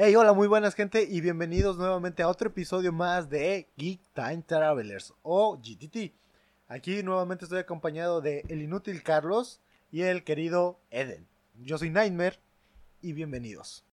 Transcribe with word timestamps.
Hey, 0.00 0.14
hola, 0.14 0.32
muy 0.32 0.46
buenas 0.46 0.76
gente 0.76 1.08
y 1.10 1.20
bienvenidos 1.20 1.76
nuevamente 1.76 2.22
a 2.22 2.28
otro 2.28 2.50
episodio 2.50 2.92
más 2.92 3.28
de 3.28 3.68
Geek 3.76 4.00
Time 4.14 4.44
Travelers 4.46 5.12
o 5.22 5.56
GTT. 5.56 6.14
Aquí 6.68 7.02
nuevamente 7.02 7.46
estoy 7.46 7.58
acompañado 7.58 8.20
de 8.20 8.44
el 8.48 8.62
inútil 8.62 9.02
Carlos 9.02 9.60
y 9.90 10.02
el 10.02 10.22
querido 10.22 10.78
Eden. 10.92 11.26
Yo 11.56 11.78
soy 11.78 11.90
Nightmare 11.90 12.38
y 13.02 13.12
bienvenidos. 13.12 13.87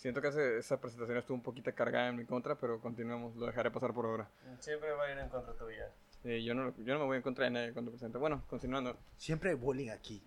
Siento 0.00 0.22
que 0.22 0.28
ese- 0.28 0.56
esa 0.56 0.80
presentación 0.80 1.18
estuvo 1.18 1.34
un 1.34 1.42
poquito 1.42 1.70
cargada 1.74 2.08
en 2.08 2.16
mi 2.16 2.24
contra, 2.24 2.54
pero 2.54 2.80
continuemos, 2.80 3.36
lo 3.36 3.44
dejaré 3.44 3.70
pasar 3.70 3.92
por 3.92 4.06
ahora. 4.06 4.30
Siempre 4.58 4.90
va 4.92 5.04
a 5.04 5.12
ir 5.12 5.18
en 5.18 5.28
contra 5.28 5.52
tuya. 5.52 5.92
Eh, 6.24 6.42
yo, 6.42 6.54
no, 6.54 6.74
yo 6.78 6.94
no 6.94 7.00
me 7.00 7.04
voy 7.04 7.16
en 7.18 7.22
contra 7.22 7.44
de 7.44 7.50
nadie 7.50 7.74
cuando 7.74 7.90
presente. 7.90 8.16
Bueno, 8.16 8.42
continuando. 8.48 8.96
Siempre 9.18 9.50
hay 9.50 9.56
bullying 9.56 9.90
aquí. 9.90 10.22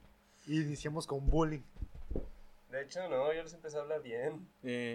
Y 0.45 0.61
iniciamos 0.61 1.07
con 1.07 1.25
bullying. 1.27 1.61
De 2.69 2.83
hecho, 2.83 3.07
no, 3.09 3.33
yo 3.33 3.41
les 3.41 3.53
empecé 3.53 3.77
a 3.77 3.81
hablar 3.81 4.03
bien. 4.03 4.47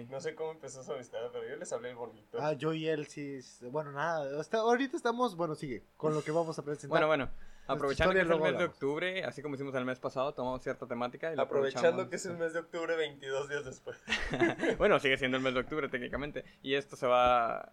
No 0.09 0.21
sé 0.21 0.33
cómo 0.33 0.51
empezó 0.51 0.81
su 0.81 0.93
amistad, 0.93 1.19
pero 1.33 1.45
yo 1.45 1.57
les 1.57 1.73
hablé 1.73 1.93
bonito. 1.93 2.37
Ah, 2.41 2.53
yo 2.53 2.73
y 2.73 2.87
él 2.87 3.05
sí. 3.07 3.39
Bueno, 3.71 3.91
nada. 3.91 4.39
hasta 4.39 4.59
ahorita 4.59 4.95
estamos. 4.95 5.35
Bueno, 5.35 5.55
sigue. 5.55 5.83
Con 5.97 6.13
lo 6.13 6.23
que 6.23 6.31
vamos 6.31 6.57
a 6.57 6.63
presentar. 6.63 6.89
bueno, 6.89 7.07
bueno, 7.07 7.29
aprovechando 7.73 8.13
que 8.13 8.21
es 8.21 8.29
el 8.29 8.39
mes 8.39 8.57
de 8.57 8.65
octubre, 8.65 9.23
así 9.23 9.41
como 9.41 9.55
hicimos 9.55 9.75
el 9.75 9.85
mes 9.85 9.99
pasado, 9.99 10.33
tomamos 10.33 10.61
cierta 10.61 10.87
temática 10.87 11.31
y 11.31 11.35
la 11.35 11.43
Aprovechando 11.43 12.09
que 12.09 12.15
es 12.15 12.25
el 12.25 12.37
mes 12.37 12.53
de 12.53 12.59
octubre, 12.59 12.95
22 12.95 13.49
días 13.49 13.65
después. 13.65 13.97
bueno, 14.77 14.99
sigue 14.99 15.17
siendo 15.17 15.37
el 15.37 15.43
mes 15.43 15.53
de 15.53 15.61
octubre 15.61 15.87
técnicamente. 15.89 16.43
Y 16.61 16.75
esto 16.75 16.95
se 16.95 17.07
va, 17.07 17.71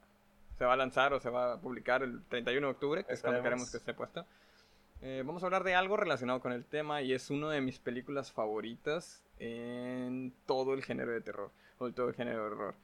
se 0.58 0.64
va 0.64 0.74
a 0.74 0.76
lanzar 0.76 1.12
o 1.12 1.20
se 1.20 1.30
va 1.30 1.54
a 1.54 1.60
publicar 1.60 2.02
el 2.02 2.24
31 2.28 2.66
de 2.66 2.70
octubre, 2.70 3.04
que 3.04 3.14
es 3.14 3.20
cuando 3.20 3.38
Esperemos. 3.38 3.68
queremos 3.68 3.70
que 3.70 3.76
esté 3.78 3.94
puesto. 3.94 4.26
Eh, 5.02 5.22
vamos 5.26 5.42
a 5.42 5.46
hablar 5.46 5.64
de 5.64 5.74
algo 5.74 5.96
relacionado 5.96 6.40
con 6.40 6.52
el 6.52 6.64
tema 6.64 7.02
y 7.02 7.12
es 7.12 7.30
una 7.30 7.50
de 7.50 7.60
mis 7.60 7.78
películas 7.78 8.32
favoritas 8.32 9.22
en 9.38 10.32
todo 10.46 10.74
el 10.74 10.82
género 10.82 11.12
de 11.12 11.20
terror 11.20 11.50
o 11.78 11.90
todo 11.92 12.08
el 12.08 12.14
género 12.14 12.38
de 12.38 12.46
horror. 12.46 12.74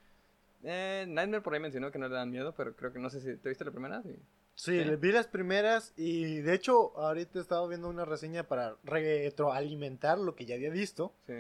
Eh, 0.64 1.05
Nightmare 1.08 1.42
por 1.42 1.55
ahí 1.55 1.60
mencionó 1.60 1.91
que 1.91 1.98
no 1.98 2.08
le 2.08 2.14
dan 2.14 2.30
miedo, 2.30 2.55
pero 2.56 2.74
creo 2.77 2.92
que 2.92 2.98
no 2.98 3.10
sé 3.10 3.20
si 3.20 3.36
te 3.36 3.48
viste 3.48 3.64
la 3.64 3.70
primera. 3.72 4.02
Sí. 4.02 4.16
Sí, 4.55 4.78
Sí. 4.78 4.84
le 4.84 4.96
vi 4.96 5.12
las 5.12 5.27
primeras 5.27 5.92
y 5.96 6.41
de 6.42 6.55
hecho 6.55 6.96
ahorita 6.98 7.41
estaba 7.41 7.66
viendo 7.66 7.88
una 7.88 8.05
reseña 8.05 8.44
para 8.44 8.77
retroalimentar 8.84 10.18
lo 10.18 10.34
que 10.34 10.44
ya 10.46 10.55
había 10.55 10.70
visto. 10.70 11.14
sí. 11.27 11.34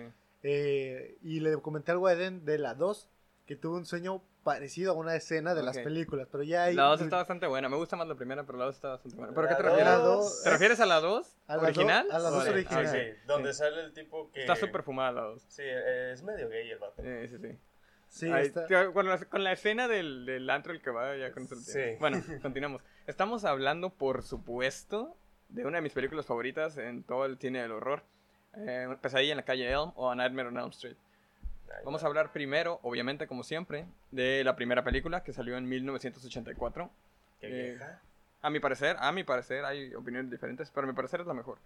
eh, 0.44 1.18
y 1.22 1.38
le 1.38 1.56
comenté 1.58 1.92
algo 1.92 2.08
a 2.08 2.14
Eden 2.14 2.44
de 2.44 2.58
la 2.58 2.74
2, 2.74 3.08
que 3.46 3.54
tuvo 3.54 3.76
un 3.76 3.86
sueño 3.86 4.24
parecido 4.42 4.90
a 4.90 4.94
una 4.96 5.14
escena 5.14 5.54
de 5.54 5.62
las 5.62 5.78
películas, 5.78 6.26
pero 6.32 6.42
ya 6.42 6.64
hay... 6.64 6.74
La 6.74 6.82
2 6.86 7.02
está 7.02 7.14
bastante 7.18 7.46
buena. 7.46 7.68
Me 7.68 7.76
gusta 7.76 7.94
más 7.94 8.08
la 8.08 8.16
primera, 8.16 8.42
pero 8.44 8.58
la 8.58 8.64
2 8.64 8.74
está 8.74 8.88
bastante 8.88 9.16
buena. 9.16 9.32
¿Pero 9.34 9.46
qué 9.46 9.54
te 9.54 9.62
La 9.62 9.68
refieres? 9.68 9.98
dos- 10.02 10.42
¿Te 10.42 10.50
refieres 10.50 10.80
a 10.80 10.86
la 10.86 10.98
2 11.00 11.36
A 11.46 11.56
la 11.58 11.62
original? 11.62 12.08
do- 12.08 12.12
a 12.14 12.18
la 12.18 12.28
o 12.28 12.32
dos 12.32 12.44
de- 12.46 12.50
original. 12.50 12.86
Sí, 12.88 12.96
sí, 12.98 13.06
donde 13.28 13.52
Sí. 13.52 13.58
sale 13.60 13.82
el 13.82 13.92
tipo 13.92 14.32
que... 14.32 14.40
Está 14.40 14.56
súper 14.56 14.82
fumada 14.82 15.12
la 15.12 15.20
2. 15.22 15.44
Sí, 15.46 15.62
eh, 15.64 16.10
es 16.12 16.24
medio 16.24 16.48
gay 16.48 16.68
el 16.72 16.78
vato. 16.80 17.02
Eh, 17.04 17.28
sí, 17.30 17.38
sí. 17.38 17.56
Sí, 18.12 18.30
Ahí, 18.30 18.48
está- 18.48 18.92
con, 18.92 19.08
la, 19.08 19.18
con 19.24 19.42
la 19.42 19.52
escena 19.52 19.88
del, 19.88 20.26
del 20.26 20.48
antro 20.50 20.74
el 20.74 20.82
que 20.82 20.90
va 20.90 21.16
ya 21.16 21.32
con 21.32 21.48
Sí. 21.48 21.80
Bueno, 21.98 22.22
continuamos. 22.42 22.82
Estamos 23.06 23.46
hablando, 23.46 23.88
por 23.88 24.22
supuesto, 24.22 25.16
de 25.48 25.64
una 25.64 25.78
de 25.78 25.82
mis 25.82 25.94
películas 25.94 26.26
favoritas 26.26 26.76
en 26.76 27.04
todo 27.04 27.24
el 27.24 27.38
cine 27.38 27.62
del 27.62 27.72
horror. 27.72 28.02
Eh, 28.54 28.86
Pesadilla 29.00 29.32
en 29.32 29.38
la 29.38 29.44
calle 29.46 29.70
Elm 29.70 29.92
o 29.96 30.10
A 30.10 30.14
Nightmare 30.14 30.48
on 30.48 30.58
Elm 30.58 30.68
Street. 30.68 30.96
Vamos 31.86 32.04
a 32.04 32.06
hablar 32.06 32.32
primero, 32.32 32.80
obviamente, 32.82 33.26
como 33.26 33.42
siempre, 33.44 33.86
de 34.10 34.44
la 34.44 34.56
primera 34.56 34.84
película 34.84 35.22
que 35.24 35.32
salió 35.32 35.56
en 35.56 35.66
1984. 35.66 36.90
Qué 37.40 37.46
eh, 37.46 37.70
vieja. 37.70 37.98
A 38.42 38.50
mi 38.50 38.60
parecer, 38.60 38.96
a 38.98 39.10
mi 39.10 39.24
parecer, 39.24 39.64
hay 39.64 39.94
opiniones 39.94 40.30
diferentes, 40.30 40.70
pero 40.70 40.86
a 40.86 40.90
mi 40.90 40.94
parecer 40.94 41.22
es 41.22 41.26
la 41.26 41.32
mejor. 41.32 41.56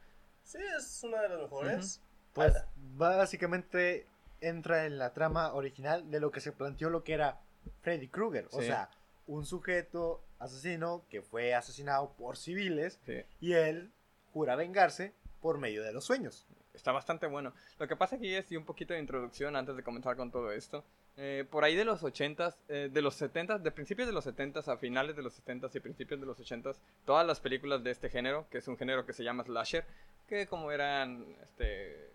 Sí, 0.45 0.59
es 0.79 1.03
una 1.03 1.23
de 1.23 1.29
las 1.31 1.41
mejores. 1.41 2.01
Pues 2.35 2.55
Ah, 2.55 2.67
básicamente 2.97 4.07
entra 4.41 4.87
en 4.87 4.99
la 4.99 5.13
trama 5.13 5.53
original 5.55 6.11
de 6.11 6.21
lo 6.21 6.31
que 6.31 6.41
se 6.41 6.53
planteó 6.53 6.91
lo 6.91 7.05
que 7.05 7.15
era 7.15 7.41
Freddy 7.83 8.09
Krueger. 8.09 8.49
O 8.53 8.63
sea, 8.63 8.91
un 9.27 9.45
sujeto 9.45 10.23
asesino 10.39 11.05
que 11.11 11.23
fue 11.23 11.55
asesinado 11.55 12.13
por 12.19 12.37
civiles 12.37 12.99
Sí. 13.07 13.23
y 13.41 13.53
él 13.55 13.91
jura 14.33 14.55
vengarse 14.57 15.13
por 15.41 15.59
medio 15.59 15.83
de 15.83 15.93
los 15.93 16.05
sueños. 16.05 16.47
Está 16.75 16.93
bastante 16.93 17.27
bueno. 17.27 17.55
Lo 17.79 17.89
que 17.89 17.97
pasa 17.97 18.17
aquí 18.17 18.35
es 18.35 18.53
y 18.53 18.57
un 18.57 18.65
poquito 18.67 18.93
de 18.93 19.01
introducción 19.01 19.57
antes 19.57 19.77
de 19.77 19.83
comenzar 19.83 20.15
con 20.17 20.31
todo 20.31 20.53
esto. 20.53 20.85
Eh, 21.17 21.47
por 21.51 21.65
ahí 21.65 21.75
de 21.75 21.87
los 21.87 22.03
80s, 22.03 22.55
eh, 22.69 22.91
de 22.93 23.01
los 23.01 23.17
70s, 23.21 23.63
de 23.63 23.71
principios 23.71 24.07
de 24.07 24.13
los 24.13 24.27
70s 24.27 24.69
a 24.69 24.77
finales 24.77 25.17
de 25.17 25.23
los 25.23 25.33
70s 25.43 25.75
y 25.75 25.81
principios 25.81 26.21
de 26.21 26.27
los 26.27 26.39
80s, 26.39 26.77
todas 27.07 27.27
las 27.27 27.41
películas 27.41 27.83
de 27.83 27.91
este 27.93 28.11
género, 28.11 28.47
que 28.51 28.59
es 28.59 28.69
un 28.69 28.77
género 28.77 29.07
que 29.07 29.15
se 29.15 29.25
llama 29.25 29.43
slasher, 29.45 29.87
que 30.29 30.47
como 30.47 30.71
eran 30.71 31.25
este 31.43 32.11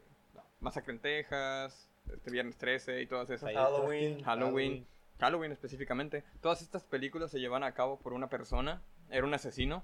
Masacre 0.59 0.93
en 0.93 0.99
Texas, 0.99 1.89
este 2.13 2.31
Viernes 2.31 2.57
13 2.57 3.01
y 3.01 3.07
todas 3.07 3.29
esas, 3.29 3.51
Halloween. 3.53 4.13
13, 4.15 4.23
Halloween. 4.23 4.87
Halloween 5.19 5.51
específicamente, 5.51 6.23
todas 6.41 6.61
estas 6.63 6.83
películas 6.83 7.29
se 7.31 7.39
llevan 7.39 7.63
a 7.63 7.73
cabo 7.73 7.99
por 7.99 8.13
una 8.13 8.27
persona, 8.29 8.81
era 9.09 9.23
un 9.25 9.33
asesino. 9.33 9.83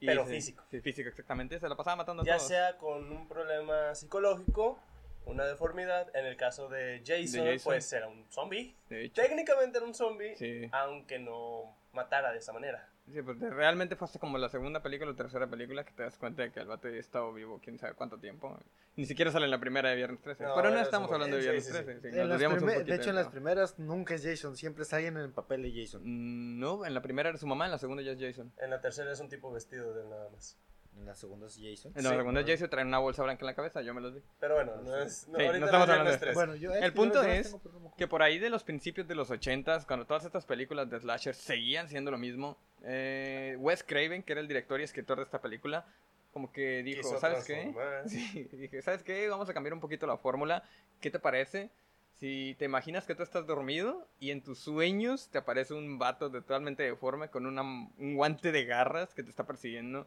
y 0.00 0.06
Pero 0.06 0.24
se- 0.26 0.30
físico. 0.32 0.64
Sí, 0.70 0.80
físico, 0.80 1.08
exactamente, 1.08 1.60
se 1.60 1.68
la 1.68 1.76
pasaba 1.76 1.94
matando 1.96 2.22
a 2.22 2.26
Ya 2.26 2.36
todos. 2.36 2.48
sea 2.48 2.76
con 2.78 3.12
un 3.12 3.28
problema 3.28 3.94
psicológico, 3.94 4.80
una 5.26 5.44
deformidad. 5.44 6.08
En 6.16 6.26
el 6.26 6.36
caso 6.36 6.68
de 6.68 7.00
Jason, 7.06 7.44
De 7.44 7.52
Jason. 7.52 7.64
pues 7.64 7.92
era 7.92 8.08
un 8.08 8.26
zombie. 8.28 8.74
Técnicamente 9.14 9.78
era 9.78 9.86
un 9.86 9.94
zombie, 9.94 10.34
sí. 10.36 10.68
aunque 10.72 11.20
no 11.20 11.76
matara 11.92 12.32
de 12.32 12.38
esa 12.38 12.52
manera. 12.52 12.88
Sí, 13.10 13.20
pues 13.20 13.38
realmente 13.40 13.96
fue 13.96 14.06
hasta 14.06 14.18
como 14.20 14.38
la 14.38 14.48
segunda 14.48 14.80
película 14.80 15.10
o 15.10 15.14
tercera 15.14 15.46
película 15.48 15.84
que 15.84 15.92
te 15.92 16.04
das 16.04 16.16
cuenta 16.18 16.42
de 16.42 16.52
que 16.52 16.60
el 16.60 16.66
vato 16.68 16.88
ya 16.88 16.94
ha 16.96 17.00
estado 17.00 17.32
vivo 17.32 17.60
quién 17.62 17.76
sabe 17.78 17.94
cuánto 17.94 18.16
tiempo. 18.18 18.56
Ni 18.96 19.06
siera 19.06 19.32
sale 19.32 19.46
en 19.46 19.50
la 19.50 19.58
primera 19.58 19.90
de 19.90 19.96
Viernes 19.96 20.20
13. 20.22 20.44
No, 20.44 20.54
Pero 20.54 20.70
no 20.70 20.78
estamos 20.80 21.10
hablando 21.10 21.36
de 21.36 21.42
sí, 21.42 21.48
Viernes 21.48 21.66
sí, 21.66 21.72
sí. 21.72 21.78
13. 21.84 22.00
sí, 22.00 22.18
En 22.18 22.28
nos 22.28 22.62
un 22.62 22.84
de 22.86 22.94
hecho, 22.94 23.10
en 23.10 23.16
las 23.16 23.28
primeras 23.28 23.78
nunca 23.78 24.14
es 24.14 24.24
Jason, 24.24 24.56
siempre 24.56 24.84
está 24.84 24.96
alguien 24.96 25.16
en 25.16 25.24
el 25.24 25.32
papel 25.32 25.62
de 25.62 25.72
Jason. 25.82 26.02
Mm, 26.04 26.60
No, 26.60 26.86
en 26.86 26.94
la 26.94 27.02
primera 27.02 27.28
era 27.30 27.38
su 27.38 27.46
mamá, 27.46 27.64
en 27.64 27.72
la 27.72 27.78
segunda 27.78 28.02
ya 28.02 28.12
es 28.12 28.20
Jason. 28.20 28.52
En 28.58 28.70
la 28.70 28.80
tercera 28.80 29.10
es 29.12 29.18
un 29.20 29.28
tipo 29.28 29.50
vestido 29.52 29.92
de 29.94 30.04
nada 30.08 30.30
más. 30.30 30.56
En 30.96 31.06
la 31.06 31.14
segunda 31.14 31.46
es 31.46 31.54
Jason. 31.60 31.92
En 31.96 32.04
la 32.04 32.10
Sí, 32.10 32.16
segunda 32.16 32.40
bueno. 32.42 32.46
Jason 32.46 32.68
trae 32.70 32.84
una 32.84 32.98
bolsa 32.98 33.22
blanca 33.24 33.40
en 33.40 33.46
la 33.46 33.54
cabeza, 33.54 33.80
yo 33.82 33.94
me 33.94 34.00
los 34.00 34.14
vi. 34.14 34.22
Pero 34.38 34.54
bueno, 34.54 34.76
no 34.76 34.96
es. 34.98 35.26
No, 35.26 35.38
Sí, 35.38 35.44
estamos 35.44 35.88
hablando 35.88 36.10
de 36.12 36.18
tres. 36.18 36.34
Bueno, 36.34 36.54
yo, 36.54 36.72
El 36.72 36.92
punto 36.92 37.22
es. 37.24 37.56
Que 37.96 38.06
por 38.06 38.22
ahí 38.22 38.38
de 38.38 38.50
los 38.50 38.62
principios 38.62 39.08
de 39.08 39.14
los 39.14 39.30
80s, 39.30 39.86
cuando 39.86 40.06
todas 40.06 40.24
estas 40.24 40.44
películas 40.44 40.88
de 40.90 41.00
slasher 41.00 41.34
seguían 41.34 41.88
siendo 41.88 42.10
lo 42.10 42.18
mismo, 42.18 42.58
eh, 42.84 43.56
Wes 43.58 43.82
Craven, 43.82 44.22
que 44.22 44.32
era 44.32 44.40
el 44.40 44.48
director 44.48 44.80
y 44.80 44.84
escritor 44.84 45.18
de 45.18 45.24
esta 45.24 45.40
película, 45.40 45.86
como 46.32 46.50
que 46.52 46.82
dijo, 46.82 47.02
Quiso 47.02 47.18
¿sabes 47.20 47.44
qué? 47.44 47.72
Sí, 48.06 48.48
dije, 48.52 48.82
¿sabes 48.82 49.02
qué? 49.02 49.28
Vamos 49.28 49.48
a 49.48 49.54
cambiar 49.54 49.74
un 49.74 49.80
poquito 49.80 50.06
la 50.06 50.16
fórmula. 50.16 50.62
¿Qué 51.00 51.10
te 51.10 51.18
parece? 51.18 51.70
Si 52.18 52.54
te 52.58 52.64
imaginas 52.66 53.06
que 53.06 53.14
tú 53.14 53.22
estás 53.22 53.46
dormido 53.46 54.06
y 54.20 54.30
en 54.30 54.42
tus 54.42 54.58
sueños 54.60 55.28
te 55.30 55.38
aparece 55.38 55.74
un 55.74 55.98
vato 55.98 56.30
totalmente 56.30 56.82
deforme 56.84 57.28
con 57.28 57.46
una- 57.46 57.62
un 57.62 58.14
guante 58.14 58.52
de 58.52 58.64
garras 58.64 59.12
que 59.14 59.22
te 59.22 59.30
está 59.30 59.44
persiguiendo. 59.44 60.06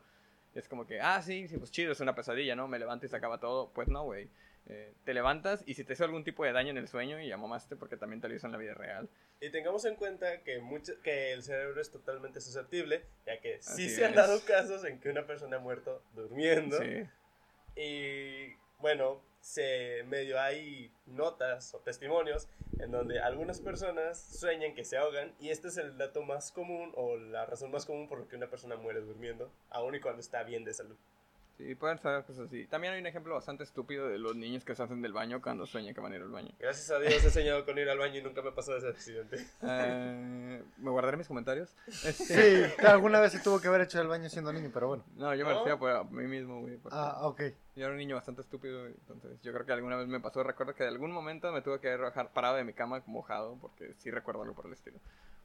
Es 0.53 0.69
como 0.69 0.87
que, 0.87 1.01
ah, 1.01 1.21
sí, 1.21 1.47
sí, 1.49 1.57
pues 1.57 1.71
chido, 1.71 1.91
es 1.91 1.99
una 1.99 2.15
pesadilla, 2.15 2.55
¿no? 2.55 2.67
Me 2.69 2.79
levanto 2.79 3.05
y 3.05 3.09
se 3.09 3.15
acaba 3.17 3.39
todo. 3.39 3.69
Pues 3.73 3.89
no, 3.89 4.03
güey. 4.03 4.29
Eh, 4.67 4.93
te 5.03 5.13
levantas 5.13 5.63
y 5.67 5.75
si 5.75 5.83
te 5.83 5.93
hizo 5.93 6.05
algún 6.05 6.23
tipo 6.23 6.43
de 6.43 6.51
daño 6.51 6.71
en 6.71 6.77
el 6.77 6.87
sueño 6.87 7.21
y 7.21 7.27
ya 7.27 7.37
mamaste 7.37 7.75
porque 7.75 7.97
también 7.97 8.19
te 8.19 8.27
lo 8.27 8.33
hizo 8.33 8.47
en 8.47 8.51
la 8.51 8.57
vida 8.57 8.73
real. 8.73 9.07
Y 9.39 9.51
tengamos 9.51 9.85
en 9.85 9.95
cuenta 9.95 10.41
que, 10.41 10.59
mucho, 10.59 10.93
que 11.03 11.33
el 11.33 11.43
cerebro 11.43 11.79
es 11.79 11.91
totalmente 11.91 12.41
susceptible, 12.41 13.03
ya 13.25 13.39
que 13.39 13.61
sí 13.61 13.71
Así 13.71 13.89
se 13.89 14.05
han 14.05 14.15
dado 14.15 14.43
casos 14.45 14.83
en 14.85 14.99
que 14.99 15.09
una 15.09 15.27
persona 15.27 15.57
ha 15.57 15.59
muerto 15.59 16.01
durmiendo. 16.15 16.79
Sí. 16.79 17.07
Y 17.75 18.55
bueno, 18.79 19.21
se 19.45 20.03
medio 20.07 20.41
hay 20.41 20.91
notas 21.05 21.75
o 21.75 21.79
testimonios 21.79 22.47
en 22.79 22.91
donde 22.91 23.19
algunas 23.19 23.59
personas 23.59 24.19
sueñan 24.19 24.73
que 24.73 24.83
se 24.83 24.97
ahogan 24.97 25.33
y 25.39 25.49
este 25.49 25.67
es 25.67 25.77
el 25.77 25.97
dato 25.97 26.23
más 26.23 26.51
común 26.51 26.91
o 26.95 27.15
la 27.17 27.45
razón 27.45 27.69
más 27.69 27.85
común 27.85 28.07
por 28.07 28.19
la 28.19 28.27
que 28.27 28.35
una 28.35 28.49
persona 28.49 28.75
muere 28.75 29.01
durmiendo, 29.01 29.51
aun 29.69 29.93
y 29.93 29.99
cuando 29.99 30.21
está 30.21 30.41
bien 30.43 30.63
de 30.63 30.73
salud. 30.73 30.97
Sí, 31.57 31.73
pueden 31.75 31.97
ser 31.99 32.21
cosas 32.25 32.47
así. 32.47 32.67
También 32.67 32.93
hay 32.93 32.99
un 32.99 33.07
ejemplo 33.07 33.33
bastante 33.33 33.63
estúpido 33.63 34.09
de 34.09 34.19
los 34.19 34.35
niños 34.35 34.65
que 34.65 34.75
se 34.75 34.83
hacen 34.83 35.01
del 35.01 35.13
baño 35.13 35.41
cuando 35.41 35.65
sueñan 35.65 35.93
que 35.95 36.01
van 36.01 36.11
a 36.11 36.17
ir 36.17 36.21
al 36.21 36.29
baño. 36.29 36.51
Gracias 36.59 36.91
a 36.91 36.99
Dios 36.99 37.23
he 37.23 37.31
soñado 37.31 37.63
con 37.63 37.77
ir 37.77 37.87
al 37.89 37.97
baño 37.97 38.19
y 38.19 38.21
nunca 38.21 38.41
me 38.41 38.51
pasó 38.51 38.75
ese 38.75 38.89
accidente. 38.89 39.37
Eh, 39.61 40.61
¿Me 40.77 40.89
guardaré 40.91 41.15
mis 41.15 41.29
comentarios? 41.29 41.73
Este, 41.87 42.13
Sí, 42.73 42.83
alguna 42.85 43.21
vez 43.21 43.31
se 43.31 43.39
tuvo 43.39 43.61
que 43.61 43.69
haber 43.69 43.81
hecho 43.81 44.01
el 44.01 44.07
baño 44.09 44.27
siendo 44.29 44.51
niño, 44.51 44.69
pero 44.73 44.89
bueno. 44.89 45.05
No, 45.15 45.33
yo 45.33 45.45
me 45.45 45.51
¿No? 45.53 45.59
refiero 45.59 45.79
pues, 45.79 45.95
a 45.95 46.03
mí 46.03 46.27
mismo, 46.27 46.59
güey. 46.59 46.77
Ah, 46.91 47.19
ok. 47.21 47.41
Yo 47.77 47.83
era 47.85 47.91
un 47.91 47.97
niño 47.97 48.15
bastante 48.15 48.41
estúpido, 48.41 48.85
entonces 48.87 49.39
yo 49.41 49.53
creo 49.53 49.65
que 49.65 49.71
alguna 49.71 49.95
vez 49.95 50.07
me 50.07 50.19
pasó. 50.19 50.43
Recuerdo 50.43 50.75
que 50.75 50.83
de 50.83 50.89
algún 50.89 51.11
momento 51.11 51.51
me 51.53 51.61
tuve 51.61 51.79
que 51.79 51.87
haber 51.87 52.01
bajar- 52.01 52.33
parado 52.33 52.55
de 52.57 52.65
mi 52.65 52.73
cama 52.73 53.01
mojado, 53.05 53.57
porque 53.61 53.93
sí 53.97 54.11
recuerdo 54.11 54.41
algo 54.41 54.55
por 54.55 54.65
el 54.65 54.73
estilo. 54.73 54.99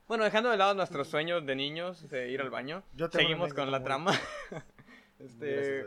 Bueno, 0.09 0.25
dejando 0.25 0.51
de 0.51 0.57
lado 0.57 0.75
nuestros 0.75 1.07
sueños 1.07 1.47
de 1.47 1.55
niños 1.55 2.09
de 2.09 2.31
ir 2.31 2.41
al 2.41 2.51
baño, 2.51 2.83
Yo 2.95 3.09
seguimos 3.09 3.55
con 3.55 3.71
la 3.71 3.85
trama. 3.85 4.13
Este. 5.21 5.87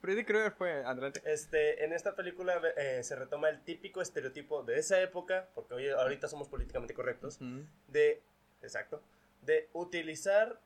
Freddy 0.00 0.24
Krueger 0.24 0.50
fue, 0.50 0.84
adelante. 0.84 1.22
Este, 1.24 1.84
en 1.84 1.92
esta 1.92 2.16
película 2.16 2.60
eh, 2.76 3.04
se 3.04 3.14
retoma 3.14 3.48
el 3.48 3.62
típico 3.62 4.02
estereotipo 4.02 4.64
de 4.64 4.78
esa 4.78 5.00
época, 5.00 5.48
porque 5.54 5.74
hoy, 5.74 5.88
ahorita 5.90 6.26
somos 6.26 6.48
políticamente 6.48 6.92
correctos, 6.92 7.38
de, 7.86 8.20
exacto, 8.62 9.00
de 9.42 9.68
utilizar 9.72 10.60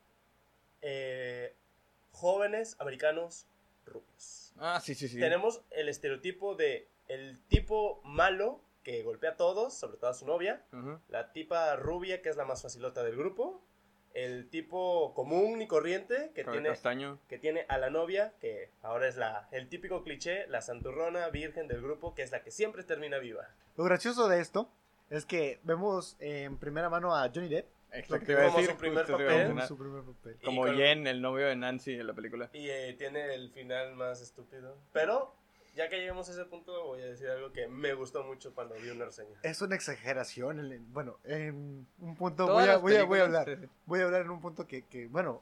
eh, 0.81 1.53
jóvenes 2.11 2.75
americanos 2.79 3.45
rubios. 3.85 4.53
Ah, 4.57 4.81
sí, 4.83 4.95
sí, 4.95 5.07
sí. 5.07 5.19
Tenemos 5.19 5.61
el 5.69 5.87
estereotipo 5.87 6.55
de 6.55 6.87
el 7.07 7.39
tipo 7.47 8.01
malo 8.03 8.61
que 8.83 9.03
golpea 9.03 9.31
a 9.31 9.37
todos, 9.37 9.77
sobre 9.77 9.97
todo 9.97 10.09
a 10.09 10.13
su 10.15 10.25
novia, 10.25 10.65
la 11.09 11.31
tipa 11.31 11.75
rubia 11.75 12.21
que 12.23 12.29
es 12.29 12.37
la 12.37 12.45
más 12.45 12.63
facilota 12.63 13.03
del 13.03 13.17
grupo, 13.17 13.61
el 14.17 14.49
tipo 14.49 15.13
común 15.13 15.61
y 15.61 15.67
corriente 15.67 16.31
que 16.33 16.43
tiene 16.43 16.69
castaño. 16.69 17.19
que 17.27 17.37
tiene 17.37 17.65
a 17.69 17.77
la 17.77 17.91
novia, 17.91 18.33
que 18.41 18.71
ahora 18.81 19.07
es 19.07 19.15
la, 19.15 19.47
el 19.51 19.69
típico 19.69 20.03
cliché, 20.03 20.47
la 20.47 20.61
santurrona 20.61 21.29
virgen 21.29 21.67
del 21.67 21.81
grupo, 21.81 22.15
que 22.15 22.23
es 22.23 22.31
la 22.31 22.41
que 22.41 22.49
siempre 22.49 22.83
termina 22.83 23.19
viva. 23.19 23.47
Lo 23.75 23.83
gracioso 23.83 24.27
de 24.27 24.41
esto 24.41 24.71
es 25.11 25.25
que 25.25 25.59
vemos 25.63 26.17
en 26.19 26.57
primera 26.57 26.89
mano 26.89 27.15
a 27.15 27.29
Johnny 27.33 27.47
Depp 27.47 27.67
Exacto, 27.91 28.33
como 28.33 28.57
decir, 28.57 28.71
su 28.71 28.77
primer 28.77 29.05
papel. 29.05 29.27
en 29.27 29.37
mencionar. 29.37 29.67
su 29.67 29.77
primer 29.77 30.03
papel. 30.03 30.37
Y 30.41 30.45
Como 30.45 30.65
Jen, 30.65 31.07
el 31.07 31.21
novio 31.21 31.47
de 31.47 31.55
Nancy 31.55 31.93
en 31.93 32.07
la 32.07 32.13
película. 32.13 32.49
Y 32.53 32.69
eh, 32.69 32.95
tiene 32.97 33.33
el 33.33 33.49
final 33.51 33.95
más 33.95 34.21
estúpido. 34.21 34.77
Pero, 34.91 35.33
ya 35.77 35.87
que 35.89 35.97
llegamos 35.99 36.27
a 36.27 36.31
ese 36.33 36.43
punto, 36.45 36.83
voy 36.85 37.01
a 37.01 37.05
decir 37.05 37.29
algo 37.29 37.51
que 37.53 37.67
me 37.67 37.93
gustó 37.93 38.23
mucho 38.23 38.53
cuando 38.53 38.75
vi 38.75 38.89
una 38.89 39.05
reseña. 39.05 39.37
Es 39.43 39.61
una 39.61 39.75
exageración. 39.75 40.59
el- 40.59 40.79
bueno, 40.79 41.19
en 41.23 41.87
un 41.99 42.15
punto 42.15 42.47
voy 42.47 42.67
a, 42.67 42.77
voy, 42.77 42.95
a, 42.95 43.03
voy 43.03 43.19
a 43.19 43.23
películas, 43.25 43.47
hablar. 43.47 43.69
Voy 43.85 43.99
a 44.01 44.03
hablar 44.05 44.21
en 44.23 44.31
un 44.31 44.41
punto 44.41 44.65
que, 44.67 44.81
que, 44.83 45.07
bueno, 45.07 45.41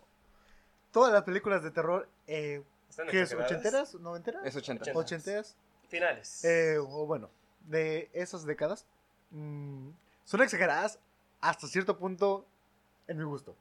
todas 0.92 1.12
las 1.14 1.24
películas 1.24 1.64
de 1.64 1.72
terror, 1.72 2.08
eh, 2.28 2.62
¿Están 2.90 3.08
¿qué 3.08 3.22
es? 3.22 3.32
exageradas? 3.32 3.52
¿Ochenteras? 3.62 3.96
¿Noventeras? 3.96 4.46
Es 4.46 4.56
80. 4.56 4.84
Ochenta. 4.84 5.00
¿Ochenteras? 5.00 5.56
Finales. 5.88 6.44
Eh, 6.46 6.78
o 6.80 7.06
bueno, 7.06 7.30
de 7.62 8.10
esas 8.14 8.46
décadas, 8.46 8.86
mm, 9.32 9.90
son 10.26 10.42
exageradas 10.42 11.00
hasta 11.42 11.68
cierto 11.68 11.98
punto 11.98 12.46
en 13.08 13.18
mi 13.18 13.24
gusto. 13.24 13.56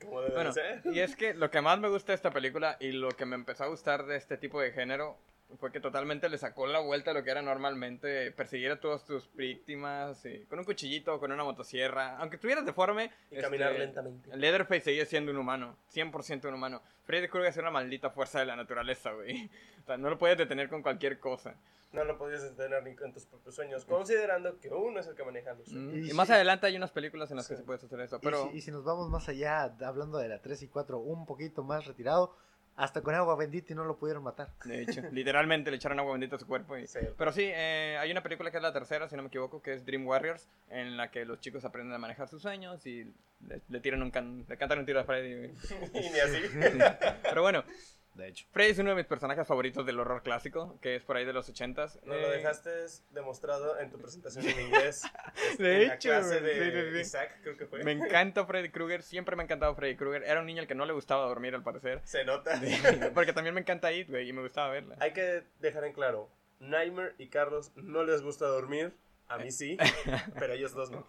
Como 0.00 0.20
Bueno, 0.22 0.52
ser. 0.52 0.82
y 0.84 1.00
es 1.00 1.16
que 1.16 1.32
lo 1.34 1.50
que 1.50 1.60
más 1.62 1.78
me 1.78 1.88
gusta 1.88 2.12
de 2.12 2.16
esta 2.16 2.30
película 2.30 2.76
y 2.78 2.92
lo 2.92 3.08
que 3.10 3.24
me 3.24 3.34
empezó 3.34 3.64
a 3.64 3.68
gustar 3.68 4.04
de 4.06 4.16
este 4.16 4.36
tipo 4.36 4.60
de 4.60 4.70
género 4.72 5.16
fue 5.58 5.70
que 5.72 5.80
totalmente 5.80 6.28
le 6.28 6.38
sacó 6.38 6.66
la 6.66 6.80
vuelta 6.80 7.12
a 7.12 7.14
lo 7.14 7.22
que 7.22 7.30
era 7.30 7.40
normalmente 7.40 8.32
perseguir 8.32 8.70
a 8.72 8.80
todas 8.80 9.04
tus 9.04 9.32
víctimas 9.34 10.24
eh, 10.26 10.44
con 10.48 10.58
un 10.58 10.64
cuchillito 10.64 11.14
o 11.14 11.20
con 11.20 11.30
una 11.32 11.44
motosierra. 11.44 12.16
Aunque 12.18 12.36
estuvieras 12.36 12.66
deforme, 12.66 13.10
Y 13.30 13.36
caminar 13.40 13.70
este, 13.72 13.78
lentamente. 13.84 14.36
Leatherface 14.36 14.80
seguía 14.80 15.06
siendo 15.06 15.30
un 15.32 15.38
humano, 15.38 15.76
100% 15.94 16.48
un 16.48 16.54
humano. 16.54 16.82
Freddy 17.04 17.28
Krueger 17.28 17.50
es 17.50 17.56
una 17.58 17.70
maldita 17.70 18.10
fuerza 18.10 18.40
de 18.40 18.46
la 18.46 18.56
naturaleza, 18.56 19.12
güey. 19.12 19.48
O 19.82 19.86
sea, 19.86 19.96
no 19.96 20.10
lo 20.10 20.18
puedes 20.18 20.36
detener 20.36 20.68
con 20.68 20.82
cualquier 20.82 21.20
cosa. 21.20 21.54
No 21.92 22.04
lo 22.04 22.18
podías 22.18 22.42
detener 22.42 22.82
ni 22.82 22.96
con 22.96 23.12
tus 23.12 23.24
propios 23.24 23.54
sueños, 23.54 23.84
considerando 23.84 24.58
que 24.58 24.68
uno 24.68 24.98
es 24.98 25.06
el 25.06 25.14
que 25.14 25.22
maneja 25.24 25.54
los 25.54 25.68
sueños. 25.68 25.92
Mm, 25.94 25.96
Y 25.96 26.00
Y, 26.00 26.08
sí. 26.08 26.12
más 26.14 26.28
adelante 26.28 26.66
hay 26.66 26.76
unas 26.76 26.90
películas 26.90 27.30
en 27.30 27.36
las 27.36 27.46
que 27.48 27.54
Sí. 27.54 27.60
se 27.60 27.64
puede 27.64 27.76
hacer 27.78 28.00
eso, 28.00 28.16
Y 28.16 28.20
pero... 28.24 28.50
si- 28.50 28.56
Y, 28.58 28.60
si, 28.60 28.70
nos 28.72 28.84
vamos 28.84 29.08
más 29.08 29.28
allá, 29.28 29.62
hablando 29.62 30.18
de 30.18 30.28
la 30.28 30.42
3 30.42 30.60
y 30.62 30.68
4, 30.68 30.98
un 30.98 31.24
poquito 31.24 31.62
más 31.62 31.86
retirado, 31.86 32.36
hasta 32.76 33.00
con 33.00 33.14
agua 33.14 33.36
bendita 33.36 33.72
y 33.72 33.76
no 33.76 33.84
lo 33.84 33.96
pudieron 33.96 34.22
matar. 34.22 34.50
De 34.64 34.82
hecho, 34.82 35.02
literalmente 35.10 35.70
le 35.70 35.78
echaron 35.78 35.98
agua 35.98 36.12
bendita 36.12 36.36
a 36.36 36.38
su 36.38 36.46
cuerpo. 36.46 36.76
Y... 36.76 36.86
Sí. 36.86 37.00
Pero 37.16 37.32
sí, 37.32 37.44
eh, 37.44 37.96
hay 37.98 38.10
una 38.10 38.22
película 38.22 38.50
que 38.50 38.58
es 38.58 38.62
la 38.62 38.72
tercera, 38.72 39.08
si 39.08 39.16
no 39.16 39.22
me 39.22 39.28
equivoco, 39.28 39.62
que 39.62 39.72
es 39.72 39.86
Dream 39.86 40.06
Warriors, 40.06 40.46
en 40.68 40.96
la 40.96 41.10
que 41.10 41.24
los 41.24 41.40
chicos 41.40 41.64
aprenden 41.64 41.94
a 41.94 41.98
manejar 41.98 42.28
sus 42.28 42.42
sueños 42.42 42.86
y 42.86 43.04
le, 43.46 43.62
le 43.68 43.80
tiran 43.80 44.02
un 44.02 44.10
can, 44.10 44.44
le 44.46 44.56
cantan 44.58 44.78
un 44.80 44.86
tiro 44.86 45.00
a 45.00 45.04
Freddy. 45.04 45.34
güey. 45.34 45.50
y 45.94 46.10
ni 46.10 46.20
así. 46.20 46.48
Sí. 46.48 46.78
Pero 47.22 47.42
bueno, 47.42 47.64
De 48.16 48.28
hecho. 48.28 48.46
Freddy 48.50 48.70
es 48.70 48.78
uno 48.78 48.90
de 48.90 48.96
mis 48.96 49.04
personajes 49.06 49.46
favoritos 49.46 49.84
del 49.84 50.00
horror 50.00 50.22
clásico, 50.22 50.78
que 50.80 50.96
es 50.96 51.02
por 51.04 51.16
ahí 51.16 51.24
de 51.26 51.34
los 51.34 51.48
ochentas. 51.50 51.96
Nos 52.04 52.16
lo 52.20 52.28
Eh, 52.32 52.36
dejaste 52.38 52.70
demostrado 53.10 53.78
en 53.78 53.90
tu 53.90 53.98
presentación 53.98 54.46
en 54.46 54.60
inglés. 54.66 55.02
De 55.58 55.82
en 55.82 55.88
la 55.88 55.94
hecho, 55.96 56.08
clase 56.08 56.40
güey, 56.40 56.54
de 56.54 56.54
sí, 56.72 56.80
sí, 56.88 56.92
sí. 56.94 57.00
Isaac, 57.00 57.38
creo 57.42 57.56
que 57.58 57.66
fue. 57.66 57.84
Me 57.84 57.92
encanta 57.92 58.44
Freddy 58.46 58.70
Krueger, 58.70 59.02
siempre 59.02 59.36
me 59.36 59.42
ha 59.42 59.44
encantado 59.44 59.74
Freddy 59.74 59.96
Krueger. 59.96 60.22
Era 60.22 60.40
un 60.40 60.46
niño 60.46 60.62
al 60.62 60.66
que 60.68 60.74
no 60.74 60.86
le 60.86 60.94
gustaba 60.94 61.26
dormir, 61.26 61.54
al 61.54 61.62
parecer. 61.62 62.00
Se 62.04 62.24
nota. 62.24 62.58
Porque 63.14 63.32
también 63.34 63.54
me 63.54 63.60
encanta 63.60 63.92
It, 63.92 64.08
güey, 64.08 64.28
y 64.28 64.32
me 64.32 64.40
gustaba 64.42 64.70
verla. 64.70 64.96
Hay 65.00 65.12
que 65.12 65.42
dejar 65.60 65.84
en 65.84 65.92
claro, 65.92 66.30
Nightmare 66.60 67.14
y 67.18 67.28
Carlos 67.28 67.72
no 67.76 68.02
les 68.02 68.22
gusta 68.22 68.46
dormir. 68.46 68.94
A 69.28 69.38
mí 69.38 69.50
sí, 69.50 69.76
pero 70.38 70.52
a 70.52 70.56
ellos 70.56 70.72
dos 70.72 70.90
no. 70.92 71.04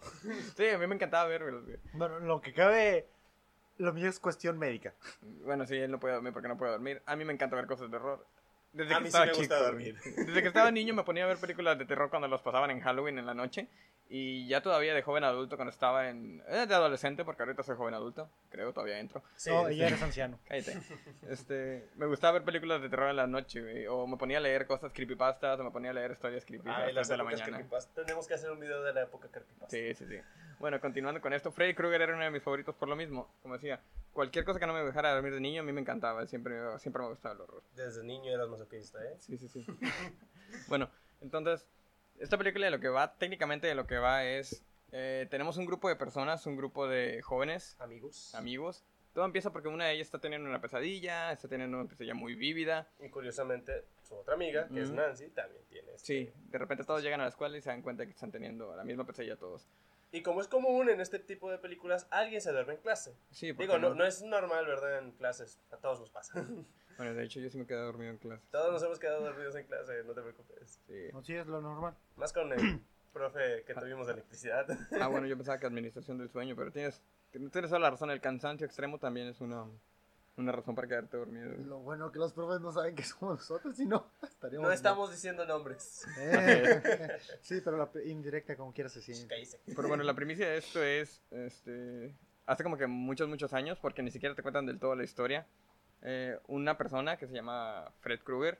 Sí, 0.56 0.66
a 0.68 0.76
mí 0.76 0.86
me 0.88 0.96
encantaba 0.96 1.26
verlos, 1.28 1.64
güey. 1.64 1.78
Bueno, 1.92 2.18
lo 2.18 2.40
que 2.40 2.52
cabe, 2.52 3.06
lo 3.78 3.92
mío 3.92 4.08
es 4.08 4.18
cuestión 4.20 4.58
médica. 4.58 4.94
Bueno, 5.44 5.66
sí, 5.66 5.76
él 5.76 5.90
no 5.90 5.98
puede 5.98 6.14
dormir 6.14 6.32
porque 6.32 6.48
no 6.48 6.56
puede 6.58 6.72
dormir. 6.72 7.02
A 7.06 7.16
mí 7.16 7.24
me 7.24 7.32
encanta 7.32 7.56
ver 7.56 7.66
cosas 7.66 7.90
de 7.90 7.96
terror. 7.98 8.26
Desde 8.72 8.92
A 8.94 8.98
que 8.98 9.04
mí 9.04 9.10
sí 9.10 9.16
estaba 9.16 9.26
me 9.26 9.32
gusta 9.32 9.42
chico, 9.56 9.64
dormir. 9.64 9.96
Desde 10.16 10.42
que 10.42 10.48
estaba 10.48 10.70
niño 10.70 10.92
me 10.94 11.02
ponía 11.02 11.24
a 11.24 11.26
ver 11.26 11.38
películas 11.38 11.78
de 11.78 11.86
terror 11.86 12.10
cuando 12.10 12.28
los 12.28 12.42
pasaban 12.42 12.70
en 12.70 12.80
Halloween 12.80 13.18
en 13.18 13.26
la 13.26 13.34
noche. 13.34 13.66
Y 14.10 14.46
ya 14.48 14.62
todavía 14.62 14.94
de 14.94 15.02
joven 15.02 15.22
adulto 15.24 15.56
cuando 15.56 15.70
estaba 15.70 16.08
en... 16.08 16.42
eh, 16.48 16.64
de 16.66 16.74
adolescente 16.74 17.26
porque 17.26 17.42
ahorita 17.42 17.62
soy 17.62 17.76
joven 17.76 17.92
adulto. 17.94 18.30
Creo, 18.50 18.72
todavía 18.72 18.98
entro. 18.98 19.22
Sí, 19.36 19.50
no, 19.50 19.68
ya 19.70 19.86
eres 19.86 20.00
anciano. 20.02 20.38
Cállate. 20.48 20.78
Este, 21.28 21.88
me 21.96 22.06
gustaba 22.06 22.32
ver 22.34 22.42
películas 22.44 22.80
de 22.80 22.88
terror 22.88 23.10
en 23.10 23.16
la 23.16 23.26
noche, 23.26 23.60
güey. 23.60 23.86
O 23.86 24.06
me 24.06 24.16
ponía 24.16 24.38
a 24.38 24.40
leer 24.40 24.66
cosas 24.66 24.92
creepypastas 24.94 25.60
o 25.60 25.64
me 25.64 25.70
ponía 25.70 25.90
a 25.90 25.94
leer 25.94 26.12
historias 26.12 26.44
creepy 26.46 26.68
a 26.70 26.76
Ay, 26.86 26.92
las 26.94 27.08
de 27.08 27.16
la 27.18 27.24
mañana. 27.24 27.44
creepypasta. 27.44 28.02
Tenemos 28.02 28.26
que 28.26 28.34
hacer 28.34 28.50
un 28.50 28.60
video 28.60 28.82
de 28.82 28.94
la 28.94 29.02
época 29.02 29.28
creepypasta. 29.30 29.68
Sí, 29.76 29.94
sí, 29.94 30.06
sí. 30.06 30.20
Bueno, 30.58 30.80
continuando 30.80 31.20
con 31.20 31.32
esto, 31.32 31.52
Freddy 31.52 31.74
Krueger 31.74 32.02
era 32.02 32.14
uno 32.14 32.24
de 32.24 32.30
mis 32.30 32.42
favoritos 32.42 32.74
por 32.74 32.88
lo 32.88 32.96
mismo. 32.96 33.32
Como 33.42 33.54
decía, 33.54 33.80
cualquier 34.12 34.44
cosa 34.44 34.58
que 34.58 34.66
no 34.66 34.72
me 34.74 34.82
dejara 34.82 35.12
dormir 35.14 35.32
de 35.34 35.40
niño 35.40 35.62
a 35.62 35.64
mí 35.64 35.72
me 35.72 35.80
encantaba. 35.80 36.26
Siempre, 36.26 36.56
siempre 36.78 37.02
me 37.02 37.08
gustaba 37.10 37.34
el 37.36 37.40
horror. 37.42 37.62
Desde 37.76 38.02
niño 38.02 38.32
eras 38.32 38.48
masoquista, 38.48 38.98
¿eh? 39.04 39.14
Sí, 39.18 39.38
sí, 39.38 39.48
sí. 39.48 39.64
bueno, 40.68 40.90
entonces, 41.20 41.64
esta 42.18 42.36
película 42.36 42.66
de 42.66 42.72
lo 42.72 42.80
que 42.80 42.88
va, 42.88 43.14
técnicamente 43.14 43.68
de 43.68 43.76
lo 43.76 43.86
que 43.86 43.98
va 43.98 44.24
es, 44.24 44.64
eh, 44.90 45.28
tenemos 45.30 45.56
un 45.58 45.66
grupo 45.66 45.88
de 45.88 45.94
personas, 45.94 46.44
un 46.46 46.56
grupo 46.56 46.88
de 46.88 47.22
jóvenes, 47.22 47.76
Amigos. 47.78 48.34
amigos. 48.34 48.84
Todo 49.14 49.24
empieza 49.24 49.52
porque 49.52 49.68
una 49.68 49.86
de 49.86 49.92
ellas 49.94 50.08
está 50.08 50.18
teniendo 50.20 50.48
una 50.48 50.60
pesadilla, 50.60 51.32
está 51.32 51.48
teniendo 51.48 51.78
una 51.78 51.88
pesadilla 51.88 52.14
muy 52.14 52.34
vívida. 52.34 52.88
Y 53.00 53.08
curiosamente, 53.10 53.84
su 54.02 54.14
otra 54.16 54.34
amiga, 54.34 54.68
que 54.68 54.80
es 54.82 54.88
Ujú. 54.88 54.96
Nancy, 54.96 55.28
también 55.30 55.62
tiene 55.70 55.92
este- 55.94 56.06
Sí, 56.06 56.32
de 56.50 56.58
repente 56.58 56.84
todos 56.84 57.02
llegan 57.02 57.20
a 57.20 57.24
la 57.24 57.28
escuela 57.30 57.56
y 57.56 57.62
se 57.62 57.70
dan 57.70 57.82
cuenta 57.82 58.04
que 58.04 58.10
están 58.12 58.30
teniendo 58.32 58.74
la 58.76 58.82
misma 58.84 59.04
pesadilla 59.04 59.36
todos. 59.36 59.68
Y 60.10 60.22
como 60.22 60.40
es 60.40 60.48
común 60.48 60.88
en 60.88 61.00
este 61.00 61.18
tipo 61.18 61.50
de 61.50 61.58
películas, 61.58 62.06
alguien 62.10 62.40
se 62.40 62.50
duerme 62.52 62.74
en 62.74 62.80
clase. 62.80 63.14
Sí, 63.30 63.52
Digo, 63.52 63.78
no, 63.78 63.94
no 63.94 64.04
es 64.06 64.22
normal, 64.22 64.66
¿verdad? 64.66 64.98
En 64.98 65.12
clases. 65.12 65.60
A 65.70 65.76
todos 65.76 66.00
nos 66.00 66.10
pasa. 66.10 66.34
Bueno, 66.98 67.14
de 67.14 67.22
hecho 67.22 67.38
yo 67.38 67.48
sí 67.48 67.56
me 67.56 67.64
quedé 67.64 67.78
dormido 67.78 68.10
en 68.10 68.18
clase. 68.18 68.44
todos 68.50 68.72
nos 68.72 68.82
hemos 68.82 68.98
quedado 68.98 69.22
dormidos 69.22 69.54
en 69.54 69.64
clase, 69.66 70.02
no 70.02 70.14
te 70.14 70.20
preocupes. 70.20 70.80
Sí. 70.88 71.10
No, 71.12 71.22
sí, 71.22 71.32
es 71.32 71.46
lo 71.46 71.60
normal. 71.60 71.94
Más 72.16 72.32
con 72.32 72.52
el 72.52 72.80
profe 73.12 73.62
que 73.64 73.72
tuvimos 73.74 74.08
de 74.08 74.14
electricidad. 74.14 74.66
Ah, 75.00 75.06
bueno, 75.06 75.28
yo 75.28 75.36
pensaba 75.38 75.60
que 75.60 75.66
administración 75.68 76.18
del 76.18 76.28
sueño, 76.28 76.56
pero 76.56 76.72
tienes, 76.72 77.00
tienes 77.30 77.52
toda 77.52 77.78
la 77.78 77.90
razón. 77.90 78.10
El 78.10 78.20
cansancio 78.20 78.66
extremo 78.66 78.98
también 78.98 79.28
es 79.28 79.40
una, 79.40 79.64
una 80.38 80.52
razón 80.52 80.74
para 80.74 80.88
quedarte 80.88 81.16
dormido. 81.16 81.50
Lo 81.64 81.80
bueno 81.80 82.10
que 82.12 82.18
los 82.18 82.32
profes 82.32 82.60
no 82.60 82.72
saben 82.72 82.94
que 82.94 83.02
somos 83.02 83.38
nosotros, 83.38 83.76
si 83.76 83.86
no, 83.86 84.06
estaríamos... 84.22 84.68
No 84.68 84.72
estamos 84.72 85.10
diciendo 85.10 85.44
nombres. 85.44 86.06
Eh, 86.18 87.18
sí, 87.42 87.60
pero 87.62 87.76
la 87.76 87.90
indirecta 88.04 88.56
como 88.56 88.72
quiera 88.72 88.88
se 88.88 89.02
siente. 89.02 89.34
Pero 89.66 89.88
bueno, 89.88 90.04
la 90.04 90.14
primicia 90.14 90.48
de 90.48 90.58
esto 90.58 90.82
es, 90.82 91.22
este, 91.30 92.14
hace 92.46 92.62
como 92.62 92.76
que 92.76 92.86
muchos, 92.86 93.28
muchos 93.28 93.52
años, 93.52 93.78
porque 93.80 94.02
ni 94.02 94.10
siquiera 94.10 94.34
te 94.34 94.42
cuentan 94.42 94.66
del 94.66 94.78
todo 94.78 94.94
la 94.94 95.04
historia, 95.04 95.46
eh, 96.02 96.38
una 96.46 96.78
persona 96.78 97.16
que 97.16 97.26
se 97.26 97.34
llama 97.34 97.92
Fred 98.00 98.20
Krueger, 98.20 98.58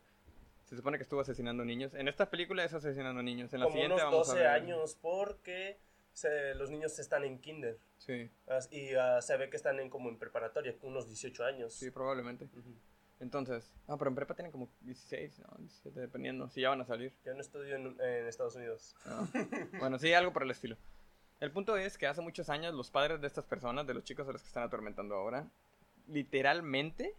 se 0.65 0.77
supone 0.77 0.99
que 0.99 1.03
estuvo 1.03 1.21
asesinando 1.21 1.65
niños. 1.65 1.95
En 1.95 2.09
esta 2.09 2.29
película 2.29 2.63
es 2.63 2.75
asesinando 2.75 3.23
niños. 3.23 3.55
En 3.55 3.61
la 3.61 3.67
Como 3.67 3.75
siguiente 3.75 3.95
unos 3.95 4.13
vamos 4.13 4.27
12 4.29 4.39
a 4.39 4.43
ver... 4.43 4.63
años, 4.63 4.99
porque 5.01 5.79
se- 6.19 6.55
los 6.55 6.71
niños 6.71 6.99
están 6.99 7.25
en 7.25 7.39
kinder. 7.41 7.79
Sí, 7.99 8.31
Y 8.71 8.95
ah, 8.95 9.21
se 9.23 9.37
ve 9.37 9.51
que 9.51 9.57
están 9.57 9.79
en, 9.81 9.89
como 9.91 10.09
en 10.09 10.19
preparatoria, 10.19 10.75
unos 10.83 11.07
18 11.07 11.45
años. 11.45 11.73
sí, 11.75 11.91
probablemente. 11.91 12.45
Ujú. 12.47 12.75
Entonces, 13.21 13.73
ah, 13.89 13.97
pero 13.99 14.11
en 14.11 14.15
prepa 14.15 14.35
tienen 14.35 14.53
como 14.53 14.69
16, 14.83 15.41
¿no? 15.41 15.57
17, 15.59 15.99
dependiendo, 16.01 16.49
si 16.51 16.61
ya 16.61 16.69
van 16.71 16.81
a 16.81 16.85
salir. 16.85 17.13
Yo 17.25 17.35
no 17.35 17.41
estudio 17.41 17.75
en, 17.77 17.97
en 18.01 18.27
Estados 18.29 18.55
Unidos. 18.55 18.95
Ah, 19.07 19.27
Bueno, 19.81 19.99
sí, 19.99 20.13
algo 20.13 20.33
por 20.33 20.43
el 20.45 20.51
estilo. 20.53 20.77
El 21.41 21.51
punto 21.53 21.77
es 21.77 21.99
que 21.99 22.07
hace 22.07 22.21
muchos 22.21 22.49
años 22.49 22.75
los 22.75 22.91
padres 22.91 23.21
de 23.21 23.27
estas 23.27 23.45
personas, 23.45 23.87
de 23.87 23.95
los 23.95 24.05
chicos 24.05 24.29
a 24.29 24.33
los 24.33 24.41
que 24.43 24.49
están 24.49 24.63
atormentando 24.65 25.15
ahora, 25.17 25.49
literalmente, 26.09 27.15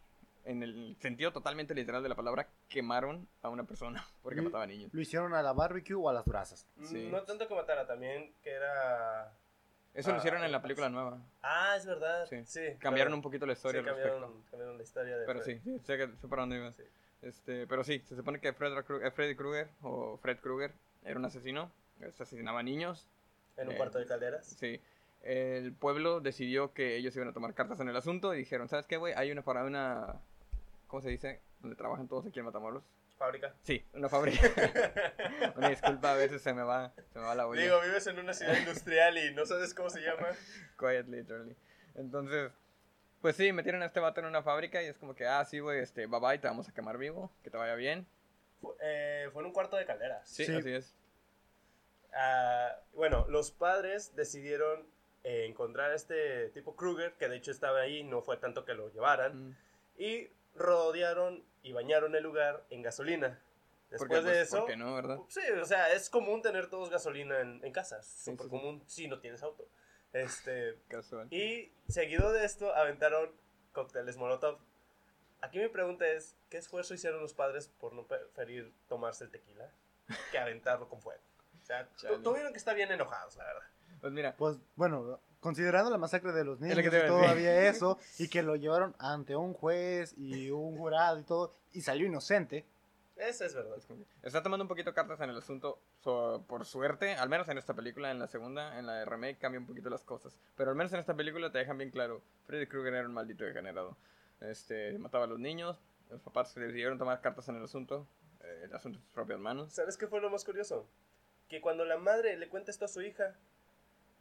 en 0.50 0.63
el 0.63 0.96
sentido 1.00 1.32
totalmente 1.32 1.74
literal 1.75 2.01
de 2.03 2.10
la 2.10 2.15
palabra, 2.15 2.48
quemaron 2.68 3.27
a 3.41 3.50
una 3.50 3.63
persona 3.65 4.06
porque 4.24 4.41
Mm. 4.41 4.46
mataba 4.46 4.65
niños. 4.68 4.94
¿Lo 4.94 5.01
hicieron 5.01 5.34
a 5.34 5.41
la 5.41 5.53
barbecue 5.53 5.96
o 5.96 6.10
a 6.10 6.13
las 6.13 6.25
brasas? 6.25 6.68
Sí. 6.84 7.08
No 7.12 7.22
tanto 7.24 7.48
que 7.48 7.56
matara, 7.56 7.86
también 7.88 8.34
que 8.44 8.51
era... 8.51 9.32
Eso 9.94 10.12
lo 10.12 10.18
hicieron 10.18 10.44
en 10.44 10.51
la 10.51 10.62
película 10.62 10.88
nueva. 10.88 11.20
Ah, 11.41 11.74
es 11.75 11.86
verdad. 11.86 12.25
Sí. 12.29 12.44
Sí. 12.46 12.60
Cambiaron 12.79 13.10
claro. 13.12 13.15
un 13.15 13.22
poquito 13.22 13.46
la 13.46 13.53
Sí, 13.56 13.60
historia 13.60 13.79
al 13.82 13.86
cambiaron, 13.88 14.77
la 14.77 14.84
historia 14.84 15.18
de 15.18 15.25
Pero 15.25 15.41
Fred. 15.41 15.56
sí, 15.58 15.62
sí, 15.63 15.79
sé, 15.86 15.98
que, 15.98 16.08
sé 16.15 16.27
por 16.27 16.38
dónde 16.39 16.58
ibas. 16.58 16.75
Sí. 16.75 16.84
Este, 17.22 17.68
pero 17.68 17.84
sí, 17.84 18.00
se 18.06 18.15
supone 18.15 18.39
que 18.39 18.53
Fred, 18.53 18.72
eh, 19.03 19.12
Freddy 19.12 19.36
Krueger 19.36 19.68
o 19.82 20.18
Fred 20.18 20.38
Krueger 20.39 20.74
era 21.03 21.18
un 21.20 21.25
asesino, 21.25 21.72
este, 22.01 22.24
asesinaba 22.24 22.63
niños, 22.63 23.08
En 23.58 23.68
un 23.68 23.74
Eh, 23.74 23.77
cuarto 23.77 23.98
de 24.00 24.06
calderas. 24.06 24.46
Sí. 24.46 24.79
El 25.22 25.74
pueblo 25.74 26.22
decidió 26.22 26.72
que 26.74 26.96
ellos 26.96 27.13
iban 27.18 27.27
a 27.27 27.34
tomar 27.34 27.53
cartas 27.53 27.79
en 27.82 27.89
el 27.89 27.96
asunto 27.98 28.34
y 28.34 28.38
dijeron, 28.38 28.70
¿sabes 28.70 28.88
qué, 28.88 28.96
güey? 28.96 29.13
Hay 29.18 29.32
una 29.32 29.41
para 29.41 29.65
una... 29.65 30.22
¿Cómo 30.89 31.01
se 31.01 31.10
dice? 31.10 31.41
Donde 31.62 31.77
trabajan 31.77 32.08
todos 32.10 32.25
aquí 32.25 32.39
en 32.39 32.46
Matamoros. 32.46 32.84
Fábrica. 33.17 33.53
Sí, 33.63 33.86
una 33.93 34.10
fábrica. 34.10 34.50
una 35.55 35.69
disculpa, 35.69 36.12
a 36.12 36.15
veces 36.15 36.41
se 36.41 36.53
me 36.53 36.63
va, 36.63 36.91
se 37.13 37.19
me 37.19 37.25
va 37.25 37.36
la 37.36 37.48
olla. 37.48 37.62
Digo, 37.62 37.79
vives 37.81 38.05
en 38.08 38.19
una 38.19 38.34
ciudad 38.34 38.58
industrial 38.58 39.17
y 39.17 39.34
no 39.34 39.46
sabes 39.46 39.74
cómo 39.74 39.89
se 39.89 40.01
llama. 40.01 40.27
Quiet, 40.77 41.08
literally. 41.08 41.55
Entonces, 41.96 42.51
pues 43.22 43.36
sí, 43.36 43.51
metieron 43.53 43.81
a 43.84 43.86
este 43.86 44.00
vato 44.00 44.19
en 44.19 44.25
una 44.25 44.41
fábrica 44.41 44.81
y 44.81 44.88
es 44.88 44.98
como 44.98 45.15
que, 45.15 45.25
ah, 45.27 45.43
sí, 45.46 45.60
güey, 45.60 45.79
este, 45.79 46.05
bye 46.08 46.19
bye, 46.19 46.38
te 46.39 46.48
vamos 46.48 46.67
a 46.69 46.74
quemar 46.74 46.98
vivo, 46.98 47.31
que 47.43 47.50
te 47.50 47.58
vaya 47.58 47.75
bien. 47.75 48.08
Fue, 48.62 48.74
eh, 48.81 49.29
fue 49.31 49.41
en 49.41 49.48
un 49.48 49.53
cuarto 49.53 49.75
de 49.77 49.86
calderas. 49.86 50.27
Sí, 50.29 50.46
Sí. 50.46 50.55
así 50.55 50.72
es. 50.72 50.96
Ah, 52.13 52.75
bueno, 52.93 53.25
los 53.29 53.51
padres 53.51 54.15
decidieron 54.15 54.88
eh, 55.24 55.46
encontrar 55.48 55.91
a 55.91 55.96
este 55.96 56.50
tipo 56.50 56.75
Kruger, 56.75 57.13
que 57.13 57.27
de 57.27 57.36
hecho 57.36 57.51
estaba 57.51 57.81
ahí, 57.81 58.03
no 58.03 58.22
fue 58.22 58.38
tanto 58.38 58.63
que 58.65 58.74
lo 58.74 58.89
llevaran, 58.91 59.50
Mm. 59.50 59.55
y 59.98 60.29
rodearon 60.60 61.44
y 61.63 61.74
bañaron 61.74 62.16
el 62.16 62.24
lugar 62.24 62.66
en 62.70 62.82
gasolina. 62.84 63.42
Después 63.89 64.08
Porque, 64.08 64.16
de 64.18 64.22
pues, 64.22 64.38
eso, 64.48 64.58
¿por 64.60 64.68
qué 64.68 64.78
no, 64.78 64.94
verdad? 64.94 65.18
sí, 65.30 65.42
o 65.60 65.66
sea, 65.66 65.92
es 65.94 66.10
común 66.12 66.44
tener 66.44 66.70
todos 66.70 66.92
gasolina 66.92 67.39
en, 67.39 67.63
en 67.66 67.72
casa, 67.74 68.04
Sí, 68.04 68.32
súper 68.32 68.46
sí, 68.46 68.50
sí. 68.50 68.50
común 68.50 68.84
si 68.86 69.08
no 69.08 69.20
tienes 69.20 69.42
auto. 69.42 69.68
Este, 70.13 70.78
Casual. 70.89 71.28
y 71.34 71.72
seguido 71.88 72.32
de 72.32 72.46
esto 72.46 72.74
aventaron 72.75 73.32
cócteles 73.74 74.18
Molotov. 74.18 74.60
Aquí 75.42 75.58
mi 75.58 75.70
pregunta 75.70 76.06
es, 76.08 76.36
¿qué 76.50 76.58
esfuerzo 76.58 76.94
hicieron 76.94 77.22
los 77.22 77.34
padres 77.34 77.68
por 77.80 77.94
no 77.94 78.06
preferir 78.06 78.72
tomarse 78.89 79.24
el 79.24 79.32
tequila 79.32 79.72
que 80.32 80.38
aventarlo 80.38 80.88
con 80.89 81.01
fuego? 81.01 81.22
O 81.62 81.66
sea, 81.66 81.88
tuvieron 82.24 82.51
que 82.51 82.58
estar 82.58 82.75
bien 82.75 82.92
enojados, 82.92 83.38
la 83.38 83.46
verdad. 83.46 83.63
Pues 84.01 84.13
mira, 84.13 84.36
Pues 84.36 84.58
bueno, 84.75 85.20
considerando 85.39 85.89
la 85.91 85.98
masacre 85.98 86.31
de 86.34 86.43
los 86.43 86.60
lo 86.60 86.67
niños 86.67 86.77
a 86.77 86.81
y 86.81 86.89
decir. 86.89 87.08
todavía 87.08 87.63
eso, 87.69 87.98
y 88.17 88.27
que 88.27 88.43
lo 88.43 88.55
llevaron 88.55 88.96
ante 89.00 89.36
un 89.36 89.53
juez 89.53 90.13
y 90.17 90.50
un 90.51 90.77
jurado 90.77 91.19
y 91.19 91.24
todo, 91.24 91.55
y 91.74 91.81
salió 91.81 92.08
inocente. 92.08 92.65
Eso 93.15 93.43
es 93.43 93.53
verdad. 93.53 93.75
es 93.77 93.89
está 94.24 94.41
tomando 94.41 94.63
un 94.63 94.69
poquito 94.69 94.93
cartas 94.93 95.19
en 95.19 95.29
el 95.29 95.38
asunto, 95.38 95.77
so- 96.01 96.41
por 96.48 96.65
suerte, 96.65 97.15
al 97.15 97.27
menos 97.27 97.50
en 97.50 97.58
esta 97.58 97.74
película, 97.74 98.12
en 98.12 98.19
la 98.19 98.27
segunda, 98.27 98.79
en 98.79 98.86
la 98.88 98.93
de 98.93 99.03
remake, 99.05 99.38
cambia 99.39 99.60
un 99.60 99.65
poquito 99.67 99.89
las 99.89 100.03
cosas. 100.05 100.38
Pero 100.55 100.69
al 100.69 100.77
menos 100.77 100.93
en 100.93 101.00
esta 101.01 101.13
película 101.13 101.51
te 101.51 101.58
dejan 101.58 101.77
bien 101.77 101.91
claro, 101.91 102.22
Freddy 102.46 102.65
Krueger 102.67 102.93
era 102.93 103.08
un 103.08 103.13
maldito 103.13 103.43
degenerado. 103.43 103.98
Este, 104.39 104.98
mataba 105.00 105.25
a 105.25 105.27
los 105.27 105.38
niños, 105.38 105.77
los 106.10 106.22
papás 106.22 106.53
se 106.53 106.62
decidieron 106.62 106.98
tomar 106.98 107.19
cartas 107.19 107.50
en 107.50 107.58
el 107.58 107.63
asunto, 107.65 108.08
eh, 108.41 108.62
el 108.63 108.74
asunto 108.74 108.98
en 109.00 109.03
sus 109.03 109.12
propias 109.12 109.39
manos. 109.39 109.74
¿Sabes 109.74 109.98
qué 109.98 110.08
fue 110.08 110.22
lo 110.22 110.29
más 110.29 110.46
curioso? 110.46 110.88
Que 111.50 111.60
cuando 111.60 111.84
la 111.84 111.98
madre 111.98 112.38
le 112.38 112.48
cuenta 112.48 112.72
esto 112.72 112.86
a 112.86 112.88
su 112.88 113.01
hija, 113.01 113.36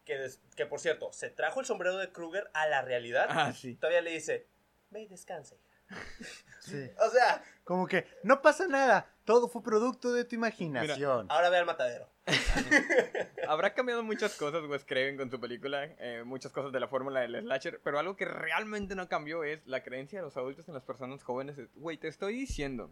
que, 0.09 0.17
des- 0.19 0.41
que 0.57 0.67
por 0.67 0.81
cierto, 0.81 1.13
se 1.13 1.31
trajo 1.31 1.61
el 1.61 1.67
sombrero 1.67 1.97
de 1.99 2.11
Kruger 2.11 2.51
a 2.55 2.67
la 2.67 2.83
realidad, 2.83 3.27
Ah, 3.31 3.53
sí. 3.53 3.75
todavía 3.77 4.01
le 4.01 4.11
dice, 4.13 4.47
ve 4.91 5.03
y 5.03 5.07
descansa, 5.07 5.55
hija. 5.55 5.69
Sí. 6.61 6.91
O 7.07 7.09
sea, 7.11 7.43
Como 7.65 7.87
que 7.87 8.07
no 8.25 8.43
pasa 8.43 8.67
nada, 8.67 9.07
todo 9.25 9.49
fue 9.49 9.63
producto 9.63 10.13
de 10.13 10.25
tu 10.25 10.35
imaginación. 10.35 11.27
ahora 11.31 11.49
ve 11.51 11.59
al 11.59 11.67
matadero. 11.67 12.11
Habrá 13.49 13.73
cambiado 13.75 14.03
muchas 14.03 14.35
cosas 14.37 14.63
Wes 14.65 14.85
Craven 14.85 15.17
con 15.17 15.31
su 15.31 15.41
película, 15.41 15.85
eh, 15.99 16.23
muchas 16.25 16.53
cosas 16.53 16.73
de 16.73 16.81
la 16.81 16.89
fórmula 16.89 17.21
del 17.21 17.41
slasher, 17.41 17.81
pero 17.83 17.99
algo 17.99 18.17
que 18.17 18.25
realmente 18.27 18.95
no 18.95 19.09
cambió 19.09 19.45
es 19.45 19.67
la 19.67 19.83
creencia 19.83 20.19
de 20.19 20.25
los 20.25 20.37
adultos 20.37 20.67
en 20.69 20.75
las 20.75 20.83
personas 20.83 21.23
jóvenes. 21.23 21.57
es, 21.59 21.69
Güey, 21.75 21.97
te 21.99 22.09
estoy 22.09 22.35
diciendo 22.35 22.91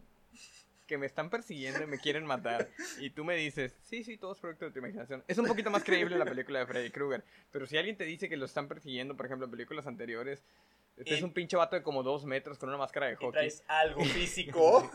que 0.86 0.98
me 0.98 1.06
están 1.06 1.30
persiguiendo 1.30 1.82
y 1.82 1.86
me 1.86 1.98
quieren 1.98 2.24
matar, 2.24 2.68
y 2.98 3.10
tú 3.10 3.24
me 3.24 3.34
dices, 3.36 3.76
sí, 3.82 4.04
sí, 4.04 4.16
todo 4.16 4.32
es 4.32 4.38
producto 4.38 4.66
de 4.66 4.70
tu 4.70 4.78
imaginación. 4.78 5.24
Es 5.28 5.38
un 5.38 5.46
poquito 5.46 5.70
más 5.70 5.82
creíble 5.84 6.16
la 6.16 6.24
película 6.24 6.60
de 6.60 6.66
Freddy 6.66 6.90
Krueger, 6.90 7.24
pero 7.50 7.66
si 7.66 7.76
alguien 7.76 7.96
te 7.96 8.04
dice 8.04 8.28
que 8.28 8.36
lo 8.36 8.44
están 8.46 8.68
persiguiendo, 8.68 9.16
por 9.16 9.26
ejemplo, 9.26 9.44
en 9.46 9.50
películas 9.50 9.86
anteriores, 9.86 10.44
este 10.96 11.10
Y- 11.14 11.16
es 11.18 11.22
un 11.22 11.32
pinche 11.32 11.56
vato 11.56 11.76
de 11.76 11.82
como 11.82 12.02
dos 12.02 12.24
metros 12.24 12.58
con 12.58 12.68
una 12.70 12.78
máscara 12.78 13.06
de 13.08 13.16
hockey. 13.16 13.30
traes 13.32 13.64
algo 13.68 14.00
físico. 14.04 14.90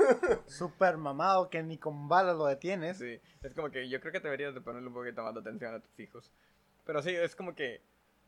Súper 0.47 0.97
mamado 0.97 1.49
que 1.49 1.61
ni 1.61 1.77
con 1.77 2.07
balas 2.07 2.35
lo 2.37 2.45
detienes. 2.45 2.97
Sí, 2.97 3.19
es 3.43 3.53
como 3.53 3.69
que 3.69 3.87
yo 3.89 3.99
creo 3.99 4.11
que 4.11 4.19
deberías 4.19 4.53
de 4.53 4.61
ponerle 4.61 4.87
un 4.87 4.93
poquito 4.93 5.21
más 5.23 5.33
de 5.33 5.41
atención 5.41 5.73
a 5.75 5.79
tus 5.79 5.99
hijos. 5.99 6.31
Pero 6.85 7.01
sí, 7.03 7.11
es 7.11 7.35
como 7.35 7.53
que 7.53 7.81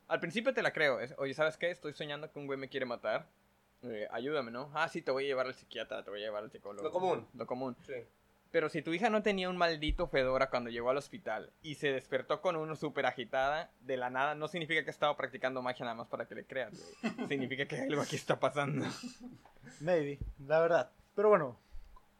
al 0.07 0.19
principio 0.19 0.53
te 0.53 0.61
la 0.61 0.71
creo. 0.73 0.99
Es, 0.99 1.15
Oye, 1.17 1.33
¿sabes 1.33 1.57
qué? 1.57 1.71
Estoy 1.71 1.93
soñando 1.93 2.31
que 2.31 2.37
un 2.37 2.45
güey 2.45 2.59
me 2.59 2.69
quiere 2.69 2.85
matar. 2.85 3.27
Eh, 3.83 4.07
ayúdame, 4.11 4.49
¿no? 4.51 4.71
Ah, 4.73 4.87
sí, 4.87 5.01
te 5.01 5.11
voy 5.11 5.25
a 5.25 5.27
llevar 5.27 5.45
al 5.47 5.55
psiquiatra, 5.55 6.03
te 6.03 6.09
voy 6.09 6.21
a 6.21 6.25
llevar 6.25 6.43
al 6.43 6.51
psicólogo. 6.51 6.83
Lo 6.83 6.91
común. 6.91 7.27
Lo 7.33 7.45
común. 7.45 7.75
Sí. 7.85 7.93
Pero 8.51 8.69
si 8.69 8.81
tu 8.83 8.93
hija 8.93 9.09
no 9.09 9.23
tenía 9.23 9.49
un 9.49 9.57
maldito 9.57 10.07
fedora 10.07 10.49
cuando 10.51 10.69
llegó 10.69 10.91
al 10.91 10.97
hospital 10.97 11.51
y 11.63 11.75
se 11.75 11.91
despertó 11.91 12.39
con 12.39 12.55
uno 12.55 12.75
súper 12.75 13.05
agitada, 13.07 13.71
de 13.81 13.97
la 13.97 14.09
nada, 14.11 14.35
no 14.35 14.47
significa 14.47 14.83
que 14.83 14.91
estaba 14.91 15.17
practicando 15.17 15.61
magia 15.63 15.85
nada 15.85 15.95
más 15.95 16.07
para 16.07 16.27
que 16.27 16.35
le 16.35 16.45
creas. 16.45 16.71
güey. 17.01 17.27
significa 17.29 17.65
que 17.65 17.81
algo 17.81 18.01
aquí 18.01 18.15
está 18.15 18.39
pasando. 18.39 18.85
Maybe, 19.79 20.19
la 20.45 20.59
verdad. 20.59 20.91
Pero 21.15 21.29
bueno, 21.29 21.57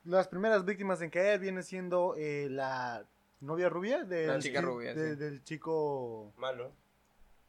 las 0.05 0.27
primeras 0.27 0.65
víctimas 0.65 1.01
en 1.01 1.11
caer 1.11 1.39
viene 1.39 1.61
siendo 1.63 2.15
eh, 2.17 2.47
la 2.49 3.05
novia 3.39 3.69
rubia 3.69 4.03
del, 4.03 4.27
La 4.27 4.39
chica 4.39 4.59
chi- 4.59 4.65
rubia, 4.65 4.93
de- 4.95 5.11
sí. 5.11 5.15
del 5.19 5.43
chico 5.43 6.33
Malo. 6.37 6.71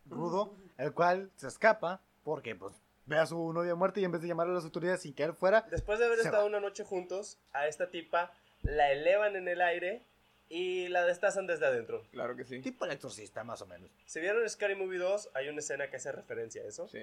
rudo, 0.07 0.55
el 0.77 0.93
cual 0.93 1.31
se 1.37 1.49
escapa 1.49 2.03
porque 2.23 2.55
pues 2.55 2.75
ve 3.07 3.19
a 3.19 3.27
su 3.27 3.53
novia 3.53 3.75
muerta 3.75 4.01
y 4.01 4.05
en 4.05 4.13
vez 4.13 4.23
de 4.23 4.29
llamar 4.29 4.49
a 4.49 4.53
las 4.53 4.65
autoridades 4.65 5.03
sin 5.03 5.15
que 5.15 5.23
él 5.25 5.35
fuera, 5.35 5.67
Después 5.71 5.99
de 5.99 6.07
haber 6.07 6.19
estado 6.19 6.43
va. 6.43 6.49
una 6.49 6.61
noche 6.61 6.85
juntos, 6.85 7.39
a 7.53 7.67
esta 7.67 7.91
tipa 7.91 8.33
la 8.63 8.91
elevan 8.93 9.37
en 9.37 9.49
el 9.49 9.61
aire 9.61 10.03
y 10.49 10.89
la 10.89 11.05
destazan 11.05 11.47
desde 11.47 11.67
adentro. 11.67 12.07
Claro 12.13 12.37
que 12.37 12.45
sí. 12.45 12.61
tipo 12.61 12.85
el 12.85 12.93
exorcista 12.93 13.45
más 13.45 13.61
o 13.63 13.67
menos. 13.67 13.91
Si 14.07 14.21
vieron 14.21 14.49
Scary 14.49 14.75
Movie 14.75 14.99
2, 14.99 15.31
hay 15.35 15.49
una 15.49 15.59
escena 15.59 15.91
que 15.91 15.97
hace 15.97 16.13
referencia 16.13 16.63
a 16.63 16.67
eso. 16.67 16.89
Sí. 16.89 17.01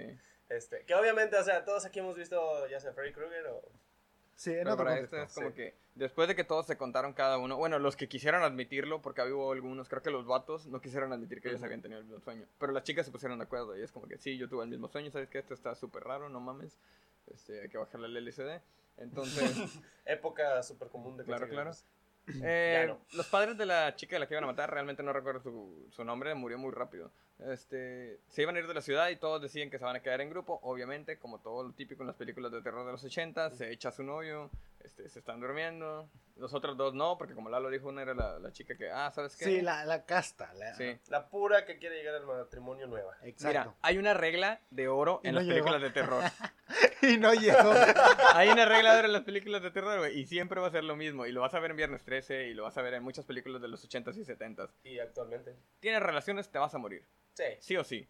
Este, 0.50 0.84
que 0.86 0.96
obviamente, 0.96 1.38
o 1.38 1.44
sea, 1.44 1.64
todos 1.66 1.86
aquí 1.86 2.00
hemos 2.00 2.18
visto 2.18 2.68
ya 2.68 2.80
sea 2.80 2.94
Freddy 2.94 3.14
Krueger 3.14 3.48
o... 3.48 3.62
Sí, 4.42 4.50
en 4.50 4.64
Pero 4.64 4.74
otro 4.74 4.86
para 4.86 4.98
contexto. 5.02 5.18
esto 5.18 5.28
es 5.28 5.34
como 5.36 5.50
sí. 5.50 5.56
que 5.56 5.76
después 5.94 6.28
de 6.28 6.36
que 6.36 6.44
todos 6.44 6.66
se 6.66 6.76
contaron 6.76 7.14
cada 7.14 7.38
uno, 7.38 7.58
bueno, 7.58 7.78
los 7.78 7.96
que 7.96 8.08
quisieron 8.10 8.42
admitirlo, 8.42 9.00
porque 9.04 9.22
había 9.22 9.36
algunos, 9.52 9.88
creo 9.88 10.02
que 10.02 10.10
los 10.10 10.26
vatos 10.26 10.66
no 10.66 10.82
quisieron 10.82 11.14
admitir 11.14 11.42
que 11.42 11.50
ellos 11.50 11.62
habían 11.62 11.84
tenido 11.84 12.00
el 12.00 12.06
mismo 12.08 12.20
sueño, 12.22 12.48
pero 12.58 12.72
las 12.72 12.84
chicas 12.84 13.06
se 13.06 13.12
pusieron 13.12 13.38
de 13.38 13.44
acuerdo 13.44 13.78
y 13.78 13.84
es 13.84 13.92
como 13.92 14.08
que 14.08 14.18
sí, 14.18 14.40
yo 14.40 14.50
tuve 14.50 14.64
el 14.64 14.70
mismo 14.72 14.88
sueño, 14.88 15.12
sabes 15.12 15.30
que 15.30 15.38
esto 15.38 15.54
está 15.54 15.76
súper 15.76 16.04
raro, 16.06 16.28
no 16.30 16.40
mames, 16.40 16.76
este, 17.32 17.62
hay 17.62 17.70
que 17.70 17.78
bajarle 17.78 18.08
el 18.08 18.18
LCD. 18.18 18.62
Entonces, 18.98 19.80
Época 20.06 20.64
súper 20.64 20.88
común 20.88 21.18
de 21.18 21.24
Claro, 21.24 21.48
claro. 21.48 21.72
eh, 22.44 22.86
no. 22.88 23.00
los 23.14 23.28
padres 23.28 23.60
de 23.60 23.68
la 23.68 23.96
chica 23.96 24.16
de 24.16 24.22
la 24.22 24.28
que 24.28 24.34
iban 24.34 24.46
a 24.46 24.48
matar, 24.48 24.72
realmente 24.72 25.04
no 25.04 25.14
recuerdo 25.14 25.42
su, 25.42 25.88
su 25.92 26.04
nombre, 26.04 26.34
murió 26.34 26.58
muy 26.58 26.72
rápido. 26.72 27.12
Este, 27.48 28.20
se 28.30 28.42
iban 28.44 28.56
a 28.56 28.60
ir 28.60 28.68
de 28.68 28.74
la 28.74 28.82
ciudad 28.82 29.10
y 29.10 29.16
todos 29.16 29.42
decían 29.42 29.70
que 29.70 29.80
se 29.80 29.84
van 29.86 29.96
a 29.96 30.02
quedar 30.02 30.22
en 30.22 30.30
grupo, 30.30 30.60
obviamente, 30.64 31.18
como 31.18 31.40
todo 31.40 31.64
lo 31.64 31.74
típico 31.74 32.04
en 32.04 32.08
las 32.08 32.16
películas 32.16 32.52
de 32.52 32.62
terror 32.62 32.86
de 32.86 32.92
los 32.92 33.04
80, 33.04 33.50
se 33.52 33.72
echa 33.72 33.90
a 33.90 33.92
su 33.92 34.04
novio, 34.04 34.50
este, 34.84 35.10
se 35.10 35.20
están 35.20 35.40
durmiendo. 35.40 36.08
Los 36.38 36.54
otros 36.54 36.78
dos 36.78 36.94
no, 36.94 37.18
porque 37.18 37.34
como 37.36 37.50
Lalo 37.50 37.70
dijo, 37.70 37.90
una 37.90 38.02
era 38.04 38.14
la, 38.14 38.40
la 38.40 38.52
chica 38.52 38.76
que, 38.78 38.90
ah, 38.90 39.12
¿sabes 39.12 39.36
qué? 39.36 39.46
Sí, 39.46 39.62
la, 39.62 39.86
la 39.86 40.06
casta. 40.06 40.54
la- 40.54 40.74
Sí. 40.76 40.98
La 41.10 41.28
pura 41.30 41.66
que 41.66 41.78
quiere 41.78 41.98
llegar 41.98 42.16
al 42.16 42.26
matrimonio 42.26 42.88
nueva. 42.88 43.16
Exacto. 43.24 43.60
Mira, 43.60 43.76
hay 43.82 43.98
una 43.98 44.14
regla 44.14 44.60
de 44.70 44.88
oro 44.88 45.20
Y 45.24 45.28
en 45.28 45.34
no 45.36 45.40
las 45.42 45.48
llegó. 45.48 45.66
películas 45.66 45.82
de 45.82 45.90
terror. 45.92 46.24
y 47.04 47.18
no 47.18 47.34
llegó. 47.34 47.74
hay 48.34 48.50
una 48.50 48.66
regla 48.66 48.94
de 48.94 49.00
oro 49.00 49.08
en 49.08 49.14
las 49.14 49.24
películas 49.24 49.62
de 49.62 49.72
terror, 49.72 50.00
güey, 50.00 50.18
y 50.20 50.26
siempre 50.26 50.60
va 50.62 50.68
a 50.68 50.72
ser 50.72 50.84
lo 50.84 50.96
mismo. 50.96 51.26
Y 51.26 51.32
lo 51.32 51.42
vas 51.42 51.54
a 51.54 51.60
ver 51.60 51.72
en 51.72 51.78
Viernes 51.78 52.04
13 52.04 52.48
y 52.48 52.54
lo 52.54 52.64
vas 52.64 52.78
a 52.78 52.82
ver 52.82 52.94
en 52.96 53.04
muchas 53.04 53.26
películas 53.26 53.62
de 53.62 53.68
los 53.68 53.88
80s 53.88 54.16
y 54.18 54.24
70s. 54.26 54.70
Y 54.84 55.00
actualmente. 55.00 55.56
Tienes 55.80 56.02
relaciones, 56.02 56.50
te 56.50 56.58
vas 56.60 56.74
a 56.74 56.78
morir. 56.80 57.06
Sí. 57.34 57.44
Sí 57.60 57.78
o 57.78 57.84
sí. 57.84 58.08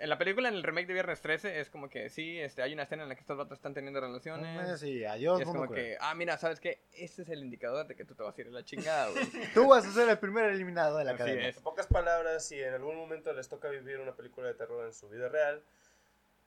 En 0.00 0.08
la 0.08 0.18
película, 0.18 0.48
en 0.48 0.56
el 0.56 0.64
remake 0.64 0.88
de 0.88 0.94
Viernes 0.94 1.20
13, 1.20 1.60
es 1.60 1.70
como 1.70 1.88
que 1.88 2.10
sí, 2.10 2.40
este, 2.40 2.60
hay 2.60 2.72
una 2.72 2.82
escena 2.82 3.04
en 3.04 3.08
la 3.08 3.14
que 3.14 3.20
estos 3.20 3.36
vatos 3.38 3.58
están 3.58 3.72
teniendo 3.72 4.00
relaciones. 4.00 4.80
Sí, 4.80 5.04
adiós, 5.04 5.38
Y 5.38 5.42
es 5.42 5.48
como 5.48 5.70
que, 5.70 5.96
ah, 6.00 6.12
mira, 6.16 6.36
¿sabes 6.38 6.58
qué? 6.58 6.80
Ese 6.92 7.22
es 7.22 7.28
el 7.28 7.38
indicador 7.38 7.86
de 7.86 7.94
que 7.94 8.04
tú 8.04 8.16
te 8.16 8.24
vas 8.24 8.36
a 8.36 8.40
ir 8.40 8.48
a 8.48 8.50
la 8.50 8.64
chingada, 8.64 9.10
güey. 9.10 9.24
Tú 9.54 9.68
vas 9.68 9.86
a 9.86 9.92
ser 9.92 10.08
el 10.08 10.18
primer 10.18 10.46
eliminado 10.50 10.98
de 10.98 11.04
la 11.04 11.12
Así 11.12 11.18
cadena. 11.18 11.48
es. 11.48 11.58
En 11.58 11.62
pocas 11.62 11.86
palabras, 11.86 12.44
si 12.44 12.60
en 12.60 12.74
algún 12.74 12.96
momento 12.96 13.32
les 13.32 13.48
toca 13.48 13.68
vivir 13.68 14.00
una 14.00 14.16
película 14.16 14.48
de 14.48 14.54
terror 14.54 14.84
en 14.84 14.92
su 14.92 15.08
vida 15.08 15.28
real, 15.28 15.62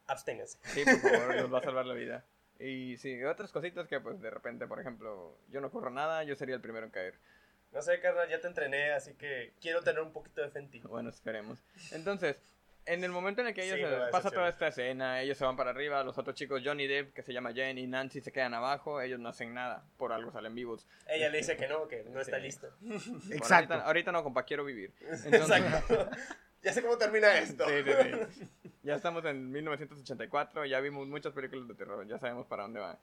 absténganse. 0.07 0.57
Sí, 0.63 0.83
por 0.83 0.99
favor, 0.99 1.35
nos 1.37 1.53
va 1.53 1.59
a 1.59 1.63
salvar 1.63 1.85
la 1.85 1.93
vida. 1.93 2.25
Y 2.59 2.97
sí, 2.97 3.23
otras 3.23 3.53
cositas 3.53 3.87
que, 3.87 4.01
pues, 4.01 4.19
de 4.19 4.29
repente, 4.29 4.67
por 4.67 4.81
ejemplo, 4.81 5.37
yo 5.49 5.61
no 5.61 5.71
corro 5.71 5.91
nada, 5.91 6.25
yo 6.25 6.35
sería 6.35 6.55
el 6.55 6.61
primero 6.61 6.85
en 6.85 6.91
caer. 6.91 7.17
No 7.71 7.81
sé, 7.81 7.99
carnal, 7.99 8.27
ya 8.29 8.39
te 8.41 8.47
entrené, 8.47 8.91
así 8.91 9.13
que 9.13 9.53
quiero 9.61 9.81
tener 9.81 10.01
un 10.01 10.11
poquito 10.11 10.41
de 10.41 10.49
fe 10.49 10.59
en 10.59 10.69
ti. 10.71 10.79
Bueno, 10.81 11.09
esperemos. 11.09 11.59
Entonces, 11.91 12.41
en 12.85 13.03
el 13.03 13.11
momento 13.11 13.41
en 13.41 13.47
el 13.47 13.53
que 13.53 13.63
ellos 13.63 13.77
Sí, 13.77 13.95
pasa 14.11 14.31
toda 14.31 14.49
esta 14.49 14.69
escena, 14.69 15.21
ellos 15.21 15.37
se 15.37 15.45
van 15.45 15.55
para 15.55 15.69
arriba, 15.69 16.03
los 16.03 16.17
otros 16.17 16.35
chicos, 16.35 16.61
Johnny 16.65 16.87
Depp, 16.87 17.13
que 17.13 17.21
se 17.21 17.31
llama 17.31 17.53
Jen, 17.53 17.77
y 17.77 17.85
Nancy 17.85 18.21
se 18.21 18.31
quedan 18.31 18.55
abajo, 18.55 18.99
ellos 19.01 19.19
no 19.19 19.29
hacen 19.29 19.53
nada, 19.53 19.83
por 19.97 20.11
algo 20.13 20.31
salen 20.31 20.55
vivos. 20.55 20.87
Ella 21.07 21.29
le 21.29 21.37
dice 21.37 21.55
que 21.55 21.67
no, 21.67 21.87
que 21.87 22.03
no 22.05 22.19
está 22.19 22.37
Sí. 22.37 22.43
listo. 22.43 22.67
Bueno, 22.79 22.99
Exacto. 23.31 23.73
ahorita, 23.75 23.85
ahorita 23.87 24.11
no, 24.11 24.23
compa, 24.23 24.43
quiero 24.43 24.65
vivir. 24.65 24.91
Entonces, 25.01 25.33
Exacto. 25.51 26.09
ya 26.63 26.73
sé 26.73 26.81
cómo 26.81 26.97
termina 26.97 27.37
esto. 27.37 27.65
Sí, 27.67 27.73
sí, 27.85 27.91
sí. 28.63 28.69
Ya 28.81 28.95
estamos 28.95 29.23
en 29.25 29.51
1984, 29.51 30.65
ya 30.65 30.79
vimos 30.79 31.07
muchas 31.07 31.33
películas 31.33 31.67
de 31.67 31.75
terror, 31.75 32.07
ya 32.07 32.17
sabemos 32.17 32.47
para 32.47 32.63
dónde 32.63 32.79
va. 32.79 32.97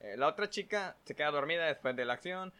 Eh, 0.00 0.16
la 0.16 0.28
otra 0.28 0.48
chica 0.50 0.96
se 1.04 1.14
queda 1.16 1.30
dormida 1.32 1.66
después 1.66 1.96
de 1.96 2.04
la 2.04 2.12
acción, 2.14 2.52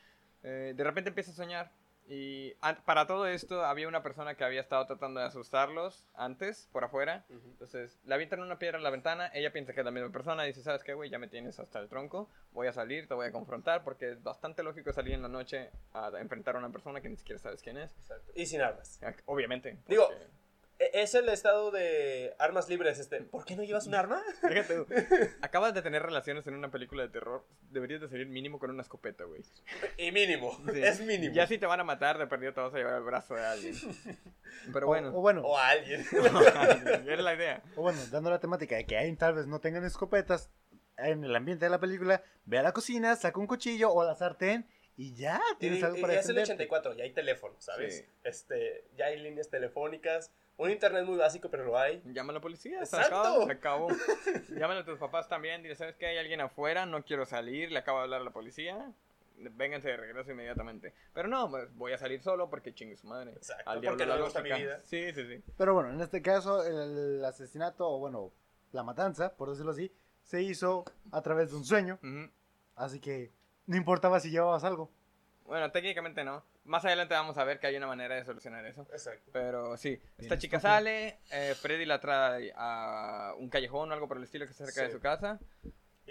eh, 0.43 0.75
de 0.77 0.85
repente 0.85 1.09
empieza 1.11 1.31
a 1.31 1.35
soñar. 1.35 1.71
Y 2.05 2.55
para 2.85 3.07
todo 3.07 3.29
esto 3.29 3.65
había 3.65 3.87
una 3.87 4.03
persona 4.03 4.35
que 4.35 4.43
había 4.43 4.61
estado 4.61 4.85
tratando 4.87 5.21
de 5.21 5.27
asustarlos 5.27 6.05
antes, 6.15 6.69
por 6.73 6.83
afuera. 6.83 7.25
Ujú. 7.29 7.39
Entonces 7.51 7.97
le 8.05 8.15
avientan 8.15 8.41
una 8.41 8.59
piedra 8.59 8.77
en 8.77 8.83
la 8.83 8.91
ventana, 8.91 9.31
ella 9.33 9.53
piensa 9.53 9.73
que 9.73 9.81
es 9.81 9.85
la 9.85 9.93
misma 9.93 10.11
persona, 10.11 10.43
dice, 10.43 10.63
¿sabes 10.63 10.83
qué, 10.83 10.95
güey? 10.95 11.11
Ya 11.11 11.21
me 11.21 11.29
tienes 11.29 11.61
hasta 11.61 11.79
el 11.79 11.89
tronco, 11.89 12.29
voy 12.51 12.67
a 12.67 12.73
salir, 12.73 13.07
te 13.07 13.15
voy 13.15 13.29
a 13.29 13.33
confrontar, 13.33 13.85
porque 13.85 14.11
es 14.11 14.23
bastante 14.23 14.65
lógico 14.65 14.93
salir 14.93 15.15
en 15.15 15.23
la 15.23 15.29
noche 15.29 15.71
a 15.95 16.11
enfrentar 16.19 16.57
a 16.57 16.59
una 16.59 16.71
persona 16.71 17.01
que 17.01 17.09
ni 17.09 17.17
siquiera 17.17 17.39
sabes 17.39 17.63
quién 17.63 17.79
es. 17.79 17.91
Exacto. 18.01 18.33
Y 18.35 18.47
sin 18.47 18.61
armas. 18.63 19.01
Obviamente. 19.27 19.79
Digo, 19.87 20.09
porque- 20.09 20.42
Es 20.79 21.15
el 21.15 21.29
estado 21.29 21.71
de 21.71 22.35
armas 22.39 22.69
libres, 22.69 22.99
este. 22.99 23.21
¿Por 23.21 23.45
qué 23.45 23.55
no 23.55 23.63
llevas 23.63 23.87
un 23.87 23.95
arma? 23.95 24.21
Fíjate, 24.49 24.75
tú, 24.75 24.87
acabas 25.41 25.75
de 25.75 25.83
tener 25.83 26.03
relaciones 26.03 26.45
en 26.49 26.55
una 26.55 26.71
película 26.73 27.03
de 27.05 27.09
terror. 27.09 27.45
Deberías 27.71 28.01
de 28.01 28.09
salir 28.09 28.27
mínimo 28.27 28.59
con 28.59 28.71
una 28.71 28.83
escopeta, 28.83 29.23
güey. 29.25 29.43
Y 29.97 30.11
mínimo, 30.11 30.59
Sí. 30.73 30.83
es 30.83 31.01
mínimo. 31.01 31.33
Ya 31.35 31.47
si 31.47 31.59
te 31.59 31.67
van 31.67 31.79
a 31.81 31.85
matar, 31.85 32.19
de 32.19 32.27
perdido 32.27 32.53
te 32.53 32.61
vas 32.61 32.75
a 32.75 32.79
llevar 32.79 32.95
el 32.95 33.03
brazo 33.05 33.35
de 33.35 33.45
alguien. 33.47 33.75
Pero 34.73 34.87
O- 34.87 34.89
bueno. 34.89 35.09
O, 35.11 35.21
bueno, 35.21 35.43
O 35.43 35.57
a 35.57 35.69
alguien. 35.69 36.05
Era 37.07 37.23
la 37.23 37.35
idea. 37.35 37.63
o 37.77 37.83
bueno, 37.83 37.99
dando 38.11 38.31
la 38.31 38.41
temática 38.41 38.75
de 38.77 38.85
que 38.85 38.97
ahí 38.97 39.15
tal 39.17 39.35
vez 39.35 39.47
no 39.47 39.61
tengan 39.61 39.85
escopetas 39.85 40.51
en 40.99 41.25
el 41.25 41.35
ambiente 41.35 41.65
de 41.65 41.71
la 41.71 41.81
película, 41.81 42.23
ve 42.45 42.59
a 42.59 42.63
la 42.63 42.73
cocina, 42.73 43.15
saca 43.17 43.39
un 43.41 43.47
cuchillo 43.47 43.91
o 43.93 44.05
la 44.05 44.15
sartén 44.15 44.69
y 44.97 45.15
ya 45.15 45.41
Y, 45.55 45.59
tienes 45.59 45.83
algo 45.85 45.97
y 45.97 46.01
para 46.03 46.15
es 46.15 46.29
el 46.29 46.35
defenderte. 46.35 46.65
84, 46.65 46.95
ya 46.95 47.05
hay 47.05 47.13
teléfono, 47.13 47.55
¿sabes? 47.61 47.99
Sí. 47.99 48.05
Este, 48.25 48.85
ya 48.97 49.07
hay 49.07 49.19
líneas 49.21 49.49
telefónicas. 49.49 50.33
Un 50.59 50.71
internet 50.71 51.05
muy 51.05 51.17
básico, 51.17 51.49
pero 51.51 51.65
lo 51.65 51.79
hay. 51.79 52.03
Llama 52.07 52.31
a 52.31 52.35
la 52.35 52.41
policía, 52.41 52.85
se 52.85 52.97
Exacto. 52.97 53.19
acabó, 53.19 53.47
se 53.47 53.53
acabó. 53.53 53.89
Llámale 54.57 54.81
a 54.81 54.85
tus 54.85 54.99
papás 54.99 55.29
también, 55.29 55.63
dile, 55.63 55.75
¿sabes 55.75 55.97
qué? 55.97 56.07
Hay 56.07 56.19
alguien 56.19 56.41
afuera, 56.41 56.87
no 56.87 57.03
quiero 57.05 57.25
salir, 57.27 57.73
le 57.73 57.79
acabo 57.79 57.99
de 57.99 58.05
hablar 58.05 58.21
a 58.21 58.25
la 58.25 58.31
policía. 58.31 58.93
Vénganse 59.39 59.89
de 59.89 59.97
regreso 59.97 60.31
inmediatamente. 60.31 60.95
Pero 61.15 61.27
no, 61.27 61.51
pues, 61.51 61.75
voy 61.75 61.93
a 61.93 61.99
salir 61.99 62.21
solo 62.23 62.49
porque 62.49 62.75
chingue 62.75 62.97
su 62.97 63.09
madre. 63.09 63.33
Exacto, 63.33 63.69
Al 63.69 63.81
porque 63.81 64.07
no 64.07 64.15
me 64.15 64.23
gusta 64.23 64.43
mi 64.43 64.53
vida. 64.53 64.81
Sí, 64.85 65.13
sí, 65.13 65.27
sí. 65.27 65.43
Pero 65.57 65.75
bueno, 65.75 65.91
en 65.91 66.01
este 66.01 66.23
caso 66.23 66.63
el 66.65 67.25
asesinato, 67.25 67.89
o 67.89 67.99
bueno, 67.99 68.31
la 68.73 68.83
matanza, 68.85 69.35
por 69.35 69.51
decirlo 69.51 69.73
así, 69.73 69.91
se 70.23 70.43
hizo 70.43 70.85
a 71.11 71.23
través 71.23 71.51
de 71.51 71.57
un 71.57 71.65
sueño, 71.65 71.99
así 72.77 73.01
que 73.01 73.33
no 73.67 73.77
importaba 73.77 74.21
si 74.21 74.31
llevabas 74.31 74.63
algo. 74.65 74.91
Bueno, 75.53 75.71
técnicamente 75.71 76.25
no. 76.25 76.43
Más 76.65 76.83
adelante 76.87 77.13
vamos 77.13 77.37
a 77.37 77.45
ver 77.45 77.59
que 77.61 77.67
hay 77.67 77.77
una 77.77 77.87
manera 77.87 78.15
de 78.15 78.25
solucionar 78.25 78.65
eso. 78.65 78.87
Exacto. 78.91 79.29
Pero 79.35 79.77
sí, 79.77 80.01
esta 80.17 80.39
chica 80.39 80.59
sale, 80.59 81.19
eh, 81.31 81.55
Freddy 81.61 81.85
la 81.85 82.01
trae 82.01 82.51
a 82.57 83.35
un 83.37 83.51
callejón 83.51 83.91
o 83.91 83.93
algo 83.93 84.09
por 84.09 84.17
el 84.17 84.23
estilo 84.23 84.47
que 84.47 84.53
está 84.53 84.65
cerca 84.65 84.81
Sí. 84.81 84.87
de 84.87 84.93
su 84.95 85.01
casa. 85.01 85.39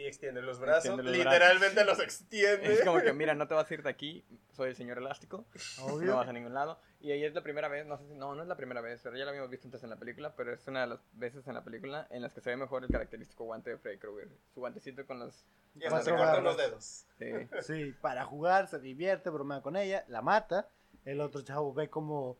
Y 0.01 0.07
extiende 0.07 0.41
los 0.41 0.59
brazos. 0.59 0.85
Extiende 0.85 1.03
los 1.03 1.17
literalmente 1.17 1.85
los 1.85 1.99
extiende. 1.99 2.73
Es 2.73 2.83
como 2.83 3.01
que, 3.01 3.13
mira, 3.13 3.33
no 3.35 3.47
te 3.47 3.53
vas 3.53 3.69
a 3.69 3.73
ir 3.73 3.83
de 3.83 3.89
aquí, 3.89 4.25
soy 4.51 4.69
el 4.69 4.75
señor 4.75 4.97
elástico. 4.97 5.45
Obvio. 5.81 6.11
No 6.11 6.17
vas 6.17 6.27
a 6.27 6.33
ningún 6.33 6.53
lado. 6.53 6.79
Y 6.99 7.11
ahí 7.11 7.23
es 7.23 7.33
la 7.33 7.41
primera 7.41 7.67
vez, 7.67 7.85
no 7.85 7.97
sé 7.97 8.07
si, 8.07 8.13
no, 8.15 8.35
no 8.35 8.41
es 8.43 8.47
la 8.47 8.55
primera 8.55 8.81
vez, 8.81 8.99
pero 9.03 9.17
ya 9.17 9.25
la 9.25 9.31
habíamos 9.31 9.49
visto 9.49 9.67
antes 9.67 9.83
en 9.83 9.89
la 9.89 9.95
película, 9.95 10.33
pero 10.35 10.53
es 10.53 10.67
una 10.67 10.81
de 10.81 10.87
las 10.87 10.99
veces 11.13 11.47
en 11.47 11.53
la 11.55 11.63
película 11.63 12.07
en 12.11 12.21
las 12.21 12.33
que 12.33 12.41
se 12.41 12.49
ve 12.51 12.57
mejor 12.57 12.83
el 12.83 12.89
característico 12.89 13.43
guante 13.45 13.71
de 13.71 13.77
Freddy 13.77 13.97
Krueger. 13.97 14.29
Su 14.53 14.59
guantecito 14.59 15.05
con 15.05 15.19
los... 15.19 15.45
Y 15.75 15.85
hasta 15.85 16.01
se 16.01 16.11
cortan 16.11 16.43
los 16.43 16.57
dedos. 16.57 17.05
Sí. 17.17 17.31
Sí, 17.61 17.95
para 18.01 18.25
jugar, 18.25 18.67
se 18.67 18.79
divierte, 18.79 19.29
bromea 19.29 19.61
con 19.61 19.75
ella, 19.75 20.03
la 20.07 20.21
mata. 20.21 20.67
El 21.05 21.21
otro 21.21 21.41
chavo 21.41 21.73
ve 21.73 21.89
como 21.89 22.37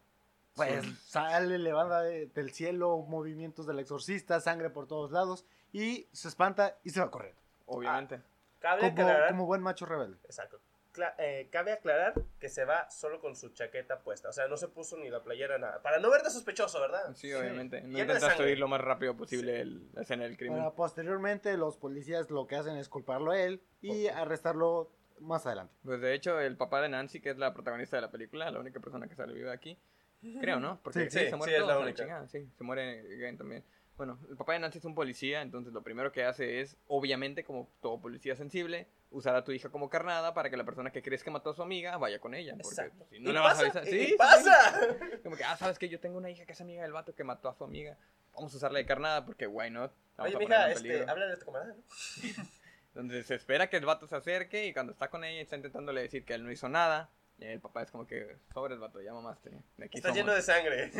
pues 0.53 0.83
Sí. 0.83 0.95
sale, 1.07 1.57
levanta 1.57 2.01
de- 2.01 2.27
del 2.27 2.51
cielo 2.51 2.97
movimientos 3.07 3.65
del 3.65 3.79
exorcista, 3.79 4.39
sangre 4.41 4.69
por 4.69 4.85
todos 4.85 5.09
lados 5.11 5.45
y 5.71 6.07
se 6.11 6.27
espanta 6.27 6.77
y 6.83 6.89
se 6.89 6.99
va 6.99 7.05
a 7.05 7.11
obviamente. 7.77 8.21
Cabe 8.59 8.81
Como, 8.81 8.91
aclarar. 8.91 9.29
como 9.29 9.45
buen 9.45 9.61
macho 9.61 9.85
rebelde. 9.85 10.17
Exacto. 10.25 10.59
Cla- 10.93 11.15
eh, 11.19 11.47
cabe 11.51 11.71
aclarar 11.71 12.13
que 12.37 12.49
se 12.49 12.65
va 12.65 12.89
solo 12.89 13.21
con 13.21 13.35
su 13.35 13.49
chaqueta 13.49 13.99
puesta. 14.01 14.27
O 14.29 14.33
sea, 14.33 14.47
no 14.49 14.57
se 14.57 14.67
puso 14.67 14.97
ni 14.97 15.09
la 15.09 15.23
playera, 15.23 15.57
nada. 15.57 15.81
Para 15.81 15.99
no 15.99 16.09
verte 16.11 16.29
sospechoso, 16.29 16.81
¿verdad? 16.81 17.15
Sí, 17.15 17.33
obviamente. 17.33 17.81
No 17.81 17.97
intentaste 17.97 18.43
huir 18.43 18.59
lo 18.59 18.67
más 18.67 18.81
rápido 18.81 19.15
posible 19.15 19.61
el- 19.61 19.89
la 19.93 20.01
escena 20.01 20.23
del 20.25 20.35
crimen. 20.37 20.59
Para 20.59 20.71
posteriormente 20.75 21.55
los 21.57 21.77
policías 21.77 22.29
lo 22.29 22.45
que 22.45 22.57
hacen 22.57 22.75
es 22.75 22.89
culparlo 22.89 23.31
a 23.31 23.39
él 23.41 23.63
y 23.81 24.07
arrestarlo 24.07 24.91
más 25.21 25.45
adelante. 25.45 25.73
Pues 25.83 26.01
de 26.01 26.13
hecho, 26.13 26.39
el 26.41 26.57
papá 26.57 26.81
de 26.81 26.89
Nancy, 26.89 27.21
que 27.21 27.29
es 27.29 27.37
la 27.37 27.53
protagonista 27.53 27.95
de 27.95 28.01
la 28.01 28.11
película, 28.11 28.51
la 28.51 28.59
única 28.59 28.79
persona 28.81 29.07
que 29.07 29.15
sale 29.15 29.33
viva 29.33 29.53
aquí, 29.53 29.79
creo, 30.41 30.59
¿no? 30.59 30.79
Porque 30.83 31.09
Sí, 31.09 31.09
sí, 31.09 31.19
sí, 31.25 31.29
se 31.29 31.35
muere 31.37 31.53
sí, 31.53 31.61
es 31.61 31.65
la 31.67 31.73
a 31.73 31.75
la 31.77 31.81
única. 31.83 32.03
chingada, 32.03 32.27
sí, 32.27 32.49
se 32.57 32.63
muere 32.65 33.17
Gain 33.17 33.37
también. 33.37 33.63
Bueno, 33.97 34.19
el 34.29 34.35
papá 34.37 34.53
de 34.53 34.59
Nancy 34.59 34.79
es 34.79 34.85
un 34.85 34.95
policía, 34.95 35.41
entonces 35.41 35.73
lo 35.73 35.83
primero 35.83 36.11
que 36.11 36.23
hace 36.23 36.59
es, 36.61 36.75
obviamente, 36.87 37.43
como 37.43 37.69
todo 37.81 38.01
policía 38.01 38.35
sensible, 38.35 38.87
usar 39.11 39.35
a 39.35 39.43
tu 39.43 39.51
hija 39.51 39.69
como 39.69 39.89
carnada 39.89 40.33
para 40.33 40.49
que 40.49 40.57
la 40.57 40.63
persona 40.63 40.91
que 40.91 41.03
crees 41.03 41.23
que 41.23 41.29
mató 41.29 41.51
a 41.51 41.53
su 41.53 41.61
amiga 41.61 41.97
vaya 41.97 42.19
con 42.19 42.33
ella. 42.33 42.55
Porque 42.59 42.89
si 43.09 43.19
no 43.19 43.29
¿Y 43.29 43.33
le 43.33 43.39
vas 43.39 43.59
a 43.59 43.61
avisar. 43.61 43.87
¿Y 43.87 43.91
Sí, 43.91 44.05
sí, 44.07 44.15
pasa? 44.17 44.79
sí. 44.79 45.17
Como 45.23 45.35
que, 45.35 45.43
ah, 45.43 45.55
sabes 45.57 45.77
que 45.77 45.87
yo 45.89 45.99
tengo 45.99 46.17
una 46.17 46.29
hija 46.31 46.45
que 46.45 46.53
es 46.53 46.61
amiga 46.61 46.81
del 46.81 46.93
vato 46.93 47.13
que 47.13 47.23
mató 47.23 47.47
a 47.49 47.53
su 47.53 47.63
amiga. 47.63 47.95
Vamos 48.33 48.53
a 48.53 48.57
usarla 48.57 48.79
de 48.79 48.85
carnada 48.85 49.23
porque, 49.25 49.45
why 49.45 49.69
not? 49.69 49.91
Vamos 50.17 50.33
Oye, 50.33 50.35
a 50.35 50.47
mija, 50.47 50.71
este, 50.71 51.09
habla 51.09 51.27
de 51.27 51.37
tu 51.37 51.45
camarada, 51.45 51.75
¿no? 51.75 51.83
Donde 52.95 53.23
se 53.23 53.35
espera 53.35 53.69
que 53.69 53.77
el 53.77 53.85
vato 53.85 54.07
se 54.07 54.15
acerque 54.15 54.65
y 54.67 54.73
cuando 54.73 54.93
está 54.93 55.09
con 55.09 55.23
ella 55.23 55.41
está 55.41 55.55
intentándole 55.57 56.01
decir 56.01 56.25
que 56.25 56.33
él 56.33 56.43
no 56.43 56.51
hizo 56.51 56.67
nada. 56.69 57.09
Y 57.37 57.45
el 57.45 57.59
papá 57.59 57.81
es 57.83 57.91
como 57.91 58.05
que, 58.07 58.37
sobres 58.53 58.79
vato, 58.79 59.01
ya 59.01 59.13
mamaste. 59.13 59.49
De 59.77 59.85
aquí 59.85 59.97
Está 59.97 60.09
somos". 60.09 60.17
lleno 60.17 60.33
de 60.33 60.41
sangre. 60.41 60.91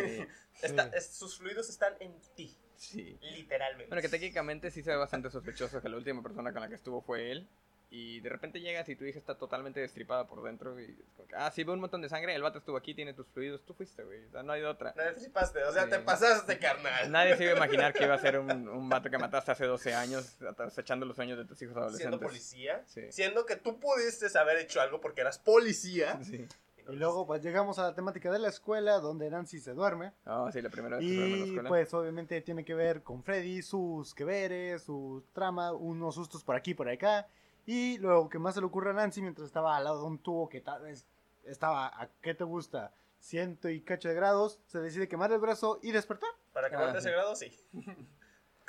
Está- 0.62 0.88
es- 0.96 1.16
sus 1.16 1.38
fluidos 1.38 1.70
están 1.70 1.94
en 2.00 2.14
ti. 2.36 2.58
Sí. 2.82 3.18
Literalmente. 3.22 3.88
Bueno, 3.90 4.02
que 4.02 4.10
técnicamente 4.10 4.72
sí 4.72 4.82
se 4.84 4.92
ve 4.92 4.98
bastante 4.98 5.30
sospechoso 5.30 5.82
que 5.82 5.90
la 5.90 5.98
última 5.98 6.22
persona 6.24 6.52
con 6.52 6.62
la 6.62 6.68
que 6.70 6.76
estuvo 6.76 7.02
fue 7.02 7.32
él. 7.32 7.48
Y 7.94 8.22
de 8.22 8.30
repente 8.30 8.62
llegas 8.62 8.88
y 8.88 8.96
tu 8.96 9.04
hija 9.04 9.20
está 9.20 9.36
totalmente 9.36 9.82
destripada 9.82 10.26
por 10.26 10.42
dentro. 10.44 10.80
Y 10.80 10.86
es 10.86 11.12
como 11.18 11.28
que, 11.28 11.36
ah, 11.36 11.52
sí, 11.52 11.66
ve 11.66 11.74
un 11.74 11.82
montón 11.82 12.02
de 12.02 12.08
sangre. 12.08 12.34
El 12.34 12.42
vato 12.42 12.60
estuvo 12.60 12.78
aquí, 12.78 12.94
tiene 12.94 13.14
tus 13.14 13.28
fluidos. 13.28 13.66
Tú 13.66 13.74
fuiste, 13.74 14.02
güey. 14.06 14.24
O 14.28 14.32
sea, 14.32 14.44
no 14.44 14.54
hay 14.54 14.64
otra. 14.64 14.94
No 14.96 15.04
flipaste, 15.14 15.62
o 15.66 15.74
sea, 15.74 15.84
Sí. 15.84 15.90
te 15.90 16.00
pasaste, 16.00 16.58
carnal. 16.58 17.12
Nadie 17.12 17.36
se 17.36 17.44
iba 17.44 17.52
a 17.52 17.58
imaginar 17.58 17.92
que 17.94 18.06
iba 18.06 18.14
a 18.16 18.18
ser 18.18 18.40
un, 18.40 18.50
un 18.70 18.88
vato 18.88 19.10
que 19.10 19.18
mataste 19.18 19.52
hace 19.52 19.66
12 19.66 19.94
años, 19.94 20.38
echando 20.78 21.06
los 21.06 21.18
sueños 21.18 21.38
de 21.38 21.44
tus 21.44 21.62
hijos 21.62 21.74
Siendo 21.74 21.82
adolescentes. 22.16 22.20
policía, 22.22 22.82
Sí. 22.88 23.12
siendo 23.12 23.46
que 23.46 23.58
tú 23.58 23.78
pudiste 23.78 24.26
haber 24.40 24.58
hecho 24.60 24.80
algo 24.80 25.02
porque 25.02 25.20
eras 25.20 25.38
policía. 25.38 26.18
Sí. 26.24 26.48
Y 26.92 26.96
luego 26.98 27.26
pues 27.26 27.42
llegamos 27.42 27.80
a 27.80 27.84
la 27.84 27.96
temática 27.96 28.32
de 28.32 28.40
la 28.40 28.50
escuela 28.50 29.00
donde 29.00 29.30
Nancy 29.30 29.60
se 29.60 29.74
duerme. 29.74 30.14
Ah, 30.26 30.50
sí, 30.52 30.62
la 30.62 30.70
primera 30.70 30.98
vez 30.98 31.06
que 31.08 31.16
duerme 31.16 31.34
en 31.34 31.40
la 31.40 31.46
Y 31.46 31.50
escuela. 31.50 31.70
pues 31.70 31.94
obviamente 31.94 32.42
tiene 32.42 32.66
que 32.66 32.74
ver 32.74 33.04
con 33.04 33.24
Freddy, 33.24 33.62
sus 33.62 34.14
que 34.14 34.24
veres, 34.24 34.84
su 34.84 35.24
trama, 35.34 35.72
unos 35.74 36.16
sustos 36.16 36.44
por 36.44 36.56
aquí 36.56 36.74
por 36.74 36.90
acá. 36.90 37.28
Y 37.66 37.98
luego 38.00 38.28
que 38.30 38.40
más 38.40 38.56
se 38.56 38.60
le 38.62 38.66
ocurre 38.68 38.90
a 38.90 38.94
Nancy 38.94 39.22
mientras 39.22 39.46
estaba 39.48 39.78
al 39.78 39.84
lado 39.84 40.02
de 40.02 40.08
un 40.08 40.18
tubo 40.20 40.50
que 40.50 40.62
tal 40.62 40.82
vez 40.82 41.06
estaba 41.44 41.88
a 41.88 42.08
qué 42.22 42.34
te 42.34 42.44
gusta, 42.44 42.94
ciento 43.20 43.70
y 43.70 43.82
cacho 43.82 44.10
de 44.10 44.16
grados, 44.16 44.60
se 44.66 44.80
decide 44.80 45.08
quemar 45.08 45.32
el 45.32 45.40
brazo 45.40 45.80
y 45.82 45.92
despertar. 45.92 46.30
Para 46.54 46.68
Ah, 46.68 46.70
quemarte 46.72 46.94
sí. 47.02 47.08
ese 47.08 47.12
grado, 47.12 47.36
sí. 47.36 47.52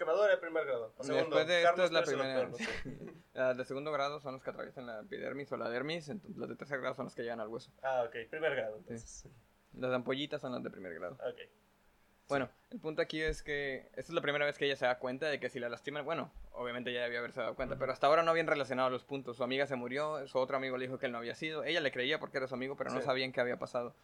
Quemadura 0.05 0.29
de 0.33 0.37
primer 0.39 0.65
grado. 0.67 0.93
O 0.97 1.05
segundo, 1.05 1.37
Después 1.37 1.47
de 1.47 1.63
esto 1.63 1.85
es 1.85 1.93
la 1.93 2.03
primera. 2.03 2.51
Las 3.35 3.57
de 3.57 3.65
segundo 3.65 3.93
grado 3.93 4.21
son 4.21 4.35
los 4.35 4.43
que 4.43 4.51
atraviesan 4.51 4.87
la 4.87 5.01
epidermis 5.01 5.53
o 5.53 5.57
la 5.57 5.69
dermis, 5.69 6.09
entonces 6.09 6.37
las 6.39 6.49
de 6.49 6.57
tercer 6.57 6.81
grado 6.81 6.95
son 6.97 7.07
las 7.07 7.15
que 7.15 7.23
llegan 7.23 7.39
al 7.41 7.49
hueso. 7.49 7.71
Ah, 7.83 8.05
ok, 8.07 8.29
primer 8.29 8.57
grado, 8.57 8.79
entonces. 8.79 9.29
Las 9.75 9.93
ampollitas 9.93 10.41
son 10.41 10.53
las 10.53 10.63
de 10.63 10.71
primer 10.71 10.93
grado. 10.95 11.15
Ok. 11.15 11.39
Bueno, 12.29 12.49
el 12.71 12.81
punto 12.81 13.01
aquí 13.03 13.21
es 13.21 13.43
que 13.43 13.89
esta 13.91 14.01
es 14.01 14.11
la 14.11 14.23
primera 14.23 14.45
vez 14.45 14.59
que 14.59 14.65
ella 14.65 14.77
se 14.77 14.87
da 14.87 14.99
cuenta 14.99 15.27
de 15.27 15.39
que 15.39 15.51
si 15.51 15.61
la 15.61 15.69
lastiman, 15.69 16.05
bueno, 16.05 16.33
obviamente 16.53 16.93
ya 16.93 17.03
debía 17.03 17.19
haberse 17.21 17.41
dado 17.41 17.55
cuenta, 17.55 17.77
pero 17.77 17.93
hasta 17.93 18.07
ahora 18.07 18.23
no 18.23 18.31
habían 18.31 18.47
relacionado 18.47 18.91
los 18.91 19.05
puntos. 19.05 19.37
Su 19.37 19.45
amiga 19.45 19.67
se 19.67 19.77
murió, 19.77 20.27
su 20.27 20.39
otro 20.39 20.57
amigo 20.57 20.77
le 20.79 20.87
dijo 20.87 20.99
que 20.99 21.07
él 21.07 21.13
no 21.13 21.19
había 21.19 21.35
sido, 21.35 21.63
ella 21.65 21.81
le 21.81 21.93
creía 21.93 22.19
porque 22.19 22.39
era 22.39 22.49
su 22.49 22.55
amigo, 22.55 22.77
pero 22.77 22.91
no 22.91 23.01
Sí. 23.01 23.07
sabían 23.07 23.33
qué 23.33 23.41
había 23.41 23.59
pasado. 23.59 23.95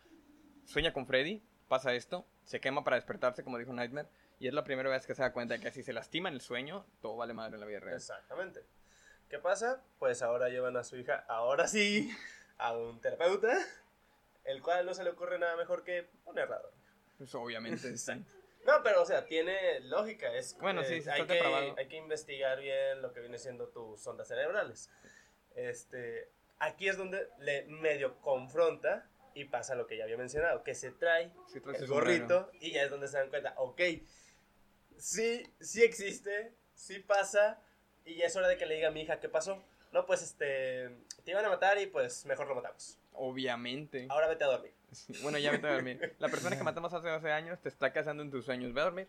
Sueña 0.64 0.92
con 0.92 1.06
Freddy, 1.06 1.42
pasa 1.68 1.94
esto, 1.94 2.26
se 2.44 2.60
quema 2.60 2.84
para 2.84 2.96
despertarse, 2.96 3.42
como 3.44 3.56
dijo 3.58 3.72
Nightmare, 3.72 4.08
y 4.38 4.48
es 4.48 4.54
la 4.54 4.64
primera 4.64 4.88
vez 4.88 5.06
que 5.06 5.14
se 5.14 5.22
da 5.22 5.32
cuenta 5.32 5.54
de 5.54 5.60
que 5.60 5.70
si 5.70 5.82
se 5.82 5.92
lastima 5.92 6.28
en 6.28 6.36
el 6.36 6.40
sueño, 6.40 6.86
todo 7.00 7.16
vale 7.16 7.34
madre 7.34 7.54
en 7.54 7.60
la 7.60 7.66
vida 7.66 7.80
real. 7.80 7.96
Exactamente. 7.96 8.64
¿Qué 9.28 9.38
pasa? 9.38 9.82
Pues 9.98 10.22
ahora 10.22 10.48
llevan 10.48 10.76
a 10.76 10.84
su 10.84 10.96
hija, 10.96 11.24
ahora 11.28 11.66
sí, 11.66 12.10
a 12.56 12.76
un 12.76 13.00
terapeuta, 13.00 13.58
el 14.44 14.62
cual 14.62 14.86
no 14.86 14.94
se 14.94 15.04
le 15.04 15.10
ocurre 15.10 15.38
nada 15.38 15.56
mejor 15.56 15.84
que 15.84 16.08
errado. 16.34 16.72
Pues 17.18 17.34
obviamente, 17.34 17.96
sí. 17.96 18.12
No, 18.64 18.82
pero 18.82 19.02
o 19.02 19.06
sea, 19.06 19.26
tiene 19.26 19.80
lógica. 19.80 20.32
Es, 20.34 20.56
Bueno, 20.58 20.84
sí, 20.84 20.94
eh, 20.94 21.02
sí, 21.02 21.10
hay, 21.10 21.26
que, 21.26 21.74
hay 21.76 21.88
que 21.88 21.96
investigar 21.96 22.60
bien 22.60 23.02
lo 23.02 23.12
que 23.12 23.20
viene 23.20 23.38
siendo 23.38 23.68
tus 23.68 24.06
ondas 24.06 24.28
cerebrales. 24.28 24.90
Este, 25.54 26.30
aquí 26.58 26.88
es 26.88 26.96
donde 26.96 27.28
le 27.38 27.64
medio 27.64 28.20
confronta 28.20 29.10
y 29.34 29.44
pasa 29.44 29.74
lo 29.74 29.86
que 29.86 29.96
ya 29.96 30.04
había 30.04 30.16
mencionado, 30.16 30.62
que 30.62 30.74
se 30.74 30.90
trae 30.90 31.32
Sí, 31.46 31.60
traes 31.60 31.80
el 31.80 31.88
gorrito 31.88 32.50
y 32.60 32.72
ya 32.72 32.82
es 32.82 32.90
donde 32.90 33.08
se 33.08 33.18
dan 33.18 33.30
cuenta, 33.30 33.54
ok, 33.56 33.80
sí, 34.98 35.50
sí 35.60 35.82
existe, 35.82 36.52
sí 36.74 36.98
pasa 37.00 37.58
y 38.04 38.16
ya 38.16 38.26
es 38.26 38.36
hora 38.36 38.48
de 38.48 38.56
que 38.56 38.66
le 38.66 38.74
diga 38.76 38.88
a 38.88 38.90
mi 38.90 39.02
hija 39.02 39.20
qué 39.20 39.28
pasó. 39.28 39.62
No, 39.92 40.04
pues 40.06 40.22
este, 40.22 40.90
te 41.24 41.30
iban 41.30 41.44
a 41.44 41.48
matar 41.48 41.80
y 41.80 41.86
pues 41.86 42.26
mejor 42.26 42.46
lo 42.48 42.54
matamos. 42.54 42.98
Obviamente. 43.14 44.06
Ahora 44.10 44.28
vete 44.28 44.44
a 44.44 44.48
dormir. 44.48 44.72
Sí, 44.92 45.12
Bueno, 45.22 45.38
ya 45.38 45.50
vete 45.50 45.66
a 45.66 45.72
dormir. 45.72 46.14
La 46.18 46.28
persona 46.28 46.56
que 46.56 46.62
matamos 46.64 46.92
hace 46.92 47.08
12 47.08 47.30
años 47.32 47.58
te 47.60 47.68
está 47.68 47.92
cazando 47.92 48.22
en 48.22 48.30
tus 48.30 48.44
sueños. 48.44 48.72
Ve 48.74 48.80
a 48.80 48.84
dormir. 48.84 49.08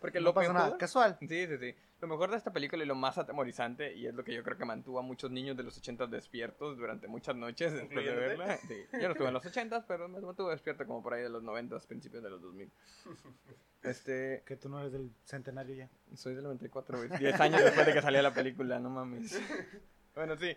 Porque 0.00 0.18
No 0.20 0.26
lo 0.26 0.34
pasa 0.34 0.52
nada, 0.52 0.64
mejor- 0.66 0.78
casual. 0.78 1.16
Sí, 1.20 1.46
sí, 1.46 1.58
sí. 1.58 1.74
Lo 2.04 2.08
mejor 2.08 2.30
de 2.30 2.36
esta 2.36 2.52
película 2.52 2.84
y 2.84 2.86
lo 2.86 2.94
más 2.94 3.16
atemorizante, 3.16 3.94
y 3.94 4.06
es 4.06 4.14
lo 4.14 4.22
que 4.24 4.34
yo 4.34 4.42
creo 4.42 4.58
que 4.58 4.66
mantuvo 4.66 4.98
a 4.98 5.02
muchos 5.02 5.30
niños 5.30 5.56
de 5.56 5.62
los 5.62 5.78
80 5.78 6.06
despiertos 6.08 6.76
durante 6.76 7.08
muchas 7.08 7.34
noches 7.34 7.72
después 7.72 8.04
de 8.04 8.14
verla. 8.14 8.58
Sí. 8.68 8.74
Yo 8.92 9.04
no 9.08 9.12
estuve 9.12 9.28
en 9.28 9.32
los 9.32 9.46
80, 9.46 9.86
pero 9.86 10.06
me 10.06 10.20
mantuve 10.20 10.50
despierto 10.52 10.86
como 10.86 11.02
por 11.02 11.14
ahí 11.14 11.22
de 11.22 11.30
los 11.30 11.42
90, 11.42 11.78
principios 11.88 12.22
de 12.22 12.28
los 12.28 12.42
2000. 12.42 12.70
Este, 13.84 14.42
Que 14.44 14.56
tú 14.56 14.68
no 14.68 14.80
eres 14.80 14.92
del 14.92 15.10
centenario 15.24 15.74
ya. 15.74 15.88
soy 16.14 16.34
del 16.34 16.44
94, 16.44 16.98
güey. 16.98 17.18
10 17.18 17.40
años 17.40 17.64
después 17.64 17.86
de 17.86 17.94
que 17.94 18.02
salió 18.02 18.20
la 18.20 18.34
película, 18.34 18.78
no 18.78 18.90
mames. 18.90 19.40
Bueno, 20.14 20.36
sí. 20.36 20.54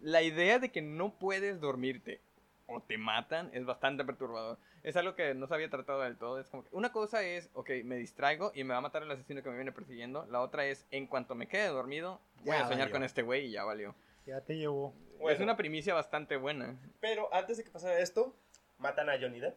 La 0.00 0.20
idea 0.22 0.58
de 0.58 0.70
que 0.72 0.82
no 0.82 1.16
puedes 1.16 1.60
dormirte 1.60 2.20
o 2.68 2.80
te 2.80 2.98
matan 2.98 3.50
es 3.52 3.64
bastante 3.64 4.04
perturbador. 4.04 4.58
Es 4.82 4.96
algo 4.96 5.14
que 5.14 5.34
no 5.34 5.46
se 5.46 5.54
había 5.54 5.68
tratado 5.70 6.02
del 6.02 6.16
todo. 6.16 6.38
Es 6.38 6.48
como 6.48 6.62
que 6.64 6.68
una 6.72 6.92
cosa 6.92 7.22
es, 7.22 7.50
ok, 7.54 7.70
me 7.84 7.96
distraigo 7.96 8.52
y 8.54 8.62
me 8.62 8.72
va 8.72 8.78
a 8.78 8.82
matar 8.82 9.02
el 9.02 9.10
asesino 9.10 9.42
que 9.42 9.48
me 9.50 9.56
viene 9.56 9.72
persiguiendo. 9.72 10.26
La 10.30 10.40
otra 10.40 10.66
es, 10.66 10.86
en 10.90 11.06
cuanto 11.06 11.34
me 11.34 11.48
quede 11.48 11.68
dormido, 11.68 12.20
voy 12.44 12.48
Ya 12.56 12.60
a 12.60 12.68
soñar 12.68 12.78
valió. 12.80 12.92
con 12.92 13.02
este 13.04 13.22
güey 13.22 13.46
y 13.46 13.50
ya 13.52 13.64
valió. 13.64 13.94
Ya 14.26 14.40
te 14.42 14.56
llevó. 14.56 14.92
Es 15.14 15.18
Bueno. 15.20 15.44
una 15.44 15.56
primicia 15.56 15.94
bastante 15.94 16.36
buena. 16.36 16.76
Pero 17.00 17.32
antes 17.34 17.56
de 17.56 17.64
que 17.64 17.70
pasara 17.70 17.98
esto, 17.98 18.34
matan 18.78 19.08
a 19.10 19.18
Johnny 19.18 19.40
Depp. 19.40 19.56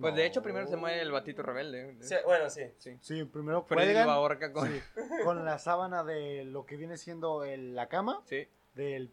Pues 0.00 0.14
de 0.14 0.24
hecho 0.24 0.42
primero 0.42 0.66
se 0.66 0.76
muere 0.76 1.02
el 1.02 1.12
batito 1.12 1.42
rebelde. 1.42 1.94
Sí, 2.00 2.14
bueno, 2.24 2.48
sí. 2.48 2.62
Sí. 2.78 2.96
Sí, 3.02 3.24
primero 3.24 3.66
cuelgan 3.66 4.06
lo 4.06 4.12
ahorca 4.12 4.50
con... 4.50 4.66
sí, 4.66 4.80
con 5.24 5.44
la 5.44 5.58
sábana 5.58 6.02
de 6.04 6.44
lo 6.46 6.64
que 6.64 6.76
viene 6.78 6.96
siendo 6.96 7.44
el- 7.44 7.74
la 7.74 7.88
cama 7.88 8.22
Sí. 8.24 8.48
del 8.74 9.10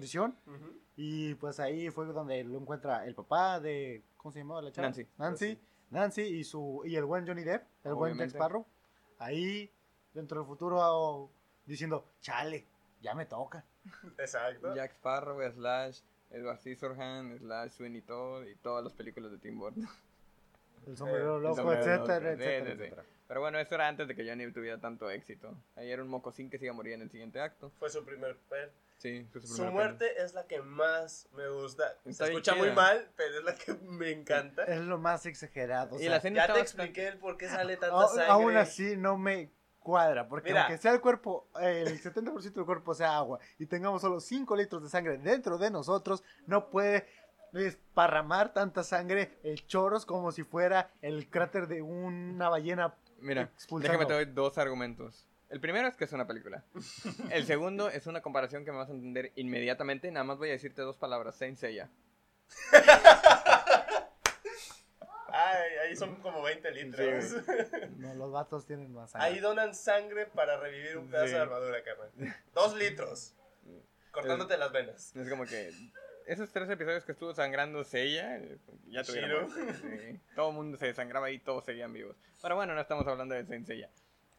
prisión. 0.00 0.36
Ujú. 0.46 0.80
Y 0.96 1.34
pues 1.36 1.60
ahí 1.60 1.90
fue 1.90 2.06
donde 2.06 2.42
lo 2.44 2.58
encuentra 2.58 3.06
el 3.06 3.14
papá 3.14 3.60
de. 3.60 4.02
¿Cómo 4.16 4.32
se 4.32 4.40
llamaba 4.40 4.62
la 4.62 4.72
chava? 4.72 4.88
Nancy. 4.88 5.06
Nancy. 5.16 5.58
Nancy 5.90 6.22
y, 6.22 6.44
su, 6.44 6.82
y 6.84 6.96
el 6.96 7.04
buen 7.04 7.26
Johnny 7.26 7.42
Depp, 7.42 7.62
el 7.84 7.94
buen 7.94 8.12
Jack 8.12 8.28
Obviamente. 8.28 8.38
Sparrow. 8.38 8.66
Ahí, 9.18 9.72
dentro 10.14 10.40
del 10.40 10.46
futuro, 10.46 11.30
diciendo: 11.66 12.04
Chale, 12.20 12.66
ya 13.00 13.14
me 13.14 13.26
toca. 13.26 13.64
Exacto. 14.18 14.74
Jack 14.76 14.92
Sparrow, 14.92 15.40
Slash, 15.52 16.00
Edward 16.30 16.58
Scissorhands, 16.58 17.38
Slash, 17.38 17.70
Sweeney 17.72 18.02
Todd 18.02 18.46
y 18.46 18.54
todas 18.56 18.84
las 18.84 18.92
películas 18.92 19.30
de 19.32 19.38
Tim 19.38 19.58
Burton. 19.58 19.88
El 20.86 20.96
sombrero 20.96 21.36
el 21.36 21.42
loco, 21.42 21.72
etcétera, 21.72 22.32
etcétera. 22.32 23.04
Pero 23.28 23.40
bueno, 23.40 23.58
eso 23.58 23.74
era 23.74 23.86
antes 23.86 24.08
de 24.08 24.16
que 24.16 24.28
Johnny 24.28 24.50
tuviera 24.50 24.78
tanto 24.78 25.08
éxito. 25.08 25.54
Ahí 25.76 25.90
era 25.90 26.02
un 26.02 26.08
mocosín 26.08 26.50
que 26.50 26.58
se 26.58 26.64
iba 26.64 26.72
a 26.72 26.76
morir 26.76 26.94
en 26.94 27.02
el 27.02 27.10
siguiente 27.10 27.40
acto. 27.40 27.70
Fue 27.78 27.88
su 27.88 28.04
primer 28.04 28.36
papel. 28.36 28.70
Sí, 29.00 29.26
fue 29.32 29.40
su, 29.40 29.64
muerte 29.64 30.22
es 30.22 30.34
la 30.34 30.46
que 30.46 30.60
más 30.60 31.26
me 31.34 31.48
gusta. 31.48 31.96
Está 32.04 32.26
Se 32.26 32.32
escucha 32.32 32.54
muy 32.54 32.70
mal, 32.72 33.10
pero 33.16 33.38
es 33.38 33.44
la 33.44 33.54
que 33.54 33.72
me 33.82 34.10
encanta. 34.10 34.64
Es 34.64 34.80
lo 34.80 34.98
más 34.98 35.24
exagerado. 35.24 35.96
o 35.96 35.98
Y 35.98 36.02
sea, 36.02 36.10
la 36.10 36.16
escena 36.18 36.46
Ya 36.46 36.52
te 36.52 36.60
expliqué 36.60 37.08
el 37.08 37.18
por 37.18 37.38
qué 37.38 37.48
sale 37.48 37.78
tanta 37.78 38.04
a- 38.04 38.08
sangre. 38.08 38.26
aún 38.26 38.56
así 38.58 38.98
no 38.98 39.16
me 39.16 39.50
cuadra, 39.78 40.28
porque 40.28 40.50
Mira. 40.50 40.64
aunque 40.64 40.76
sea 40.76 40.92
el 40.92 41.00
cuerpo, 41.00 41.48
eh, 41.62 41.84
el 41.86 41.98
70% 41.98 42.52
del 42.52 42.66
cuerpo 42.66 42.92
sea 42.94 43.16
agua 43.16 43.38
y 43.58 43.64
tengamos 43.64 44.02
solo 44.02 44.20
5 44.20 44.54
litros 44.54 44.82
de 44.82 44.90
sangre 44.90 45.16
dentro 45.16 45.56
de 45.56 45.70
nosotros, 45.70 46.22
no 46.46 46.68
puede 46.68 47.06
desparramar 47.52 48.52
tanta 48.52 48.82
sangre 48.84 49.38
el 49.42 49.66
choros 49.66 50.04
como 50.04 50.30
si 50.32 50.42
fuera 50.44 50.90
el 51.02 51.28
cráter 51.30 51.66
de 51.66 51.80
una 51.82 52.48
ballena 52.50 52.94
Mira, 53.20 53.42
expulsando. 53.42 53.92
déjame 53.92 54.06
te 54.06 54.12
doy 54.12 54.32
dos 54.34 54.58
argumentos. 54.58 55.26
El 55.50 55.60
primero 55.60 55.88
es 55.88 55.96
que 55.96 56.04
es 56.04 56.12
una 56.12 56.26
película. 56.26 56.64
El 57.30 57.44
segundo 57.44 57.90
es 57.90 58.06
una 58.06 58.20
comparación 58.22 58.64
que 58.64 58.70
me 58.70 58.78
vas 58.78 58.88
a 58.88 58.92
entender 58.92 59.32
inmediatamente. 59.34 60.10
Nada 60.10 60.24
más 60.24 60.38
voy 60.38 60.48
a 60.48 60.52
decirte 60.52 60.82
dos 60.82 60.96
palabras. 60.96 61.34
Saint 61.36 61.58
Seiya. 61.58 61.90
Ay, 65.32 65.70
ahí 65.84 65.96
son 65.96 66.16
como 66.16 66.42
20 66.42 66.70
litros. 66.72 67.24
No, 67.98 68.14
los 68.14 68.32
vatos 68.32 68.66
tienen 68.66 68.92
más 68.92 69.12
sangre. 69.12 69.28
ahí 69.28 69.38
donan 69.38 69.74
sangre 69.74 70.26
para 70.26 70.58
revivir 70.58 70.96
un 70.98 71.08
pedazo 71.08 71.26
Sí. 71.28 71.32
de 71.34 71.38
armadura, 71.38 71.82
carnal. 71.84 72.10
Dos 72.54 72.76
litros. 72.76 73.34
Cortándote 74.10 74.58
las 74.58 74.72
venas. 74.72 75.14
Es 75.14 75.28
como 75.28 75.46
que 75.46 75.70
esos 76.26 76.50
tres 76.52 76.68
episodios 76.68 77.04
que 77.04 77.12
estuvo 77.12 77.32
sangrando 77.32 77.84
Seiya, 77.84 78.40
ya 78.88 79.04
tuvieron. 79.04 79.48
Sí, 79.50 80.20
todo 80.34 80.50
el 80.50 80.54
mundo 80.56 80.76
se 80.78 80.86
desangraba 80.86 81.30
y 81.30 81.38
todos 81.38 81.64
seguían 81.64 81.92
vivos. 81.92 82.16
Pero 82.42 82.56
bueno, 82.56 82.74
no 82.74 82.80
estamos 82.80 83.06
hablando 83.06 83.34
de 83.36 83.44
Saint 83.46 83.66
Seiya. 83.66 83.88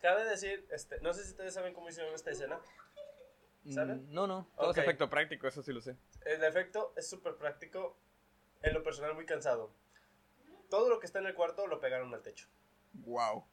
Cabe 0.01 0.25
decir, 0.25 0.65
este, 0.71 0.99
no 1.01 1.13
sé 1.13 1.23
si 1.23 1.29
ustedes 1.31 1.53
saben 1.53 1.73
cómo 1.73 1.89
hicieron 1.89 2.13
esta 2.13 2.31
escena. 2.31 2.59
¿Saben? 3.69 4.07
Mm, 4.09 4.13
No, 4.13 4.25
no, 4.27 4.47
todo 4.57 4.71
Ok. 4.71 4.77
es 4.77 4.83
efecto 4.83 5.09
práctico, 5.09 5.47
eso 5.47 5.61
sí 5.61 5.71
lo 5.71 5.81
sé. 5.81 5.95
El 6.25 6.43
efecto 6.43 6.93
es 6.97 7.07
súper 7.09 7.35
práctico. 7.35 7.97
En 8.63 8.73
lo 8.73 8.83
personal, 8.83 9.13
muy 9.15 9.25
cansado. 9.25 9.71
Todo 10.69 10.89
lo 10.89 10.99
que 10.99 11.05
está 11.05 11.19
en 11.19 11.25
el 11.27 11.33
cuarto 11.35 11.67
lo 11.67 11.79
pegaron 11.79 12.13
al 12.13 12.21
techo. 12.21 12.47
Wow. 12.93 13.45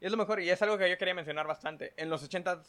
Y 0.00 0.06
es 0.06 0.10
lo 0.10 0.18
mejor, 0.18 0.40
y 0.40 0.50
es 0.50 0.60
algo 0.62 0.76
que 0.78 0.88
yo 0.90 0.98
quería 0.98 1.14
mencionar 1.14 1.46
bastante. 1.46 1.94
En 1.96 2.10
los 2.10 2.22
80 2.22 2.62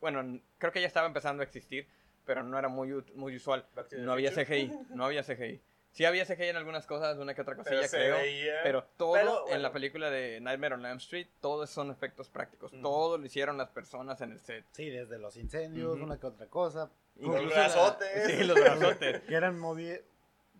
bueno, 0.00 0.40
creo 0.58 0.70
que 0.72 0.82
ya 0.82 0.86
estaba 0.86 1.06
empezando 1.06 1.42
a 1.42 1.46
existir, 1.46 1.88
pero 2.26 2.42
no 2.42 2.58
era 2.58 2.68
muy, 2.68 2.92
muy 3.14 3.36
usual. 3.36 3.66
No 3.92 4.12
había. 4.12 4.30
CGI, 4.32 4.70
no 4.90 5.06
había 5.06 5.22
CGI. 5.22 5.62
Sí 5.94 6.04
había 6.04 6.26
CGI 6.26 6.48
en 6.48 6.56
algunas 6.56 6.86
cosas, 6.86 7.16
una 7.18 7.34
que 7.34 7.40
otra 7.42 7.54
cosilla 7.56 7.86
se 7.86 7.96
creo. 7.96 8.16
veía. 8.16 8.54
Pero 8.64 8.82
todo 8.96 9.12
Pero, 9.14 9.38
en 9.38 9.44
bueno. 9.44 9.58
la 9.62 9.72
película 9.72 10.10
de 10.10 10.40
Nightmare 10.40 10.74
on 10.74 10.84
Elm 10.84 10.96
Street, 10.98 11.28
todos 11.40 11.70
son 11.70 11.90
efectos 11.92 12.28
prácticos. 12.28 12.72
Ujú. 12.72 12.82
Todo 12.82 13.16
lo 13.16 13.24
hicieron 13.24 13.56
las 13.56 13.70
personas 13.70 14.20
en 14.20 14.32
el 14.32 14.40
set. 14.40 14.64
Sí, 14.72 14.90
desde 14.90 15.18
los 15.18 15.36
incendios, 15.36 16.00
una 16.00 16.18
que 16.18 16.26
otra 16.26 16.46
cosa, 16.48 16.90
Los 17.16 17.40
la- 17.44 17.48
brazotes. 17.48 18.26
Sí, 18.26 18.42
los 18.44 18.58
brazotes. 18.60 19.22
que 19.28 19.34
eran, 19.34 19.56
movi 19.58 19.92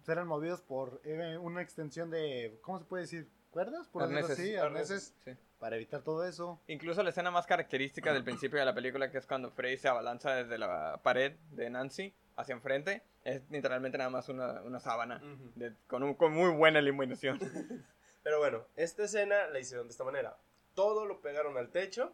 eran 0.07 0.27
movidos 0.29 0.61
por 0.63 1.01
eh, 1.05 1.37
una 1.39 1.63
extensión 1.63 2.11
de, 2.11 2.57
¿cómo 2.63 2.79
se 2.79 2.85
puede 2.85 3.03
decir? 3.03 3.29
¿Cuerdas? 3.51 3.89
Por 3.89 4.03
decirlo 4.03 4.19
Arneses. 4.27 4.39
así, 4.39 4.57
arneses, 4.57 5.15
Sí. 5.25 5.31
Para 5.65 5.77
evitar 5.77 6.03
todo 6.03 6.27
eso. 6.27 6.61
Incluso 6.67 7.03
la 7.03 7.09
escena 7.09 7.31
más 7.31 7.47
característica 7.47 8.13
del 8.13 8.23
principio 8.23 8.59
de 8.59 8.67
la 8.67 8.75
película, 8.75 9.11
que 9.11 9.17
es 9.17 9.27
cuando 9.27 9.51
Freddy 9.51 9.79
se 9.79 9.89
abalanza 9.89 10.35
desde 10.35 10.59
la 10.59 11.01
pared 11.03 11.37
de 11.53 11.71
Nancy 11.71 12.15
hacia 12.37 12.53
enfrente, 12.53 13.03
es 13.25 13.41
literalmente 13.49 13.97
nada 13.97 14.11
más 14.11 14.29
una, 14.29 14.61
una 14.61 14.79
sábana 14.79 15.23
de- 15.55 15.73
con, 15.87 16.03
un- 16.03 16.13
con 16.17 16.35
muy 16.35 16.51
buena 16.51 16.81
iluminación. 16.81 17.39
Pero 18.23 18.41
bueno, 18.41 18.67
esta 18.77 19.05
escena 19.05 19.47
la 19.47 19.59
hicieron 19.59 19.87
de 19.87 19.93
esta 19.93 20.05
manera. 20.05 20.37
Todo 20.75 21.07
lo 21.07 21.23
pegaron 21.23 21.57
al 21.57 21.71
techo. 21.71 22.13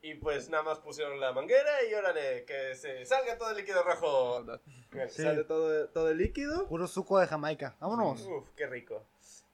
Y 0.00 0.14
pues 0.14 0.48
nada 0.48 0.62
más 0.62 0.78
pusieron 0.78 1.18
la 1.18 1.32
manguera 1.32 1.70
y 1.90 1.94
órale, 1.94 2.44
que 2.44 2.76
se 2.76 3.04
salga 3.04 3.36
todo 3.36 3.50
el 3.50 3.56
líquido 3.56 3.82
rojo. 3.82 4.44
Sí. 5.08 5.22
Sale 5.24 5.42
todo, 5.42 5.88
todo 5.88 6.08
el 6.10 6.18
líquido. 6.18 6.68
Puro 6.68 6.86
suco 6.86 7.18
de 7.18 7.26
Jamaica. 7.26 7.74
Vámonos. 7.80 8.24
Uf, 8.26 8.48
qué 8.54 8.68
rico. 8.68 9.04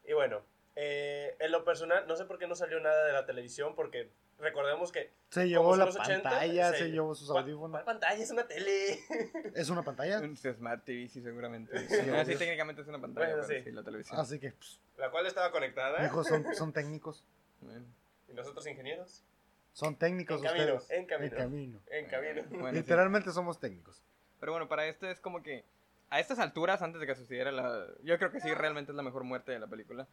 Y 0.06 0.12
bueno, 0.12 0.42
eh, 0.80 1.34
en 1.40 1.50
lo 1.50 1.64
personal, 1.64 2.06
no 2.06 2.14
sé 2.16 2.24
por 2.24 2.38
qué 2.38 2.46
no 2.46 2.54
salió 2.54 2.78
nada 2.78 3.04
de 3.04 3.12
la 3.12 3.26
televisión, 3.26 3.74
porque 3.74 4.10
recordemos 4.38 4.92
que... 4.92 5.10
Se 5.30 5.48
llevó 5.48 5.74
la 5.76 5.86
los 5.86 5.96
80, 5.96 6.22
pantalla, 6.30 6.72
se 6.72 6.90
llevó 6.92 7.16
sus 7.16 7.28
¿Cuál- 7.28 7.42
audífonos. 7.42 7.70
cuál 7.72 7.84
pantalla? 7.84 8.22
Es 8.22 8.30
una 8.30 8.46
tele. 8.46 9.00
Es 9.56 9.68
una 9.70 9.82
pantalla. 9.82 10.20
Un 10.20 10.36
Smart 10.36 10.84
TV, 10.84 11.08
sí, 11.08 11.20
seguramente. 11.20 11.76
Sí, 11.88 11.96
No, 12.06 12.14
sí, 12.18 12.22
obvio. 12.26 12.38
técnicamente 12.38 12.82
es 12.82 12.86
una 12.88 13.00
pantalla, 13.00 13.26
Bueno, 13.34 13.42
pero 13.48 13.58
sí. 13.58 13.64
sí, 13.64 13.72
la 13.72 13.82
televisión. 13.82 14.20
Así 14.20 14.38
que, 14.38 14.52
pues, 14.52 14.78
La 14.96 15.10
cual 15.10 15.26
estaba 15.26 15.50
conectada. 15.50 16.08
son, 16.22 16.54
son 16.54 16.72
técnicos. 16.72 17.24
Bueno, 17.60 17.84
Y 18.28 18.34
nosotros 18.34 18.64
ingenieros. 18.68 19.24
Son 19.72 19.96
técnicos 19.96 20.40
En 20.40 20.46
camino, 20.46 20.74
ustedes. 20.76 21.00
en 21.00 21.06
camino. 21.06 21.36
camino. 21.36 21.80
En 21.90 22.06
camino. 22.06 22.42
bueno, 22.50 22.70
sí. 22.70 22.76
Literalmente 22.76 23.32
somos 23.32 23.58
técnicos. 23.58 24.00
Pero 24.38 24.52
bueno, 24.52 24.68
para 24.68 24.86
esto 24.86 25.08
es 25.10 25.18
como 25.18 25.42
que 25.42 25.64
a 26.10 26.20
estas 26.20 26.38
alturas, 26.38 26.82
antes 26.82 27.00
de 27.00 27.06
que 27.08 27.16
sucediera 27.16 27.50
la... 27.50 27.84
Yo 28.04 28.16
creo 28.18 28.30
que 28.30 28.40
sí, 28.40 28.54
realmente 28.54 28.92
es 28.92 28.96
la 28.96 29.02
mejor 29.02 29.24
muerte 29.24 29.50
de 29.52 29.58
la 29.58 29.66
película. 29.66 30.06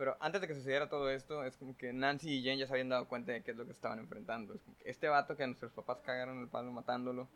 Pero 0.00 0.16
antes 0.18 0.40
de 0.40 0.48
que 0.48 0.54
sucediera 0.54 0.88
todo 0.88 1.10
esto, 1.10 1.44
es 1.44 1.58
como 1.58 1.76
que 1.76 1.92
Nancy 1.92 2.38
y 2.38 2.42
Jen 2.42 2.58
ya 2.58 2.66
se 2.66 2.72
habían 2.72 2.88
dado 2.88 3.06
cuenta 3.06 3.32
de 3.32 3.42
qué 3.42 3.50
es 3.50 3.56
lo 3.58 3.66
que 3.66 3.72
estaban 3.72 3.98
enfrentando. 3.98 4.54
Es 4.54 4.62
como 4.62 4.74
que 4.78 4.88
este 4.88 5.08
vato 5.08 5.36
que 5.36 5.46
nuestros 5.46 5.72
papás 5.72 5.98
cagaron 6.00 6.40
el 6.40 6.48
palo 6.48 6.72
matándolo 6.72 7.28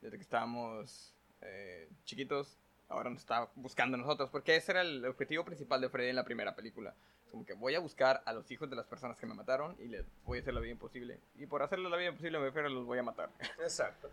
desde 0.00 0.16
que 0.16 0.22
estábamos 0.22 1.12
eh, 1.40 1.88
chiquitos, 2.04 2.56
ahora 2.88 3.10
nos 3.10 3.18
está 3.18 3.48
buscando 3.56 3.96
a 3.96 3.98
nosotros. 3.98 4.30
Porque 4.30 4.54
ese 4.54 4.70
era 4.70 4.82
el 4.82 5.04
objetivo 5.04 5.44
principal 5.44 5.80
de 5.80 5.88
Freddy 5.88 6.10
en 6.10 6.14
la 6.14 6.24
primera 6.24 6.54
película. 6.54 6.94
Es 7.24 7.32
como 7.32 7.44
que 7.44 7.54
voy 7.54 7.74
a 7.74 7.80
buscar 7.80 8.22
a 8.26 8.32
los 8.32 8.48
hijos 8.52 8.70
de 8.70 8.76
las 8.76 8.86
personas 8.86 9.18
que 9.18 9.26
me 9.26 9.34
mataron 9.34 9.74
y 9.80 9.88
les 9.88 10.06
voy 10.24 10.38
a 10.38 10.42
hacer 10.42 10.54
la 10.54 10.60
vida 10.60 10.70
imposible. 10.70 11.18
Y 11.34 11.46
por 11.46 11.64
hacerles 11.64 11.90
la 11.90 11.96
vida 11.96 12.10
imposible 12.10 12.38
me 12.38 12.44
refiero 12.44 12.68
a 12.68 12.70
los 12.70 12.86
voy 12.86 13.00
a 13.00 13.02
matar. 13.02 13.30
Exacto. 13.58 14.08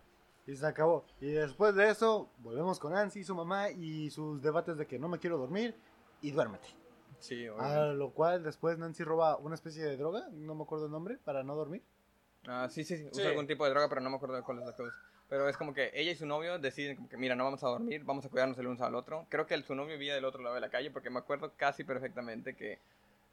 Y 0.48 0.56
se 0.56 0.66
acabó. 0.66 1.06
Y 1.20 1.34
después 1.34 1.76
de 1.76 1.92
eso, 1.92 2.32
volvemos 2.40 2.80
con 2.80 2.94
Nancy, 2.94 3.24
su 3.24 3.36
mamá 3.36 3.70
y 3.70 4.10
sus 4.10 4.42
debates 4.42 4.76
de 4.76 4.88
que 4.88 4.98
no 4.98 5.08
me 5.08 5.20
quiero 5.20 5.38
dormir 5.38 5.76
y 6.24 6.32
duérmete. 6.32 6.81
Sí, 7.22 7.48
A 7.48 7.54
obviamente. 7.54 7.94
lo 7.96 8.10
cual 8.12 8.44
después 8.44 8.78
Nancy 8.78 9.04
roba 9.04 9.38
una 9.38 9.56
especie 9.56 9.84
de 9.84 9.96
droga, 9.96 10.28
no 10.32 10.56
me 10.56 10.64
acuerdo 10.64 10.86
el 10.88 10.92
nombre, 10.92 11.18
para 11.24 11.44
no 11.44 11.56
dormir. 11.56 11.82
Ah, 12.48 12.68
sí, 12.70 12.84
sí, 12.84 12.98
sí, 12.98 13.04
Sí. 13.04 13.10
usa 13.14 13.30
algún 13.30 13.48
tipo 13.48 13.64
de 13.66 13.72
droga, 13.72 13.88
pero 13.88 14.02
no 14.02 14.10
me 14.10 14.16
acuerdo 14.18 14.36
de 14.36 14.42
cuál 14.44 14.60
es 14.60 14.66
la 14.66 14.76
cosa. 14.76 14.94
Pero 15.30 15.48
es 15.48 15.56
como 15.56 15.74
que 15.74 15.92
ella 15.94 16.12
y 16.12 16.16
su 16.16 16.26
novio 16.26 16.60
deciden 16.60 16.98
como 16.98 17.08
que, 17.08 17.16
mira, 17.16 17.36
no 17.36 17.46
vamos 17.46 17.64
a 17.64 17.68
dormir, 17.68 18.04
vamos 18.04 18.26
a 18.26 18.30
cuidarnos 18.30 18.58
el 18.58 18.68
uno 18.68 18.84
al 18.84 18.96
otro. 18.96 19.26
Creo 19.30 19.46
que 19.46 19.54
el, 19.54 19.64
su 19.64 19.76
novio 19.76 19.94
vivía 19.98 20.14
del 20.16 20.26
otro 20.26 20.42
lado 20.42 20.56
de 20.56 20.62
la 20.62 20.70
calle, 20.70 20.92
porque 20.92 21.10
me 21.10 21.20
acuerdo 21.20 21.54
casi 21.56 21.84
perfectamente 21.86 22.54
que 22.56 22.80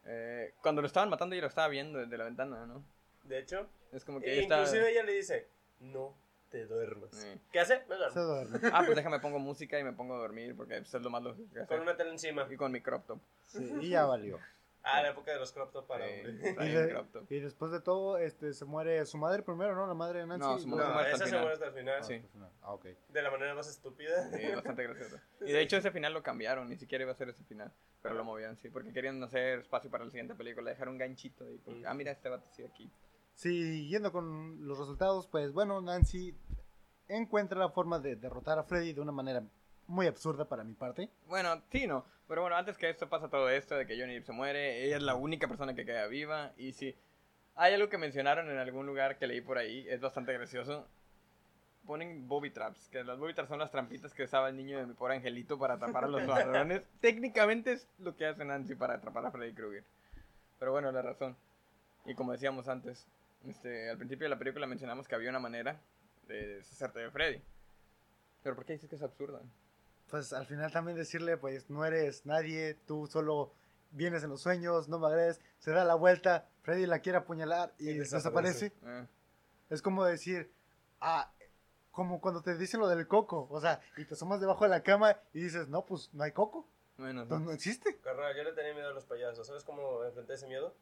eh, 0.05 0.55
cuando 0.63 0.81
lo 0.81 0.87
estaban 0.87 1.09
matando 1.11 1.35
yo 1.35 1.41
lo 1.41 1.49
estaba 1.49 1.67
viendo 1.69 1.99
desde 1.99 2.17
la 2.17 2.25
ventana, 2.25 2.67
¿no? 2.67 2.85
De 3.25 3.39
hecho, 3.41 3.67
Es 3.91 4.05
como 4.05 4.21
que 4.21 4.33
ella 4.33 4.43
está... 4.43 4.59
inclusive 4.61 4.91
ella 4.93 5.03
le 5.03 5.13
dice, 5.15 5.49
no 5.81 6.15
te 6.51 6.67
duermas. 6.67 7.11
Sí. 7.13 7.29
¿Qué 7.53 7.61
hace? 7.61 7.85
Me 7.89 7.97
Se 8.11 8.21
duermo. 8.21 8.59
duerme. 8.59 8.71
Ah, 8.73 8.83
pues 8.85 8.97
déjame 8.97 9.21
pongo 9.21 9.39
música 9.39 9.79
y 9.79 9.85
me 9.85 9.93
pongo 9.93 10.15
a 10.15 10.19
dormir, 10.19 10.55
porque 10.57 10.79
pues, 10.79 10.93
es 10.95 11.03
lo 11.03 11.11
más 11.11 11.23
lógico 11.23 11.53
que 11.55 11.67
Con 11.67 11.81
una 11.81 11.97
tele 11.97 12.11
encima. 12.11 12.47
Y 12.51 12.57
con 12.57 12.73
mi 12.73 12.81
crop 12.81 13.07
top. 13.07 13.21
Sí, 13.47 13.75
y 13.81 13.91
ya 13.91 14.05
valió. 14.07 14.39
Ah, 14.83 15.03
la 15.03 15.11
época 15.11 15.33
de 15.33 15.39
los 15.39 15.53
crop 15.53 15.71
top 15.73 15.87
para 15.87 16.07
Sí, 16.07 16.13
hombres. 16.15 16.37
Y, 16.41 16.69
bien 16.69 16.87
de- 16.87 16.89
crop 16.91 17.13
top. 17.13 17.31
y 17.33 17.41
después 17.41 17.71
de 17.73 17.81
todo, 17.81 18.17
este, 18.17 18.55
se 18.55 18.65
muere 18.65 19.05
su 19.05 19.19
madre 19.19 19.43
primero, 19.43 19.75
¿no? 19.75 19.87
La 19.87 19.93
madre 19.93 20.21
de 20.21 20.27
Nancy. 20.27 20.47
No, 20.47 20.59
su 20.59 20.69
No, 20.69 20.77
hasta 20.83 21.11
esa 21.11 21.25
el 21.25 21.31
se 21.31 21.37
muere 21.37 21.53
hasta 21.53 21.67
el 21.67 21.73
final. 21.75 22.05
Sí. 22.05 22.23
Ah, 22.63 22.73
ok. 22.73 22.87
De 23.09 23.23
la 23.23 23.31
manera 23.31 23.55
más 23.55 23.69
estúpida. 23.69 24.31
Sí, 24.31 24.47
bastante 24.55 24.85
gracioso. 24.85 25.19
Y 25.41 25.53
de 25.53 25.61
hecho 25.61 25.77
ese 25.77 25.91
final 25.91 26.15
lo 26.15 26.23
cambiaron, 26.23 26.69
ni 26.71 26.77
siquiera 26.77 27.03
iba 27.03 27.13
a 27.13 27.17
ser 27.17 27.29
ese 27.29 27.45
final. 27.45 27.71
Pero 28.01 28.15
lo 28.15 28.25
movieron, 28.25 28.57
sí, 28.57 28.71
porque 28.71 28.93
querían 28.93 29.23
hacer 29.23 29.59
espacio 29.59 29.91
para 29.91 30.05
la 30.05 30.11
siguiente 30.11 30.35
película, 30.37 30.71
dejar 30.71 30.89
un 30.89 30.97
ganchito 30.97 31.45
ahí. 31.45 31.59
porque, 31.65 31.85
ah, 31.85 31.93
mira, 31.93 32.13
este 32.13 32.29
vato 32.31 32.49
sí 32.53 32.63
aquí. 32.65 32.91
Siguiendo 33.39 34.11
con 34.11 34.67
los 34.67 34.77
resultados, 34.77 35.29
pues 35.29 35.53
bueno, 35.53 35.81
Nancy 35.81 36.35
encuentra 37.07 37.57
la 37.57 37.69
forma 37.69 38.01
de 38.01 38.17
derrotar 38.17 38.59
a 38.59 38.65
Freddy 38.65 38.93
de 38.93 39.01
una 39.01 39.13
manera 39.13 39.45
muy 39.87 40.09
absurda 40.09 40.49
para 40.49 40.65
mi 40.65 40.75
parte. 40.75 41.09
Bueno, 41.29 41.63
sí, 41.71 41.87
no. 41.87 42.05
Pero 42.27 42.41
bueno, 42.43 42.57
antes 42.57 42.77
que 42.77 42.91
esto 42.91 43.09
pasa 43.09 43.29
todo 43.29 43.49
esto 43.49 43.77
de 43.77 43.87
que 43.87 43.97
Johnny 43.97 44.15
Depp 44.15 44.27
se 44.27 44.33
muere, 44.33 44.85
ella 44.85 44.97
es 44.97 45.03
la 45.05 45.15
única 45.15 45.47
persona 45.47 45.73
que 45.77 45.87
queda 45.87 46.09
viva. 46.09 46.51
Y 46.57 46.73
sí, 46.73 46.97
hay 47.55 47.75
algo 47.75 47.89
que 47.89 47.97
mencionaron 47.97 48.51
en 48.51 48.59
algún 48.59 48.87
lugar 48.87 49.19
que 49.19 49.29
leí 49.29 49.41
por 49.41 49.57
ahí, 49.57 49.87
es 49.89 50.01
bastante 50.01 50.33
gracioso. 50.33 50.85
Ponen 51.87 52.27
bobby 52.27 52.51
traps, 52.51 52.89
que 52.89 53.05
las 53.05 53.21
bobby 53.21 53.35
traps 53.35 53.51
son 53.51 53.61
las 53.61 53.71
trampitas 53.71 54.13
que 54.15 54.25
usaba 54.25 54.49
el 54.49 54.57
niño 54.57 54.79
de 54.79 54.87
mi 54.87 54.95
pobre 54.95 55.15
angelito 55.15 55.61
para 55.61 55.75
atrapar 55.75 56.07
a 56.07 56.09
los 56.09 56.23
ladrones. 56.27 56.83
Técnicamente 57.01 57.75
es 57.75 57.87
lo 58.01 58.17
que 58.17 58.27
hace 58.27 58.45
Nancy 58.45 58.75
para 58.75 58.95
atrapar 58.95 59.25
a 59.27 59.31
Freddy 59.31 59.55
Krueger. 59.55 59.85
Pero 60.59 60.73
bueno, 60.73 60.91
la 60.91 61.03
razón. 61.03 61.37
Y 62.05 62.17
como 62.17 62.33
decíamos 62.33 62.67
antes, 62.67 63.07
este, 63.47 63.91
al 63.91 63.97
principio 63.99 64.25
de 64.27 64.31
la 64.31 64.39
película 64.39 64.67
mencionamos 64.67 65.07
que 65.09 65.15
había 65.15 65.31
una 65.31 65.39
manera 65.39 65.81
de 66.27 66.57
deshacerte 66.57 67.01
de 67.01 67.11
Freddy. 67.11 67.43
Pero 68.43 68.55
¿por 68.57 68.65
qué 68.65 68.75
dices 68.75 68.89
que 68.89 68.97
es 68.97 69.03
absurdo? 69.03 69.41
Pues 70.11 70.33
al 70.33 70.47
final 70.47 70.73
también 70.73 70.97
decirle, 70.97 71.37
pues 71.37 71.69
no 71.69 71.85
eres 71.85 72.25
nadie, 72.25 72.75
tú 72.87 73.07
solo 73.07 73.53
vienes 73.91 74.23
en 74.23 74.31
los 74.31 74.41
sueños, 74.43 74.89
no 74.89 74.99
me 74.99 75.07
agredes, 75.07 75.41
se 75.59 75.71
da 75.71 75.85
la 75.85 75.95
vuelta, 75.95 76.49
Freddy 76.63 76.87
la 76.87 77.01
quiere 77.01 77.19
apuñalar 77.19 77.75
y, 77.79 77.91
Y 77.91 77.99
desaparece. 77.99 78.71
desaparece. 78.71 79.03
Eh, 79.05 79.07
Es 79.71 79.83
como 79.83 80.05
decir, 80.05 80.51
ah, 81.01 81.31
como 81.91 82.21
cuando 82.21 82.43
te 82.43 82.57
dicen 82.57 82.81
lo 82.81 82.89
del 82.89 83.07
coco, 83.07 83.49
o 83.51 83.61
sea, 83.61 83.81
y 83.97 84.05
te 84.05 84.15
asomas 84.15 84.41
debajo 84.41 84.65
de 84.65 84.71
la 84.71 84.83
cama 84.83 85.19
y 85.33 85.41
dices, 85.43 85.69
no, 85.69 85.85
pues 85.85 86.11
no 86.15 86.23
hay 86.25 86.33
coco, 86.33 86.67
bueno, 86.97 87.25
no, 87.27 87.39
no 87.39 87.53
existe. 87.53 87.97
Carnal, 87.99 88.35
yo 88.37 88.43
le 88.45 88.53
tenía 88.53 88.75
miedo 88.75 88.89
a 88.89 88.93
los 88.93 89.05
payasos. 89.05 89.47
¿Sabes 89.47 89.63
cómo 89.63 90.03
enfrenté 90.05 90.35
ese 90.35 90.49
miedo? 90.49 90.75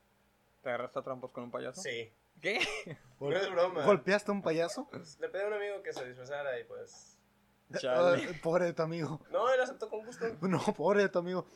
¿te 0.63 0.71
agarraste 0.71 0.99
a 0.99 1.03
trampos 1.03 1.31
con 1.31 1.45
un 1.45 1.51
payaso? 1.51 1.81
Sí. 1.83 2.11
¿Qué? 2.41 2.61
No 3.21 3.33
es 3.33 3.51
broma. 3.51 3.85
¿Golpeaste 3.85 4.31
a 4.31 4.35
un 4.35 4.43
payaso? 4.43 4.89
Le 5.21 5.29
pedí 5.29 5.43
a 5.43 5.47
un 5.47 5.55
amigo 5.55 5.83
que 5.83 5.93
se 5.93 6.07
disfrazara 6.07 6.59
y 6.61 6.65
pues... 6.65 7.19
Chale. 7.79 8.25
Ah, 8.31 8.33
pobre 8.43 8.67
de 8.67 8.73
tu 8.75 8.83
amigo. 8.83 9.21
No, 9.31 9.53
él 9.53 9.61
aceptó 9.61 9.89
con 9.89 10.05
gusto. 10.05 10.25
No, 10.43 10.61
pobre 10.75 11.03
de 11.03 11.09
tu 11.09 11.19
amigo. 11.19 11.47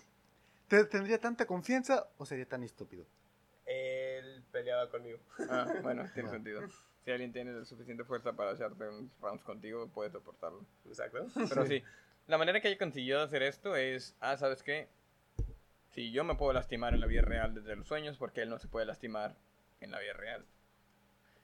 ¿Te 0.68 0.84
tendría 0.84 1.18
tanta 1.20 1.46
confianza 1.46 2.08
o 2.16 2.24
sería 2.26 2.46
tan 2.48 2.62
estúpido? 2.64 3.04
Él 3.66 4.42
peleaba 4.50 4.90
conmigo. 4.90 5.18
Ah, 5.48 5.66
bueno, 5.82 6.08
tiene 6.14 6.28
No. 6.28 6.34
sentido. 6.34 6.62
Si 7.04 7.10
alguien 7.10 7.32
tiene 7.32 7.52
la 7.52 7.64
suficiente 7.64 8.04
fuerza 8.04 8.32
para 8.32 8.52
echarte 8.52 8.88
unos 8.88 9.10
rounds 9.20 9.44
contigo, 9.44 9.88
puede 9.88 10.10
soportarlo. 10.10 10.64
Exacto. 10.86 11.26
Pero 11.48 11.66
sí, 11.66 11.82
la 12.26 12.36
manera 12.38 12.60
que 12.60 12.68
ella 12.68 12.78
consiguió 12.78 13.20
hacer 13.22 13.42
esto 13.42 13.76
es, 13.76 14.16
ah, 14.20 14.36
¿sabes 14.36 14.62
qué? 14.62 14.88
Si 15.92 16.12
yo 16.12 16.24
me 16.24 16.34
puedo 16.34 16.52
lastimar 16.52 16.94
en 16.94 17.00
la 17.00 17.06
vida 17.06 17.22
real 17.22 17.54
desde 17.54 17.74
los 17.76 17.86
sueños, 17.88 18.16
porque 18.16 18.42
él 18.42 18.50
no 18.50 18.58
se 18.58 18.68
puede 18.68 18.86
lastimar 18.86 19.34
en 19.80 19.90
la 19.90 19.98
vida 19.98 20.12
real. 20.12 20.44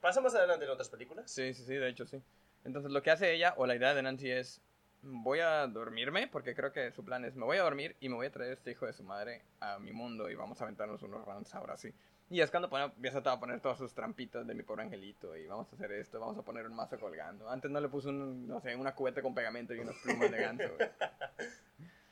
¿Pasa 0.07 0.21
más 0.21 0.37
adelante 0.37 0.65
en 0.65 0.71
otras 0.71 0.89
películas? 0.89 1.29
Sí, 1.29 1.53
sí, 1.53 1.65
sí, 1.65 1.75
de 1.75 1.89
hecho 1.89 2.07
sí. 2.07 2.23
Entonces 2.65 2.93
lo 2.93 3.03
que 3.03 3.11
hace 3.11 3.33
ella, 3.35 3.55
o 3.57 3.67
la 3.67 3.75
idea 3.75 3.93
de 3.93 4.03
Nancy 4.03 4.31
es, 4.31 4.61
voy 5.03 5.41
a 5.41 5.67
dormirme, 5.67 6.29
porque 6.29 6.55
creo 6.55 6.71
que 6.73 6.93
su 6.93 7.05
plan 7.05 7.25
es, 7.25 7.35
me 7.35 7.45
voy 7.45 7.57
a 7.57 7.65
dormir 7.65 7.97
y 7.99 8.09
me 8.09 8.15
voy 8.15 8.29
a 8.29 8.31
traer 8.31 8.53
este 8.53 8.71
hijo 8.71 8.87
de 8.87 8.93
su 8.93 9.03
madre 9.03 9.43
a 9.59 9.81
mi 9.81 9.93
mundo 9.93 10.31
y 10.31 10.37
vamos 10.37 10.61
a 10.61 10.65
aventarnos 10.65 11.03
unos 11.03 11.25
rounds 11.27 11.53
ahora 11.57 11.77
sí. 11.77 11.93
Y 12.31 12.41
es 12.41 12.53
cuando 12.53 12.71
pone- 12.71 12.85
empieza 12.85 13.19
a 13.19 13.41
poner 13.41 13.59
todas 13.61 13.79
sus 13.79 13.93
trampitas 13.95 14.47
de 14.47 14.55
mi 14.55 14.63
pobre 14.63 14.85
angelito 14.85 15.37
y 15.37 15.45
vamos 15.49 15.73
a 15.73 15.75
hacer 15.75 15.91
esto, 15.91 16.21
vamos 16.21 16.39
a 16.39 16.43
poner 16.43 16.67
un 16.67 16.77
mazo 16.77 17.01
colgando. 17.01 17.51
Antes 17.51 17.69
no 17.73 17.81
le 17.81 17.89
puso 17.89 18.11
un, 18.11 18.47
no 18.47 18.61
sé, 18.61 18.77
una 18.77 18.95
cubeta 18.95 19.21
con 19.23 19.35
pegamento 19.35 19.75
y 19.75 19.81
unas 19.81 19.97
plumas 19.97 20.31
de 20.31 20.39
ganso. 20.41 20.71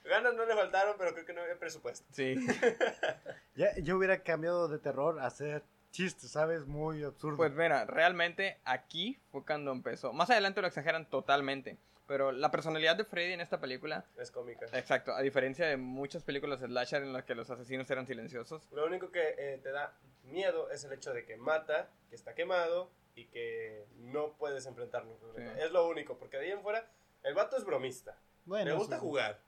Ganas 0.02 0.34
no 0.34 0.44
le 0.44 0.54
faltaron, 0.56 0.96
pero 0.98 1.12
creo 1.12 1.24
que 1.24 1.32
no 1.32 1.42
había 1.42 1.56
presupuesto. 1.60 2.04
Sí. 2.10 2.34
Ya, 3.56 3.72
yo 3.76 3.96
hubiera 3.96 4.18
cambiado 4.18 4.66
de 4.66 4.80
terror 4.80 5.20
a 5.20 5.26
hacer 5.26 5.62
chistes, 5.94 6.32
¿sabes? 6.32 6.66
Muy 6.66 7.04
absurdo. 7.04 7.36
Pues 7.36 7.52
mira, 7.52 7.84
realmente 7.86 8.58
aquí 8.64 9.18
fue 9.30 9.44
cuando 9.44 9.70
empezó. 9.70 10.12
Más 10.12 10.28
adelante 10.28 10.60
lo 10.60 10.66
exageran 10.66 11.08
totalmente. 11.08 11.78
Pero 12.06 12.32
la 12.32 12.50
personalidad 12.50 12.96
de 12.96 13.04
Freddy 13.04 13.32
en 13.32 13.40
esta 13.40 13.60
película 13.60 14.04
Es 14.18 14.30
cómica. 14.30 14.66
Exacto, 14.74 15.14
a 15.14 15.22
diferencia 15.22 15.66
de 15.66 15.78
muchas 15.78 16.22
películas 16.22 16.60
slasher 16.60 17.02
en 17.02 17.14
las 17.14 17.24
que 17.24 17.34
los 17.34 17.48
asesinos 17.48 17.88
eran 17.90 18.06
silenciosos. 18.06 18.68
Lo 18.72 18.84
único 18.84 19.10
que 19.10 19.34
eh, 19.38 19.60
te 19.62 19.70
da 19.70 19.96
miedo 20.24 20.70
es 20.70 20.84
el 20.84 20.92
hecho 20.92 21.14
de 21.14 21.24
que 21.24 21.36
mata, 21.36 21.88
que 22.10 22.16
está 22.16 22.34
quemado 22.34 22.90
y 23.14 23.26
que 23.26 23.86
no 23.96 24.34
puedes 24.34 24.66
enfrentarlo. 24.66 25.16
Sí. 25.36 25.42
Es 25.58 25.70
lo 25.70 25.88
único, 25.88 26.18
porque 26.18 26.36
de 26.36 26.46
ahí 26.46 26.50
en 26.50 26.62
fuera, 26.62 26.86
el 27.22 27.34
vato 27.34 27.56
es 27.56 27.64
bromista. 27.64 28.18
bueno, 28.44 28.72
le 28.72 28.76
gusta 28.76 28.96
sí. 28.96 29.00
jugar. 29.00 29.40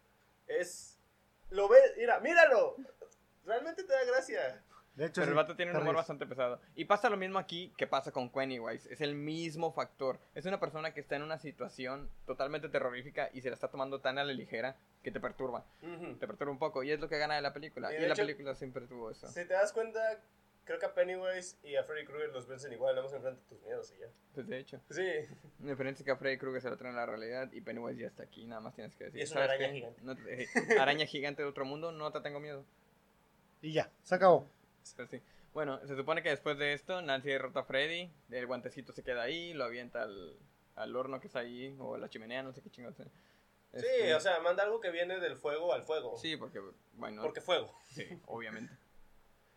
Es. 0.47 0.99
Lo 1.51 1.69
ves, 1.69 1.93
mira, 1.99 2.21
míralo. 2.21 2.77
Realmente 3.45 3.85
te 3.85 3.93
da 3.93 4.05
gracia. 4.05 4.63
De 4.97 5.05
hecho, 5.07 5.21
Pero 5.21 5.27
el 5.27 5.31
sí, 5.31 5.37
vato 5.37 5.57
tiene 5.57 5.71
un 5.73 5.77
humor 5.77 5.89
ríes. 5.89 5.97
bastante 5.97 6.27
pesado. 6.27 6.59
Y 6.75 6.87
pasa 6.87 7.11
lo 7.11 7.17
mismo 7.19 7.39
aquí 7.39 7.73
que 7.77 7.87
pasa 7.87 8.13
con 8.13 8.31
Pennywise. 8.31 8.91
Es 8.93 9.01
el 9.03 9.15
mismo 9.15 9.71
factor. 9.73 10.19
Es 10.35 10.47
una 10.47 10.59
persona 10.59 10.95
que 10.95 11.01
está 11.01 11.17
en 11.17 11.23
una 11.23 11.39
situación 11.39 12.09
totalmente 12.27 12.69
terrorífica 12.71 13.29
y 13.35 13.43
se 13.43 13.51
la 13.51 13.55
está 13.55 13.69
tomando 13.69 14.01
tan 14.01 14.19
a 14.19 14.25
la 14.25 14.33
ligera 14.33 14.75
que 15.03 15.11
te 15.13 15.21
perturba. 15.21 15.65
Ujú. 15.83 16.15
Te 16.17 16.27
perturba 16.27 16.51
un 16.53 16.59
poco. 16.59 16.83
Y 16.83 16.91
es 16.93 16.99
lo 16.99 17.09
que 17.11 17.19
gana 17.19 17.37
de 17.37 17.43
la 17.43 17.53
película. 17.53 17.93
Y 17.93 17.97
Y, 17.97 18.01
la 18.01 18.15
hecho- 18.15 18.23
película 18.23 18.55
siempre 18.55 18.87
tuvo 18.87 19.11
eso. 19.11 19.29
Si 19.29 19.35
te 19.45 19.53
das 19.53 19.73
cuenta, 19.75 20.01
creo 20.65 20.79
que 20.79 20.87
a 20.87 20.95
Pennywise 20.95 21.59
y 21.63 21.77
a 21.77 21.85
Freddy 21.85 22.07
Krueger 22.07 22.31
los 22.31 22.49
vencen 22.49 22.73
igual, 22.73 22.95
nada 22.95 23.07
más 23.07 23.13
enfrenta 23.15 23.41
tus 23.51 23.61
miedos 23.63 23.93
y 23.95 24.01
ya. 24.01 24.07
Pues 24.35 24.49
de 24.49 24.59
hecho. 24.59 24.81
Sí, 24.91 25.05
La 25.63 25.71
diferencia 25.73 26.03
es 26.03 26.05
que 26.07 26.11
a 26.11 26.17
Freddy 26.17 26.39
Krueger 26.39 26.63
se 26.63 26.71
lo 26.71 26.79
trae 26.79 26.89
en 26.91 26.97
la 26.97 27.05
realidad 27.05 27.53
y 27.53 27.61
Pennywise 27.61 28.01
ya 28.01 28.07
está 28.07 28.23
aquí. 28.23 28.47
Nada 28.47 28.63
más 28.63 28.75
tienes 28.75 28.97
que 28.97 29.05
decir. 29.05 29.21
Y 29.21 29.25
es 29.25 29.31
una 29.33 29.43
"¿Sabes 29.47 29.51
araña 29.61 29.69
qué? 29.73 29.75
gigante". 29.79 30.01
No 30.03 30.17
te- 30.17 30.43
eh, 30.45 30.49
araña 30.81 31.05
gigante 31.05 31.43
de 31.43 31.49
otro 31.49 31.67
mundo, 31.67 31.93
no 31.93 32.11
te 32.13 32.21
tengo 32.23 32.41
miedo. 32.41 32.65
Y 33.61 33.73
ya, 33.75 33.91
se 34.03 34.15
acabó. 34.15 34.49
Pero 34.97 35.09
sí. 35.09 35.21
Bueno, 35.55 35.81
se 35.87 35.97
supone 35.97 36.23
que 36.23 36.29
después 36.29 36.59
de 36.59 36.73
esto, 36.75 37.01
Nancy 37.03 37.29
derrota 37.31 37.61
a 37.61 37.65
Freddy, 37.65 38.11
el 38.31 38.47
guantecito 38.47 38.93
se 38.93 39.03
queda 39.03 39.23
ahí, 39.23 39.55
lo 39.55 39.65
avienta 39.65 40.03
al, 40.03 40.37
al 40.75 40.95
horno 40.97 41.19
que 41.21 41.29
está 41.29 41.39
ahí, 41.41 41.75
o 41.79 41.95
a 41.95 41.99
la 41.99 42.09
chimenea, 42.11 42.43
no 42.43 42.53
sé 42.53 42.61
qué 42.63 42.71
chingados. 42.71 42.97
sí, 42.99 43.05
Este, 43.73 44.15
o 44.15 44.21
sea, 44.21 44.39
manda 44.41 44.63
algo 44.63 44.81
que 44.81 44.91
viene 44.91 45.19
del 45.19 45.37
fuego 45.37 45.73
al 45.73 45.83
fuego. 45.83 46.17
Sí, 46.19 46.37
porque, 46.37 46.61
bueno, 46.95 47.23
Porque 47.23 47.41
fuego. 47.41 47.75
sí, 47.91 48.07
obviamente. 48.27 48.73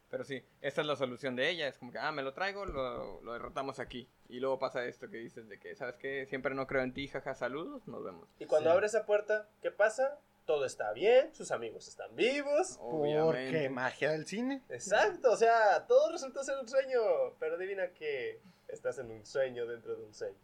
Pero 0.10 0.24
sí, 0.24 0.44
esta 0.62 0.82
es 0.82 0.88
la 0.88 0.96
solución 0.96 1.36
de 1.36 1.50
ella, 1.50 1.68
es 1.68 1.78
como 1.78 1.92
que, 1.92 2.00
ah, 2.00 2.12
me 2.12 2.24
lo 2.24 2.34
traigo, 2.34 2.66
lo, 2.66 3.22
lo 3.22 3.34
derrotamos 3.34 3.78
aquí. 3.80 4.10
Y 4.28 4.40
luego 4.40 4.58
pasa 4.58 4.84
esto 4.86 5.08
que 5.10 5.18
dices 5.18 5.48
de 5.48 5.60
que, 5.60 5.76
¿sabes 5.76 5.98
qué? 5.98 6.26
Siempre 6.26 6.56
no 6.56 6.66
creo 6.66 6.82
en 6.82 6.94
ti, 6.94 7.08
jaja, 7.08 7.36
saludos, 7.36 7.88
nos 7.88 8.04
vemos. 8.04 8.28
Y 8.40 8.46
cuando 8.46 8.70
Sí. 8.72 8.74
abre 8.74 8.88
esa 8.88 9.06
puerta, 9.06 9.48
¿qué 9.62 9.70
pasa? 9.70 10.18
Todo 10.50 10.66
está 10.66 10.94
bien, 10.94 11.32
sus 11.36 11.52
amigos 11.52 11.88
están 11.88 12.16
vivos. 12.16 12.80
Obviamente. 12.82 13.52
Porque 13.52 13.70
magia 13.70 14.10
del 14.10 14.26
cine. 14.26 14.64
Exacto, 14.70 15.30
o 15.30 15.36
sea, 15.36 15.86
todo 15.86 16.12
resultó 16.12 16.44
ser 16.44 16.58
un 16.58 16.68
sueño. 16.68 17.00
Pero 17.40 17.54
adivina 17.54 17.90
que 17.90 18.42
estás 18.68 18.98
en 18.98 19.12
un 19.12 19.24
sueño 19.28 19.68
dentro 19.68 19.96
de 19.96 20.04
un 20.04 20.12
sueño. 20.12 20.40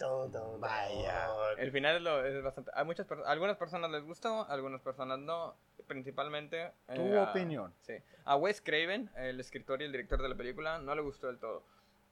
Dun, 0.00 0.32
dun. 0.32 0.60
Vaya. 0.60 1.28
El 1.58 1.70
final 1.70 1.94
es, 1.94 2.02
lo- 2.02 2.26
es 2.26 2.42
bastante... 2.42 2.72
A 2.74 2.82
muchas 2.82 3.06
personas, 3.06 3.30
algunas 3.30 3.56
personas 3.56 3.88
les 3.92 4.02
gustó, 4.02 4.44
algunas 4.50 4.80
personas 4.80 5.20
no, 5.20 5.54
principalmente... 5.86 6.72
Tu 6.92 7.00
eh, 7.00 7.18
a- 7.20 7.30
opinión. 7.30 7.72
Sí. 7.82 7.94
A 8.24 8.34
Wes 8.34 8.60
Craven, 8.60 9.10
el 9.14 9.38
escritor 9.38 9.80
y 9.80 9.84
el 9.84 9.92
director 9.92 10.20
de 10.20 10.28
la 10.28 10.34
película, 10.34 10.80
no 10.80 10.92
le 10.96 11.02
gustó 11.02 11.28
del 11.28 11.38
todo. 11.38 11.62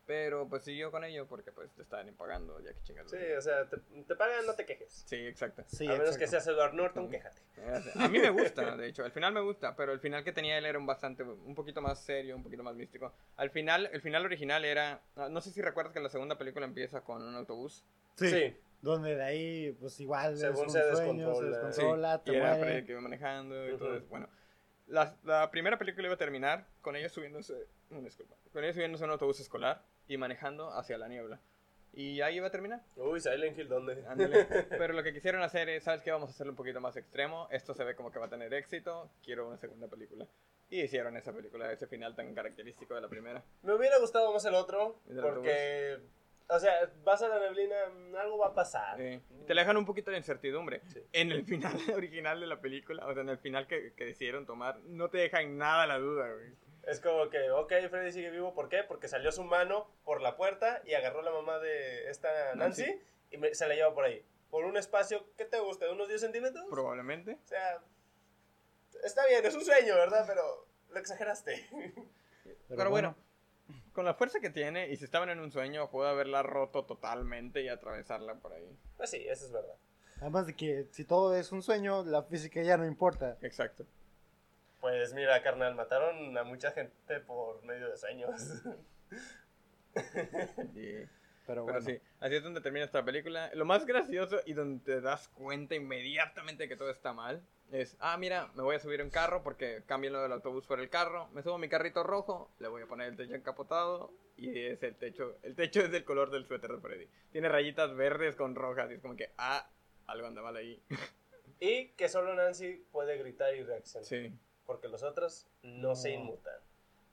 Pero 0.07 0.49
pues 0.49 0.63
siguió 0.63 0.93
con 0.93 1.03
ello 1.03 1.27
porque 1.27 1.51
pues 1.51 1.69
te 1.73 1.83
estaban 1.83 2.15
pagando, 2.15 2.61
ya 2.61 2.73
que 2.73 2.81
chingados. 2.85 3.11
Sí, 3.11 3.19
o 3.37 3.41
sea, 3.43 3.69
te, 3.69 3.77
te 3.79 4.15
pagan, 4.15 4.47
no 4.47 4.55
te 4.55 4.65
quejes. 4.65 5.03
Sí, 5.05 5.17
exacto. 5.17 5.65
Sí, 5.67 5.85
a 5.87 5.91
menos 5.91 6.01
exacto. 6.07 6.21
que 6.21 6.27
seas 6.29 6.47
Edward 6.47 6.75
Norton, 6.75 7.11
quéjate. 7.11 7.43
A 7.99 8.09
mí 8.09 8.21
me 8.21 8.31
gusta, 8.31 8.77
de 8.77 8.87
hecho, 8.87 9.05
el 9.05 9.11
final 9.11 9.33
me 9.33 9.41
gusta, 9.41 9.75
pero 9.75 9.93
el 9.93 9.99
final 9.99 10.23
que 10.23 10.33
tenía 10.33 10.59
él 10.59 10.65
era 10.67 10.79
un 10.79 10.87
bastante, 10.87 11.25
un 11.25 11.55
poquito 11.57 11.83
más 11.83 12.01
serio, 12.01 12.37
un 12.37 12.45
poquito 12.45 12.63
más 12.63 12.77
místico. 12.77 13.13
Al 13.37 13.51
final, 13.51 13.91
el 13.93 14.01
final 14.01 14.25
original 14.25 14.65
era, 14.65 15.01
no 15.17 15.29
no 15.29 15.41
sé 15.41 15.51
si 15.51 15.61
recuerdas 15.61 15.93
que 15.93 16.01
la 16.01 16.09
segunda 16.09 16.39
película 16.39 16.67
empieza 16.67 17.01
con 17.03 17.23
un 17.23 17.35
autobús. 17.35 17.85
Sí. 18.15 18.31
Sí. 18.31 18.57
Donde 18.83 19.17
de 19.17 19.25
ahí, 19.25 19.73
pues 19.81 19.99
igual 19.99 20.37
Según 20.37 20.71
se 20.71 20.81
sueño, 20.83 20.95
se 20.95 21.01
descontrola. 21.01 21.59
descontrola, 21.59 22.23
y 22.25 22.31
te 22.31 22.37
era. 22.37 22.57
Freddy 22.57 22.85
que 22.85 22.93
iba 22.93 23.01
manejando 23.01 23.67
y 23.67 23.71
Ujú. 23.71 23.79
todo 23.79 23.97
eso. 23.97 24.07
Bueno, 24.09 24.29
la, 24.87 25.17
la 25.25 25.51
primera 25.51 25.79
película 25.79 26.07
iba 26.07 26.15
a 26.15 26.19
terminar 26.19 26.69
con 26.83 26.95
ellos 26.95 27.11
subiéndose, 27.11 27.67
no, 27.91 28.01
disculpa, 28.03 28.37
con 28.53 28.63
ellos 28.63 28.77
subiéndose 28.77 29.03
a 29.03 29.07
un 29.07 29.11
autobús 29.13 29.41
escolar 29.41 29.83
y 30.09 30.17
manejando 30.17 30.71
hacia 30.73 30.99
la 30.99 31.09
niebla. 31.09 31.41
Y 31.93 32.21
ahí 32.21 32.37
iba 32.37 32.49
a 32.49 32.51
terminar. 32.51 32.83
Uy, 32.97 33.21
Silent 33.21 33.59
Hill, 33.59 33.69
¿dónde? 33.69 34.05
Ándale. 34.07 34.45
Pero 34.69 34.93
lo 34.93 35.03
que 35.03 35.15
quisieron 35.15 35.43
hacer 35.43 35.71
es, 35.71 35.85
¿sabes 35.85 36.03
qué? 36.03 36.11
Vamos 36.11 36.29
a 36.29 36.33
hacerlo 36.33 36.53
un 36.53 36.57
poquito 36.57 36.79
más 36.79 36.95
extremo. 36.97 37.49
Esto 37.51 37.73
se 37.73 37.85
ve 37.85 37.97
como 37.97 38.13
que 38.13 38.19
va 38.19 38.27
a 38.27 38.29
tener 38.29 38.53
éxito. 38.53 39.11
Quiero 39.25 39.49
una 39.49 39.57
segunda 39.57 39.89
película. 39.89 40.27
Y 40.69 40.83
hicieron 40.83 41.17
esa 41.17 41.33
película, 41.33 41.73
ese 41.73 41.87
final 41.87 42.15
tan 42.15 42.35
característico 42.35 42.95
de 42.95 43.01
la 43.01 43.09
primera. 43.09 43.43
Me 43.63 43.73
hubiera 43.73 43.99
gustado 43.99 44.31
más 44.33 44.45
el 44.45 44.55
otro, 44.55 45.01
¿El 45.09 45.15
del 45.17 45.25
porque, 45.25 45.99
o 46.49 46.59
sea, 46.59 46.93
vas 47.05 47.23
a 47.23 47.29
la 47.29 47.39
neblina, 47.39 47.77
algo 48.21 48.39
va 48.39 48.49
a 48.49 48.55
pasar. 48.55 49.01
Eh, 49.01 49.23
te 49.47 49.55
dejan 49.55 49.77
un 49.77 49.87
poquito 49.87 50.11
de 50.11 50.19
incertidumbre. 50.19 50.83
Sí. 50.89 51.01
En 51.13 51.31
el 51.31 51.45
final 51.45 51.73
original 51.95 52.41
de 52.41 52.49
la 52.49 52.61
película, 52.61 53.07
o 53.07 53.13
sea, 53.15 53.23
en 53.23 53.29
el 53.29 53.39
final 53.39 53.69
que, 53.69 53.95
que 53.95 54.05
decidieron 54.05 54.45
tomar, 54.45 54.81
no 54.81 55.09
te 55.09 55.19
dejan 55.19 55.57
nada 55.57 55.87
la 55.87 55.99
duda, 55.99 56.31
güey. 56.33 56.51
Es 56.87 57.01
como 57.01 57.29
que, 57.31 57.51
ok, 57.51 57.73
Freddy 57.91 58.13
sigue 58.13 58.31
vivo, 58.31 58.55
¿por 58.55 58.69
qué? 58.69 58.85
Porque 58.85 59.09
salió 59.09 59.33
su 59.33 59.43
mano 59.45 59.91
por 60.05 60.21
la 60.23 60.37
puerta 60.37 60.81
y 60.85 60.95
agarró 60.95 61.21
la 61.23 61.33
mamá 61.33 61.59
de 61.59 62.09
esta 62.09 62.55
Nancy, 62.55 62.83
Nancy. 62.83 63.01
y 63.33 63.37
me- 63.39 63.55
se 63.55 63.67
la 63.67 63.75
lleva 63.75 63.93
por 63.93 64.05
ahí. 64.05 64.25
Por 64.51 64.65
un 64.65 64.77
espacio, 64.77 65.27
¿qué 65.37 65.45
te 65.45 65.59
gusta? 65.59 65.87
¿De 65.87 65.93
unos 65.93 66.07
10 66.09 66.21
centímetros? 66.21 66.65
Probablemente. 66.71 67.39
O 67.45 67.47
sea, 67.49 67.83
está 69.03 69.27
bien, 69.27 69.45
es 69.45 69.55
un 69.55 69.65
sueño, 69.65 69.95
¿verdad? 69.97 70.25
Pero 70.29 70.67
lo 70.91 70.99
exageraste. 71.01 71.67
Pero, 72.69 72.91
bueno, 72.91 73.17
con 73.93 74.05
la 74.05 74.15
fuerza 74.15 74.39
que 74.39 74.51
tiene, 74.51 74.89
y 74.89 74.97
si 74.97 75.05
estaban 75.05 75.29
en 75.31 75.41
un 75.41 75.51
sueño, 75.51 75.91
pudo 75.91 76.07
haberla 76.07 76.45
roto 76.45 76.85
totalmente 76.85 77.63
y 77.63 77.69
atravesarla 77.69 78.37
por 78.37 78.53
ahí. 78.53 78.79
Pues 78.97 79.11
sí, 79.11 79.25
eso 79.29 79.47
es 79.47 79.53
verdad. 79.53 79.75
Además 80.21 80.47
de 80.47 80.55
que 80.55 80.87
si 80.93 81.05
todo 81.05 81.37
es 81.37 81.51
un 81.51 81.63
sueño, 81.63 82.05
la 82.05 82.23
física 82.23 82.63
ya 82.63 82.77
no 82.77 82.87
importa. 82.87 83.37
Exacto. 83.43 83.85
Pues 84.81 85.15
mira, 85.15 85.43
carnal, 85.43 85.75
mataron 85.75 86.37
a 86.37 86.45
mucha 86.45 86.71
gente 86.73 87.21
por 87.21 87.63
medio 87.65 87.89
de 87.91 87.97
sueños. 87.97 88.63
Y- 90.75 91.07
Pero 91.47 91.65
Pero 91.65 91.75
bueno, 91.75 91.81
sí, 91.81 92.01
así 92.19 92.35
es 92.35 92.43
donde 92.43 92.61
termina 92.61 92.85
esta 92.85 93.05
película. 93.05 93.53
Lo 93.55 93.65
más 93.65 93.87
gracioso 93.87 94.41
y 94.47 94.53
donde 94.53 94.85
te 94.85 95.01
das 95.01 95.29
cuenta 95.29 95.77
inmediatamente 95.77 96.67
que 96.67 96.77
todo 96.77 96.91
está 96.91 97.13
mal 97.13 97.41
es, 97.71 97.97
ah, 98.01 98.17
mira, 98.17 98.51
me 98.57 98.65
voy 98.65 98.75
a 98.75 98.81
subir 98.81 99.01
a 99.01 99.05
un 99.05 99.11
carro 99.11 99.45
porque 99.45 99.85
cambian 99.87 100.13
lo 100.13 100.23
del 100.23 100.33
autobús 100.33 100.67
por 100.67 100.81
el 100.81 100.91
carro, 100.91 101.29
me 101.29 101.43
subo 101.43 101.55
a 101.55 101.59
mi 101.59 101.69
carrito 101.69 102.03
rojo, 102.03 102.51
le 102.59 102.67
voy 102.67 102.83
a 102.83 102.87
poner 102.87 103.11
el 103.11 103.17
techo 103.17 103.37
encapotado 103.37 104.13
y 104.37 104.59
es 104.59 104.83
el 104.83 104.97
techo, 104.97 105.37
el 105.45 105.55
techo 105.55 105.83
es 105.83 105.93
del 105.93 106.05
color 106.05 106.31
del 106.33 106.47
suéter 106.47 106.73
de 106.73 106.81
Freddy. 106.81 107.09
Tiene 107.31 107.49
rayitas 107.49 107.95
verdes 107.95 108.35
con 108.35 108.57
rojas 108.57 108.91
y 108.91 108.95
es 108.95 109.01
como 109.01 109.15
que, 109.15 109.31
ah, 109.39 109.71
algo 110.09 110.27
anda 110.27 110.43
mal 110.43 110.57
ahí. 110.57 110.83
y 111.61 111.91
que 111.91 112.09
solo 112.09 112.35
Nancy 112.35 112.85
puede 112.91 113.19
gritar 113.19 113.55
y 113.55 113.63
reaccionar. 113.63 114.05
Sí. 114.05 114.33
Porque 114.67 114.89
los 114.89 115.03
otros 115.03 115.47
no, 115.63 115.95
se 115.95 116.11
inmutan. 116.11 116.55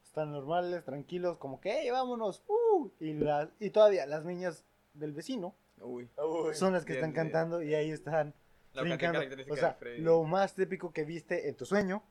están 0.03 0.31
normales, 0.31 0.83
tranquilos, 0.83 1.37
como 1.37 1.61
que, 1.61 1.81
hey, 1.81 1.89
vámonos. 1.91 2.43
¡uh! 2.47 2.89
Y, 2.99 3.13
la- 3.13 3.49
y 3.59 3.69
todavía 3.69 4.05
las 4.05 4.25
niñas 4.25 4.65
del 4.93 5.11
vecino 5.13 5.55
Uy. 5.79 6.09
Son 6.53 6.71
las 6.73 6.85
que 6.85 6.93
bien, 6.93 7.03
están 7.05 7.13
bien. 7.13 7.31
cantando 7.31 7.61
y 7.61 7.73
ahí 7.73 7.89
están 7.91 8.33
La 8.73 8.83
brincando. 8.83 9.19
O 9.49 9.55
sea, 9.55 9.77
lo 9.97 10.23
más 10.23 10.53
típico 10.55 10.93
que 10.93 11.03
viste 11.03 11.49
en 11.49 11.55
tu 11.57 11.65
sueño 11.65 12.03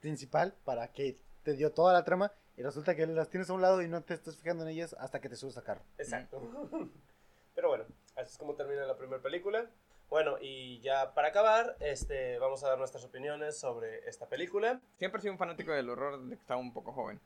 principal 0.00 0.54
para 0.64 0.88
que 0.92 1.18
te 1.44 1.52
dio 1.54 1.72
toda 1.72 1.92
la 1.92 2.04
trama 2.04 2.32
y 2.56 2.62
resulta 2.62 2.96
que 2.96 3.06
las 3.06 3.28
tienes 3.28 3.48
a 3.50 3.52
un 3.52 3.60
lado 3.62 3.80
y 3.82 3.88
no 3.88 4.02
te 4.02 4.14
estás 4.14 4.36
fijando 4.36 4.64
en 4.64 4.70
ellas 4.70 4.96
hasta 4.98 5.20
que 5.20 5.28
te 5.28 5.36
subes 5.36 5.56
a 5.56 5.62
carro. 5.62 5.82
Exacto. 5.98 6.40
Pero 7.54 7.68
bueno, 7.68 7.84
así 8.16 8.32
es 8.32 8.38
como 8.38 8.54
termina 8.54 8.84
la 8.86 8.96
primera 8.96 9.22
película. 9.22 9.70
Bueno, 10.12 10.36
y 10.42 10.78
ya 10.80 11.14
para 11.14 11.28
acabar, 11.28 11.74
este, 11.80 12.38
vamos 12.38 12.62
a 12.62 12.68
dar 12.68 12.76
nuestras 12.76 13.02
opiniones 13.02 13.58
sobre 13.58 14.06
esta 14.06 14.28
película. 14.28 14.78
Siempre 14.98 15.18
he 15.18 15.22
sido 15.22 15.32
un 15.32 15.38
fanático 15.38 15.72
del 15.72 15.88
horror 15.88 16.20
desde 16.20 16.36
que 16.36 16.42
estaba 16.42 16.60
un 16.60 16.74
poco 16.74 16.92
joven. 16.92 17.18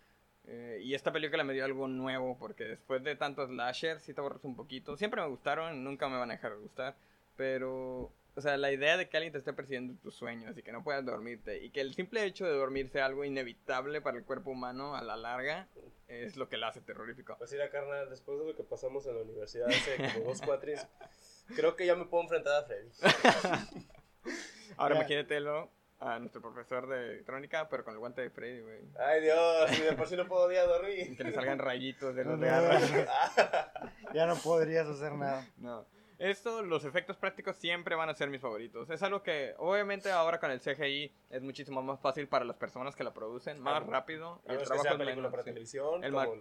Eh, 0.46 0.78
y 0.80 0.94
esta 0.94 1.12
película 1.12 1.42
me 1.42 1.52
dio 1.52 1.64
algo 1.64 1.88
nuevo 1.88 2.38
porque 2.38 2.62
después 2.62 3.02
de 3.02 3.16
tantos 3.16 3.48
slasher 3.48 3.98
sí 3.98 4.14
te 4.14 4.20
aburres 4.20 4.44
un 4.44 4.54
poquito. 4.54 4.96
Siempre 4.96 5.20
me 5.20 5.26
gustaron, 5.26 5.82
nunca 5.82 6.08
me 6.08 6.16
van 6.16 6.30
a 6.30 6.34
dejar 6.34 6.52
de 6.52 6.58
gustar. 6.58 6.94
Pero, 7.36 8.12
o 8.36 8.40
sea, 8.40 8.56
la 8.56 8.70
idea 8.70 8.96
de 8.96 9.08
que 9.08 9.16
alguien 9.16 9.32
te 9.32 9.40
esté 9.40 9.52
persiguiendo 9.52 9.92
en 9.92 9.98
tus 9.98 10.14
sueños 10.14 10.56
y 10.56 10.62
que 10.62 10.70
no 10.70 10.84
puedas 10.84 11.04
dormirte 11.04 11.64
y 11.64 11.70
que 11.70 11.80
el 11.80 11.92
simple 11.92 12.22
hecho 12.22 12.44
de 12.44 12.52
dormir 12.52 12.88
sea 12.88 13.06
algo 13.06 13.24
inevitable 13.24 14.00
para 14.00 14.16
el 14.16 14.24
cuerpo 14.24 14.52
humano 14.52 14.94
a 14.94 15.02
la 15.02 15.16
larga 15.16 15.66
es 16.06 16.36
lo 16.36 16.48
que 16.48 16.56
la 16.56 16.68
hace 16.68 16.82
terrorífico. 16.82 17.34
Pues 17.36 17.52
ir 17.52 17.68
carnal, 17.68 18.08
después 18.10 18.38
de 18.38 18.46
lo 18.46 18.54
que 18.54 18.62
pasamos 18.62 19.04
en 19.08 19.16
la 19.16 19.22
universidad 19.22 19.68
hace 19.68 19.96
como 20.14 20.26
dos 20.26 20.40
cuatris, 20.40 20.86
creo 21.54 21.76
que 21.76 21.86
ya 21.86 21.94
me 21.94 22.04
puedo 22.06 22.22
enfrentar 22.24 22.62
a 22.62 22.66
Freddy. 22.66 22.90
Ahora 24.76 24.94
Ya. 24.94 25.00
imagínatelo 25.00 25.70
a 25.98 26.18
nuestro 26.18 26.42
profesor 26.42 26.86
de 26.88 27.12
electrónica, 27.14 27.68
pero 27.70 27.82
con 27.84 27.94
el 27.94 27.98
guante 28.00 28.20
de 28.20 28.30
Freddy, 28.30 28.60
güey. 28.60 28.80
Ay 28.98 29.22
Dios, 29.22 29.78
y 29.78 29.82
de 29.82 29.92
por 29.94 30.06
sí 30.06 30.16
no 30.16 30.26
puedo 30.26 30.50
ya 30.52 30.64
dormir. 30.66 31.16
Que 31.16 31.24
le 31.24 31.32
salgan 31.32 31.58
rayitos 31.58 32.14
de 32.14 32.24
No, 32.24 32.32
los 32.32 32.40
no, 32.40 32.46
garras. 32.46 32.92
ya 34.14 34.26
no 34.26 34.36
podrías 34.36 34.86
hacer 34.86 35.12
nada. 35.12 35.46
No. 35.56 35.86
Esto, 36.18 36.62
los 36.62 36.84
efectos 36.86 37.18
prácticos 37.18 37.56
siempre 37.56 37.94
van 37.94 38.08
a 38.08 38.14
ser 38.14 38.30
mis 38.30 38.40
favoritos. 38.40 38.88
Es 38.88 39.02
algo 39.02 39.22
que, 39.22 39.54
obviamente, 39.58 40.10
ahora 40.10 40.40
con 40.40 40.50
el 40.50 40.60
CGI 40.60 41.12
es 41.28 41.42
muchísimo 41.42 41.82
más 41.82 42.00
fácil 42.00 42.26
para 42.26 42.46
las 42.46 42.56
personas 42.56 42.96
que 42.96 43.04
la 43.04 43.12
producen, 43.12 43.60
más 43.60 43.74
Claro. 43.74 43.92
rápido. 43.92 44.40
Y 44.44 44.46
trabajo, 44.64 44.88
es 44.94 44.98
menos, 44.98 45.32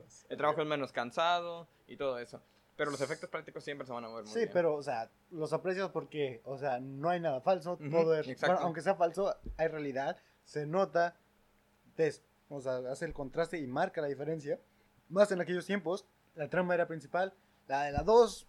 sí. 0.08 0.26
el 0.30 0.38
trabajo 0.38 0.62
es 0.62 0.68
menos 0.68 0.91
cansado 0.94 1.68
y 1.88 1.98
todo 1.98 2.20
eso. 2.20 2.41
Pero 2.76 2.92
los 2.92 3.00
efectos 3.02 3.30
prácticos 3.30 3.64
siempre 3.64 3.88
se 3.88 3.94
van 3.94 4.04
a 4.04 4.08
ver 4.08 4.24
muy 4.24 4.34
Sí, 4.34 4.40
bien. 4.40 4.50
pero, 4.54 4.76
o 4.76 4.84
sea, 4.84 5.10
los 5.32 5.54
aprecias 5.54 5.90
porque, 5.92 6.42
o 6.44 6.58
sea, 6.58 6.80
no 6.80 7.10
hay 7.10 7.20
nada 7.20 7.40
falso, 7.42 7.74
Ujú, 7.74 7.90
todo 7.90 8.16
es, 8.20 8.26
bueno, 8.42 8.58
aunque 8.60 8.82
sea 8.82 8.96
falso, 8.96 9.34
hay 9.58 9.68
realidad, 9.70 10.18
se 10.44 10.66
nota, 10.66 11.16
des- 11.96 12.22
o 12.50 12.60
sea, 12.62 12.78
hace 12.92 13.06
el 13.06 13.14
contraste 13.14 13.58
y 13.58 13.68
marca 13.68 14.02
la 14.02 14.08
diferencia. 14.08 14.60
Más 15.10 15.32
en 15.32 15.40
aquellos 15.40 15.66
tiempos, 15.66 16.06
la 16.36 16.50
trama 16.50 16.74
era 16.74 16.88
principal, 16.88 17.34
la 17.68 17.84
de 17.84 17.92
la 17.94 18.04
2 18.04 18.48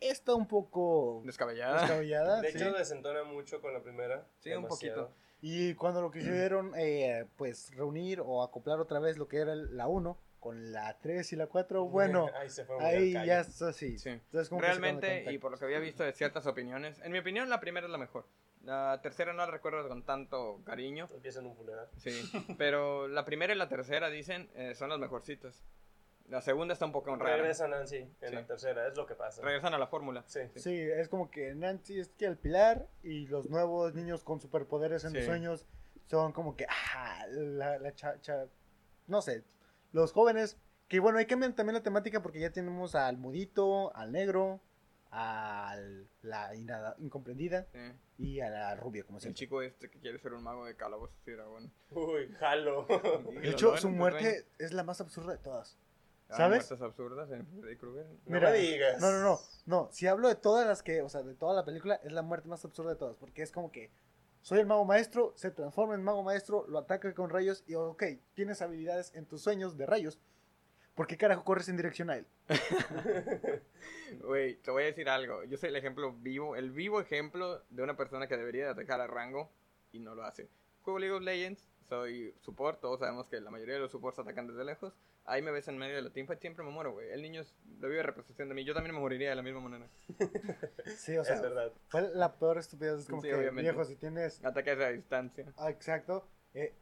está 0.00 0.34
un 0.34 0.46
poco 0.48 1.22
Descabellada. 1.24 1.80
descabellada, 1.80 2.40
De 2.40 2.50
sí. 2.52 2.58
hecho, 2.58 2.72
desentona 2.72 3.22
mucho 3.24 3.60
con 3.60 3.72
la 3.72 3.82
primera. 3.82 4.26
Sí, 4.40 4.50
un 4.50 4.62
demasiado. 4.62 5.06
poquito. 5.08 5.28
y 5.40 5.74
cuando 5.74 6.02
lo 6.02 6.10
quisieron, 6.10 6.72
eh, 6.76 7.24
pues, 7.36 7.70
reunir 7.76 8.20
o 8.20 8.42
acoplar 8.42 8.80
otra 8.80 8.98
vez 8.98 9.16
lo 9.18 9.28
que 9.28 9.36
era 9.38 9.54
la 9.54 9.86
1 9.86 10.18
con 10.48 10.72
la 10.72 10.98
3 10.98 11.32
y 11.32 11.36
la 11.36 11.46
4, 11.46 11.84
bueno, 11.84 12.26
ahí 12.40 12.48
se 12.48 12.64
fue 12.64 12.76
muy 12.76 12.84
ahí 12.86 13.12
ya 13.12 13.40
es 13.40 13.60
así. 13.60 13.98
Sí. 13.98 14.08
Entonces, 14.08 14.50
Realmente, 14.58 15.30
y 15.30 15.36
por 15.38 15.50
lo 15.52 15.58
que 15.58 15.66
había 15.66 15.78
visto 15.78 16.02
de 16.04 16.12
ciertas 16.14 16.46
opiniones, 16.46 16.98
en 17.00 17.12
mi 17.12 17.18
opinión 17.18 17.50
la 17.50 17.60
primera 17.60 17.86
es 17.86 17.90
la 17.92 17.98
mejor. 17.98 18.26
La 18.64 18.98
tercera 19.02 19.32
no 19.32 19.38
la 19.38 19.50
recuerdo 19.50 19.86
con 19.88 20.02
tanto 20.04 20.62
cariño. 20.64 21.06
Empieza 21.14 21.40
en 21.40 21.46
un 21.46 21.56
funeral. 21.56 21.88
Sí, 21.98 22.30
pero 22.56 23.08
la 23.08 23.24
primera 23.26 23.52
y 23.52 23.56
la 23.56 23.68
tercera 23.68 24.08
dicen 24.10 24.50
eh, 24.54 24.74
son 24.74 24.88
las 24.88 24.98
mejorcitas. 24.98 25.62
La 26.28 26.40
segunda 26.40 26.72
está 26.72 26.84
un 26.86 26.92
poco 26.92 27.14
rara. 27.16 27.36
Regresa 27.36 27.68
Nancy 27.68 27.96
en 27.98 28.16
Sí. 28.28 28.34
la 28.34 28.46
tercera, 28.46 28.88
es 28.88 28.96
lo 28.96 29.06
que 29.06 29.14
pasa. 29.14 29.42
Regresan 29.42 29.74
a 29.74 29.78
la 29.78 29.86
fórmula. 29.86 30.24
Sí. 30.26 30.40
Sí, 30.56 30.74
es 30.80 31.08
como 31.08 31.30
que 31.30 31.54
Nancy 31.54 32.00
es 32.00 32.08
que 32.10 32.24
el 32.26 32.36
pilar 32.38 32.86
y 33.02 33.26
los 33.28 33.48
nuevos 33.50 33.94
niños 33.94 34.24
con 34.24 34.40
superpoderes 34.40 35.04
en 35.04 35.10
Sí. 35.10 35.16
los 35.18 35.26
sueños 35.26 35.66
son 36.06 36.32
como 36.32 36.56
que, 36.56 36.66
ah, 36.68 37.26
la, 37.30 37.78
la 37.78 37.94
cha, 37.94 38.18
cha- 38.20 38.46
no 39.06 39.22
sé, 39.22 39.44
los 39.92 40.12
jóvenes, 40.12 40.58
que 40.88 41.00
bueno, 41.00 41.18
hay 41.18 41.24
que 41.26 41.30
cambiar 41.30 41.52
también 41.54 41.74
la 41.74 41.82
temática 41.82 42.22
porque 42.22 42.40
ya 42.40 42.50
tenemos 42.50 42.94
al 42.94 43.16
mudito, 43.18 43.94
al 43.96 44.12
negro, 44.12 44.60
a 45.10 45.74
la 46.22 46.54
inada- 46.54 46.94
incomprendida 46.98 47.66
Sí. 47.72 47.78
y 48.18 48.40
a 48.40 48.50
la 48.50 48.74
rubia, 48.76 49.04
como 49.04 49.18
El 49.18 49.22
siempre. 49.22 49.38
chico 49.38 49.62
este 49.62 49.90
que 49.90 49.98
quiere 50.00 50.18
ser 50.18 50.34
un 50.34 50.42
mago 50.42 50.66
de 50.66 50.76
calabozos 50.76 51.16
y 51.26 51.30
dragón. 51.32 51.72
Uy, 51.90 52.30
jalo. 52.38 52.86
De 53.42 53.50
hecho, 53.50 53.76
su 53.78 53.88
muerte 53.90 54.46
es 54.58 54.72
la 54.72 54.82
más 54.84 55.00
absurda 55.00 55.32
de 55.32 55.38
todas. 55.38 55.78
Ah, 56.30 56.36
¿sabes? 56.36 56.58
Muertes 56.70 56.82
absurdas 56.82 57.30
en 57.30 57.46
Freddy 57.60 57.76
Krueger. 57.78 58.06
No 58.06 58.18
Mira, 58.26 58.50
me 58.50 58.58
digas. 58.58 59.00
No, 59.00 59.10
no, 59.10 59.20
no, 59.22 59.40
no, 59.64 59.88
si 59.92 60.06
hablo 60.06 60.28
de 60.28 60.34
todas 60.34 60.66
las 60.66 60.82
que, 60.82 61.00
o 61.00 61.08
sea, 61.08 61.22
de 61.22 61.34
toda 61.34 61.54
la 61.54 61.64
película, 61.64 61.94
es 62.04 62.12
la 62.12 62.20
muerte 62.20 62.48
más 62.48 62.62
absurda 62.66 62.90
de 62.90 62.96
todas, 62.96 63.16
porque 63.16 63.42
es 63.42 63.50
como 63.50 63.72
que 63.72 63.90
soy 64.42 64.60
el 64.60 64.66
mago 64.66 64.84
maestro, 64.84 65.32
se 65.36 65.50
transforma 65.50 65.94
en 65.94 66.02
mago 66.02 66.22
maestro, 66.22 66.66
lo 66.68 66.78
ataca 66.78 67.12
con 67.14 67.30
rayos 67.30 67.64
y, 67.66 67.74
ok, 67.74 68.04
tienes 68.34 68.62
habilidades 68.62 69.14
en 69.14 69.26
tus 69.26 69.42
sueños 69.42 69.76
de 69.76 69.86
rayos, 69.86 70.18
¿por 70.94 71.06
qué 71.06 71.16
carajo 71.16 71.44
corres 71.44 71.68
en 71.68 71.76
dirección 71.76 72.10
a 72.10 72.16
él? 72.16 72.26
Güey, 74.22 74.56
te 74.56 74.70
voy 74.70 74.84
a 74.84 74.86
decir 74.86 75.08
algo. 75.08 75.44
Yo 75.44 75.58
soy 75.58 75.68
el 75.68 75.76
ejemplo 75.76 76.12
vivo, 76.12 76.56
el 76.56 76.70
vivo 76.70 77.00
ejemplo 77.00 77.62
de 77.68 77.82
una 77.82 77.96
persona 77.96 78.26
que 78.26 78.36
debería 78.36 78.64
de 78.64 78.70
atacar 78.70 79.00
a 79.00 79.06
rango 79.06 79.50
y 79.92 80.00
no 80.00 80.14
lo 80.14 80.24
hace. 80.24 80.48
Juego 80.82 80.98
League 80.98 81.14
of 81.14 81.22
Legends, 81.22 81.68
soy 81.88 82.34
support, 82.40 82.80
todos 82.80 83.00
sabemos 83.00 83.28
que 83.28 83.40
la 83.40 83.50
mayoría 83.50 83.74
de 83.74 83.80
los 83.80 83.92
supports 83.92 84.18
atacan 84.18 84.46
desde 84.46 84.64
lejos. 84.64 84.94
Ahí 85.30 85.42
me 85.42 85.50
ves 85.50 85.68
en 85.68 85.76
medio 85.78 85.94
de 85.96 86.02
la 86.02 86.10
teamfight, 86.10 86.40
siempre 86.40 86.64
me 86.64 86.70
muero, 86.70 86.92
güey. 86.92 87.10
El 87.10 87.20
niño 87.22 87.42
es 87.42 87.54
la 87.80 87.88
viva 87.88 88.02
representación 88.02 88.48
de 88.48 88.54
mí. 88.54 88.64
Yo 88.64 88.72
también 88.74 88.94
me 88.94 89.00
moriría 89.00 89.28
de 89.30 89.36
la 89.36 89.42
misma 89.42 89.60
manera. 89.60 89.86
Sí, 90.96 91.16
o 91.18 91.24
sea, 91.24 91.36
es 91.36 91.42
verdad. 91.42 91.72
fue 91.88 92.08
la 92.14 92.34
peor 92.38 92.58
estupidez, 92.58 93.00
es 93.00 93.06
como 93.08 93.20
Sí, 93.22 93.28
que, 93.28 93.34
obviamente. 93.34 93.62
viejo, 93.62 93.84
si 93.84 93.96
tienes, 93.96 94.42
Ataques 94.44 94.78
a 94.80 94.88
distancia. 94.88 95.44
ah, 95.58 95.70
exacto, 95.70 96.26
eh, 96.54 96.74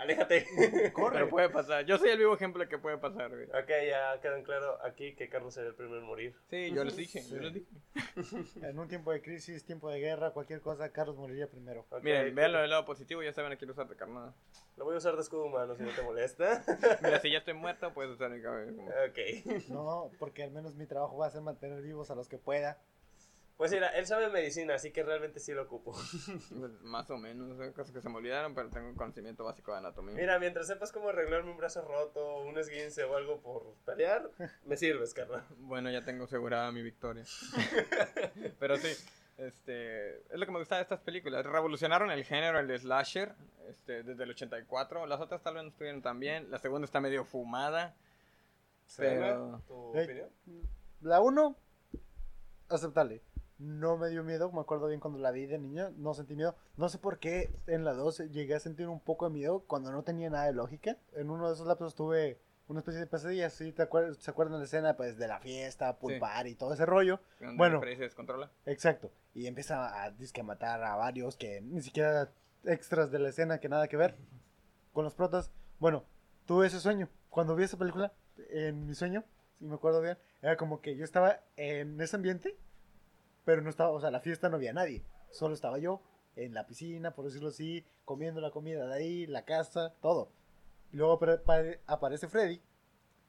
Aléjate. 0.00 0.46
corre. 0.94 1.14
Pero 1.14 1.28
puede 1.28 1.50
pasar. 1.50 1.84
Yo 1.84 1.98
soy 1.98 2.08
el 2.10 2.18
vivo 2.18 2.34
ejemplo 2.34 2.62
de 2.62 2.68
que 2.68 2.78
puede 2.78 2.96
pasar, 2.98 3.28
güey. 3.30 3.44
ok, 3.44 3.68
ya 3.88 4.18
quedan 4.20 4.42
claro 4.42 4.78
aquí 4.82 5.14
que 5.14 5.28
Carlos 5.28 5.52
será 5.54 5.68
el 5.68 5.74
primero 5.74 5.98
en 5.98 6.06
morir. 6.06 6.34
Sí, 6.48 6.72
yo 6.72 6.82
les 6.84 6.96
dije, 6.96 7.20
Sí. 7.20 7.34
yo 7.34 7.40
les 7.40 7.52
dije. 7.54 7.66
En 8.62 8.78
un 8.78 8.88
tiempo 8.88 9.12
de 9.12 9.20
crisis, 9.20 9.64
tiempo 9.64 9.90
de 9.90 10.00
guerra, 10.00 10.30
cualquier 10.30 10.60
cosa, 10.60 10.90
Carlos 10.90 11.16
moriría 11.16 11.48
primero. 11.48 11.86
Ok, 11.90 12.02
Miren, 12.02 12.34
véanlo 12.34 12.58
del 12.60 12.70
lado 12.70 12.84
positivo, 12.86 13.22
ya 13.22 13.32
saben 13.32 13.52
a 13.52 13.56
quién 13.56 13.70
usar 13.70 13.88
de 13.88 13.96
carnada. 13.96 14.34
Lo 14.76 14.84
voy 14.86 14.94
a 14.94 14.98
usar 14.98 15.14
de 15.14 15.20
escudo 15.20 15.44
humano 15.44 15.74
si 15.76 15.82
no 15.82 15.90
te 15.90 16.00
molesta. 16.02 16.64
Mira, 17.02 17.20
si 17.20 17.30
ya 17.30 17.38
estoy 17.38 17.54
muerto, 17.54 17.92
puedes 17.92 18.12
usar 18.12 18.30
mi 18.30 18.40
cabello. 18.40 18.72
ok. 18.82 19.68
No, 19.68 20.10
porque 20.18 20.42
al 20.42 20.50
menos 20.50 20.74
mi 20.76 20.86
trabajo 20.86 21.18
va 21.18 21.26
a 21.26 21.30
ser 21.30 21.42
mantener 21.42 21.82
vivos 21.82 22.10
a 22.10 22.14
los 22.14 22.28
que 22.28 22.38
pueda. 22.38 22.78
Pues 23.60 23.72
mira, 23.72 23.88
él 23.88 24.06
sabe 24.06 24.30
medicina, 24.30 24.76
así 24.76 24.90
que 24.90 25.02
realmente 25.02 25.38
sí 25.38 25.52
lo 25.52 25.64
ocupo. 25.64 25.92
Pues, 26.58 26.80
más 26.80 27.10
o 27.10 27.18
menos, 27.18 27.60
hay 27.60 27.72
cosas 27.72 27.92
que 27.92 28.00
se 28.00 28.08
me 28.08 28.16
olvidaron, 28.16 28.54
pero 28.54 28.70
tengo 28.70 28.94
conocimiento 28.94 29.44
básico 29.44 29.72
de 29.72 29.78
anatomía. 29.78 30.14
Mira, 30.14 30.38
mientras 30.38 30.66
sepas 30.66 30.90
cómo 30.92 31.10
arreglarme 31.10 31.50
un 31.50 31.58
brazo 31.58 31.82
roto, 31.82 32.40
un 32.40 32.56
esguince 32.56 33.04
o 33.04 33.14
algo 33.14 33.42
por 33.42 33.74
pelear, 33.84 34.30
me 34.64 34.78
sirves, 34.78 35.12
carnal. 35.12 35.44
Bueno, 35.58 35.90
ya 35.90 36.02
tengo 36.02 36.24
asegurada 36.24 36.72
mi 36.72 36.80
victoria. 36.80 37.22
Pero 38.58 38.78
sí, 38.78 38.88
este, 39.36 40.20
es 40.20 40.38
lo 40.38 40.46
que 40.46 40.52
me 40.52 40.58
gusta 40.58 40.76
de 40.76 40.82
estas 40.82 41.00
películas. 41.00 41.44
Revolucionaron 41.44 42.10
el 42.10 42.24
género, 42.24 42.60
el 42.60 42.80
slasher, 42.80 43.34
este, 43.68 44.04
desde 44.04 44.22
el 44.24 44.30
84. 44.30 45.04
Las 45.04 45.20
otras 45.20 45.42
tal 45.42 45.56
vez 45.56 45.64
no 45.64 45.68
estuvieron 45.68 46.00
tan 46.00 46.18
bien. 46.18 46.50
La 46.50 46.58
segunda 46.58 46.86
está 46.86 46.98
medio 47.02 47.26
fumada. 47.26 47.94
Pero... 48.96 49.60
¿Tu 49.66 49.74
opinión? 49.74 50.30
La 51.02 51.20
1, 51.20 51.56
aceptable. 52.70 53.20
No 53.60 53.98
me 53.98 54.08
dio 54.08 54.24
miedo, 54.24 54.50
me 54.50 54.60
acuerdo 54.60 54.86
bien 54.86 55.00
cuando 55.00 55.18
la 55.18 55.30
vi 55.32 55.44
de 55.44 55.58
niña, 55.58 55.90
no 55.98 56.14
sentí 56.14 56.34
miedo. 56.34 56.56
No 56.78 56.88
sé 56.88 56.96
por 56.96 57.18
qué 57.18 57.50
en 57.66 57.84
la 57.84 57.92
2 57.92 58.30
llegué 58.30 58.54
a 58.54 58.60
sentir 58.60 58.88
un 58.88 59.00
poco 59.00 59.28
de 59.28 59.34
miedo 59.34 59.64
cuando 59.66 59.92
no 59.92 60.02
tenía 60.02 60.30
nada 60.30 60.46
de 60.46 60.54
lógica. 60.54 60.96
En 61.12 61.28
uno 61.28 61.46
de 61.46 61.52
esos 61.52 61.66
lapsos 61.66 61.88
estuve 61.88 62.40
una 62.68 62.78
especie 62.78 63.00
de 63.00 63.06
pesadilla. 63.06 63.50
¿sí? 63.50 63.72
¿Te 63.72 63.82
acuerdas, 63.82 64.16
¿Se 64.16 64.30
acuerdan 64.30 64.54
de 64.54 64.58
la 64.60 64.64
escena 64.64 64.96
pues, 64.96 65.18
de 65.18 65.28
la 65.28 65.40
fiesta, 65.40 65.98
Sí. 66.00 66.18
party 66.18 66.48
y 66.50 66.54
todo 66.54 66.72
ese 66.72 66.86
rollo? 66.86 67.20
Donde 67.38 67.56
Bueno. 67.58 67.80
Se 67.82 67.96
descontrola. 67.96 68.50
Exacto. 68.64 69.12
Y 69.34 69.46
empieza 69.46 70.04
a, 70.04 70.10
disque 70.10 70.40
a 70.40 70.44
matar 70.44 70.82
a 70.82 70.96
varios 70.96 71.36
que 71.36 71.60
ni 71.60 71.82
siquiera 71.82 72.32
extras 72.64 73.10
de 73.10 73.18
la 73.18 73.28
escena 73.28 73.60
que 73.60 73.68
nada 73.68 73.88
que 73.88 73.98
ver 73.98 74.16
con 74.94 75.04
los 75.04 75.14
protas. 75.14 75.52
Bueno, 75.78 76.04
tuve 76.46 76.66
ese 76.66 76.80
sueño. 76.80 77.10
Cuando 77.28 77.54
vi 77.56 77.64
esa 77.64 77.76
película, 77.76 78.14
en 78.48 78.86
mi 78.86 78.94
sueño, 78.94 79.22
si 79.58 79.66
me 79.66 79.74
acuerdo 79.74 80.00
bien, 80.00 80.16
era 80.40 80.56
como 80.56 80.80
que 80.80 80.96
yo 80.96 81.04
estaba 81.04 81.40
en 81.56 82.00
ese 82.00 82.16
ambiente, 82.16 82.56
pero 83.44 83.62
no 83.62 83.70
estaba, 83.70 83.90
o 83.90 84.00
sea, 84.00 84.10
la 84.10 84.20
fiesta 84.20 84.48
no 84.48 84.56
había 84.56 84.72
nadie. 84.72 85.04
Solo 85.30 85.54
estaba 85.54 85.78
yo 85.78 86.00
en 86.36 86.54
la 86.54 86.66
piscina, 86.66 87.12
por 87.12 87.24
decirlo 87.24 87.48
así, 87.48 87.84
comiendo 88.04 88.40
la 88.40 88.50
comida 88.50 88.86
de 88.86 88.94
ahí, 88.94 89.26
la 89.26 89.44
casa, 89.44 89.94
todo. 90.00 90.30
Luego 90.92 91.18
apare- 91.20 91.42
apare- 91.44 91.80
aparece 91.86 92.28
Freddy. 92.28 92.60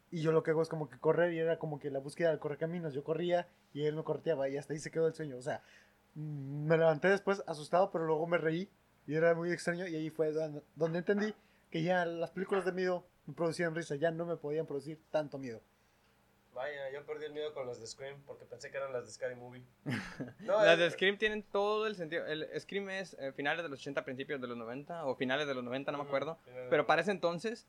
Y 0.10 0.22
yo 0.22 0.32
lo 0.32 0.44
que 0.44 0.52
hago 0.52 0.62
es 0.62 0.68
como 0.70 0.90
que 0.90 1.00
correr 1.00 1.32
y 1.34 1.40
era 1.40 1.58
como 1.58 1.80
que 1.80 1.90
la 1.90 2.00
búsqueda 2.00 2.30
del 2.30 2.40
correcaminos. 2.40 2.94
Yo 2.94 3.04
corría 3.04 3.48
y 3.74 3.86
él 3.86 3.96
me 3.96 4.04
corteaba 4.04 4.50
y 4.50 4.58
hasta 4.58 4.74
ahí 4.74 4.80
se 4.80 4.92
quedó 4.92 5.08
el 5.08 5.14
sueño. 5.14 5.38
O 5.38 5.42
sea, 5.42 5.64
mm, 6.16 6.66
me 6.68 6.78
levanté 6.78 7.08
después 7.08 7.44
asustado, 7.48 7.92
pero 7.92 8.06
luego 8.06 8.28
me 8.28 8.38
reí 8.38 8.70
y 9.08 9.16
era 9.16 9.34
muy 9.36 9.52
extraño. 9.52 9.88
Y 9.88 9.96
ahí 9.96 10.10
fue 10.10 10.32
donde, 10.34 10.64
donde 10.76 11.00
entendí 11.00 11.34
que 11.70 11.82
ya 11.84 12.06
las 12.06 12.32
películas 12.32 12.66
de 12.66 12.74
miedo 12.74 13.06
me 13.26 13.34
producían 13.34 13.74
risa, 13.74 13.96
ya 13.96 14.12
no 14.12 14.26
me 14.26 14.36
podían 14.36 14.66
producir 14.66 15.00
tanto 15.12 15.38
miedo. 15.38 15.62
Vaya, 16.54 16.92
yo 16.92 17.06
perdí 17.06 17.26
el 17.26 17.34
miedo 17.34 17.54
con 17.54 17.66
las 17.66 17.80
de 17.80 17.88
Scream 17.88 18.22
porque 18.26 18.46
pensé 18.46 18.70
que 18.72 18.78
eran 18.78 18.92
las 18.92 19.06
de 19.06 19.12
Scary 19.12 19.36
Movie. 19.36 19.64
No, 20.42 20.64
Las 20.64 20.78
de 20.78 20.90
Scream 20.92 21.18
tienen 21.18 21.44
todo 21.44 21.88
el 21.88 21.96
sentido. 21.96 22.26
El 22.26 22.48
Scream 22.60 22.90
es 22.90 23.16
eh, 23.20 23.32
finales 23.34 23.64
de 23.64 23.70
los 23.70 23.80
80, 23.80 24.04
principios 24.04 24.42
de 24.42 24.48
los 24.48 24.58
90, 24.58 25.06
o 25.06 25.16
finales 25.16 25.48
de 25.48 25.54
los 25.56 25.64
90, 25.64 25.92
no 25.92 25.98
me 26.00 26.02
Ujú, 26.04 26.08
acuerdo. 26.10 26.40
finales 26.44 26.64
de- 26.66 26.70
Pero 26.70 26.86
para 26.88 27.02
ese 27.02 27.12
entonces 27.12 27.68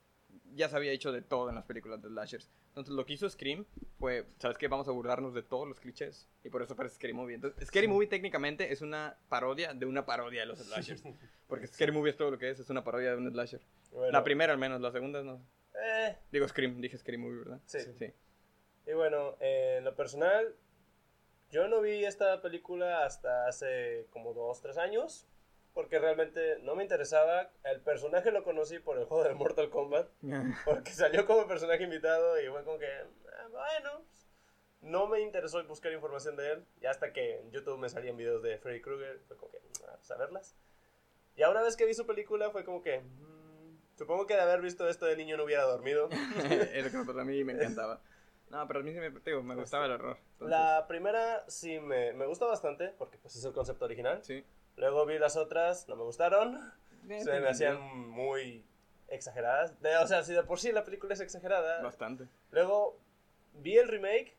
ya 0.54 0.68
se 0.68 0.76
había 0.76 0.92
hecho 0.92 1.12
de 1.12 1.20
todo 1.22 1.48
en 1.50 1.54
las 1.54 1.64
películas 1.64 2.02
de 2.02 2.08
slashers. 2.08 2.50
Entonces 2.68 2.94
lo 2.94 3.04
que 3.06 3.12
hizo 3.12 3.28
Scream 3.28 3.66
fue, 3.98 4.26
¿sabes 4.38 4.56
qué? 4.58 4.66
Vamos 4.68 4.88
a 4.88 4.90
burlarnos 4.92 5.34
de 5.34 5.42
todos 5.42 5.68
los 5.68 5.78
clichés. 5.78 6.26
Y 6.42 6.48
por 6.48 6.62
eso 6.62 6.74
parece 6.74 6.96
Scary 6.96 7.12
Movie. 7.12 7.34
Entonces, 7.36 7.68
Scary 7.68 7.86
Movie 7.86 8.08
técnicamente 8.08 8.72
es 8.72 8.80
una 8.80 9.16
parodia 9.28 9.74
de 9.74 9.86
una 9.86 10.04
parodia 10.06 10.40
de 10.40 10.46
los 10.46 10.58
slashers. 10.58 11.02
Porque 11.46 11.66
Scary 11.66 11.92
Movie 11.92 12.10
es 12.10 12.16
todo 12.16 12.30
lo 12.30 12.38
que 12.38 12.50
es, 12.50 12.58
es 12.58 12.70
una 12.70 12.82
parodia 12.82 13.10
de 13.12 13.18
un 13.18 13.30
slasher. 13.30 13.60
Bueno, 13.90 14.10
La 14.12 14.24
primera 14.24 14.52
al 14.54 14.58
menos, 14.58 14.80
la 14.80 14.90
segunda 14.90 15.22
no. 15.22 15.40
eh, 15.74 16.16
Digo 16.32 16.48
Scream, 16.48 16.80
dije 16.80 16.96
Scary 16.96 17.18
Movie, 17.18 17.38
¿verdad? 17.40 17.60
Sí. 17.66 17.78
Sí. 17.98 18.12
Y 18.86 18.92
bueno, 18.92 19.36
eh, 19.40 19.76
en 19.78 19.84
lo 19.84 19.94
personal, 19.94 20.54
yo 21.50 21.68
no 21.68 21.80
vi 21.80 22.04
esta 22.04 22.40
película 22.40 23.04
hasta 23.04 23.46
hace 23.46 24.06
como 24.10 24.32
dos, 24.32 24.60
tres 24.60 24.78
años, 24.78 25.28
porque 25.74 25.98
realmente 25.98 26.58
no 26.62 26.74
me 26.74 26.82
interesaba. 26.82 27.50
El 27.64 27.80
personaje 27.80 28.30
lo 28.30 28.42
conocí 28.42 28.78
por 28.78 28.98
el 28.98 29.04
juego 29.04 29.24
de 29.24 29.34
Mortal 29.34 29.70
Kombat, 29.70 30.08
porque 30.64 30.92
salió 30.92 31.26
como 31.26 31.46
personaje 31.46 31.84
invitado 31.84 32.40
y 32.40 32.48
fue 32.48 32.64
como 32.64 32.78
que, 32.78 32.86
ah, 32.86 33.48
bueno, 33.50 34.04
no 34.80 35.06
me 35.06 35.20
interesó 35.20 35.62
buscar 35.64 35.92
información 35.92 36.36
de 36.36 36.52
él. 36.52 36.64
Y 36.80 36.86
hasta 36.86 37.12
que 37.12 37.40
en 37.40 37.50
YouTube 37.52 37.78
me 37.78 37.88
salían 37.88 38.16
videos 38.16 38.42
de 38.42 38.58
Freddy 38.58 38.80
Krueger, 38.80 39.20
fue 39.28 39.36
como 39.36 39.52
que, 39.52 39.58
ah, 39.86 39.94
pues 39.96 40.10
a 40.10 40.16
verlas. 40.16 40.56
Y 41.36 41.44
una 41.44 41.62
vez 41.62 41.76
que 41.76 41.86
vi 41.86 41.94
su 41.94 42.06
película, 42.06 42.50
fue 42.50 42.64
como 42.64 42.82
que, 42.82 43.00
mm, 43.00 43.96
supongo 43.96 44.26
que 44.26 44.34
de 44.34 44.40
haber 44.40 44.60
visto 44.60 44.88
esto 44.88 45.06
de 45.06 45.16
niño 45.16 45.36
no 45.36 45.44
hubiera 45.44 45.62
dormido. 45.64 46.08
es 46.10 46.84
lo 46.84 46.90
que 46.90 46.96
me 46.98 47.04
pasó 47.04 47.20
a 47.20 47.24
mí 47.24 47.38
y 47.38 47.44
me 47.44 47.52
encantaba. 47.52 48.02
No, 48.52 48.66
pero 48.68 48.80
a 48.80 48.82
mí 48.82 48.92
sí 48.92 48.98
me, 49.00 49.08
digo, 49.10 49.42
me 49.42 49.54
gustaba 49.54 49.86
el 49.86 49.92
horror. 49.92 50.18
Entonces, 50.34 50.50
La 50.58 50.86
primera 50.86 51.42
sí 51.48 51.80
me, 51.80 52.12
me 52.12 52.26
gustó 52.26 52.46
bastante, 52.48 52.88
porque 52.98 53.16
pues 53.16 53.34
es 53.34 53.44
el 53.44 53.52
concepto 53.52 53.86
original. 53.86 54.20
Sí. 54.22 54.44
Luego 54.76 55.06
vi 55.06 55.18
las 55.18 55.36
otras, 55.36 55.88
no 55.88 55.96
me 55.96 56.02
gustaron. 56.02 56.72
Eh, 57.08 57.20
Se 57.24 57.40
me 57.40 57.48
hacían 57.48 57.80
muy 58.10 58.64
exageradas. 59.08 59.80
De- 59.80 59.96
o 59.96 60.06
sea, 60.06 60.22
si 60.22 60.34
de 60.34 60.42
por 60.42 60.60
sí 60.60 60.70
la 60.70 60.84
película 60.84 61.14
es 61.14 61.20
exagerada. 61.20 61.82
Bastante. 61.82 62.28
Luego 62.50 62.98
vi 63.54 63.78
el 63.78 63.88
remake. 63.88 64.36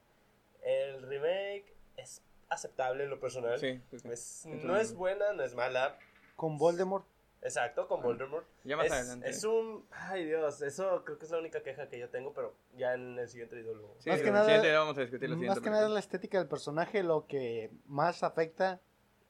El 0.61 1.01
remake 1.01 1.65
es 1.97 2.21
aceptable 2.49 3.03
en 3.05 3.09
lo 3.09 3.19
personal. 3.19 3.57
Sí, 3.59 3.81
sí, 3.89 3.97
sí. 3.99 4.07
Es- 4.09 4.45
no 4.45 4.77
es 4.77 4.93
buena, 4.93 5.33
no 5.33 5.43
es 5.43 5.55
mala. 5.55 5.97
Con 6.35 6.57
Voldemort, 6.59 7.05
Exacto, 7.43 7.87
con. 7.87 8.01
Voldemort. 8.01 8.47
Ya 8.63 8.77
más 8.77 8.85
es, 8.87 8.91
adelante. 8.93 9.29
es 9.29 9.43
un... 9.43 9.85
Ay 9.91 10.25
Dios, 10.25 10.61
eso 10.61 11.03
creo 11.03 11.17
que 11.19 11.25
es 11.25 11.31
la 11.31 11.39
única 11.39 11.61
queja 11.61 11.89
que 11.89 11.99
yo 11.99 12.09
tengo, 12.09 12.33
pero 12.33 12.55
ya 12.75 12.93
en 12.93 13.19
el 13.19 13.27
siguiente 13.27 13.55
video 13.57 13.75
lo... 13.75 13.95
Sí, 13.99 14.09
Más 14.09 14.21
que 14.21 14.31
nada- 14.31 14.45
siguiente 14.45 14.71
vamos 14.73 14.97
a 14.97 15.01
discutir 15.01 15.29
más 15.29 15.37
siguiente 15.37 15.61
que 15.61 15.69
nada 15.69 15.85
es 15.87 15.91
la 15.91 15.99
estética 15.99 16.37
del 16.39 16.47
personaje 16.47 17.03
lo 17.03 17.27
que 17.27 17.71
más 17.85 18.23
afecta 18.23 18.81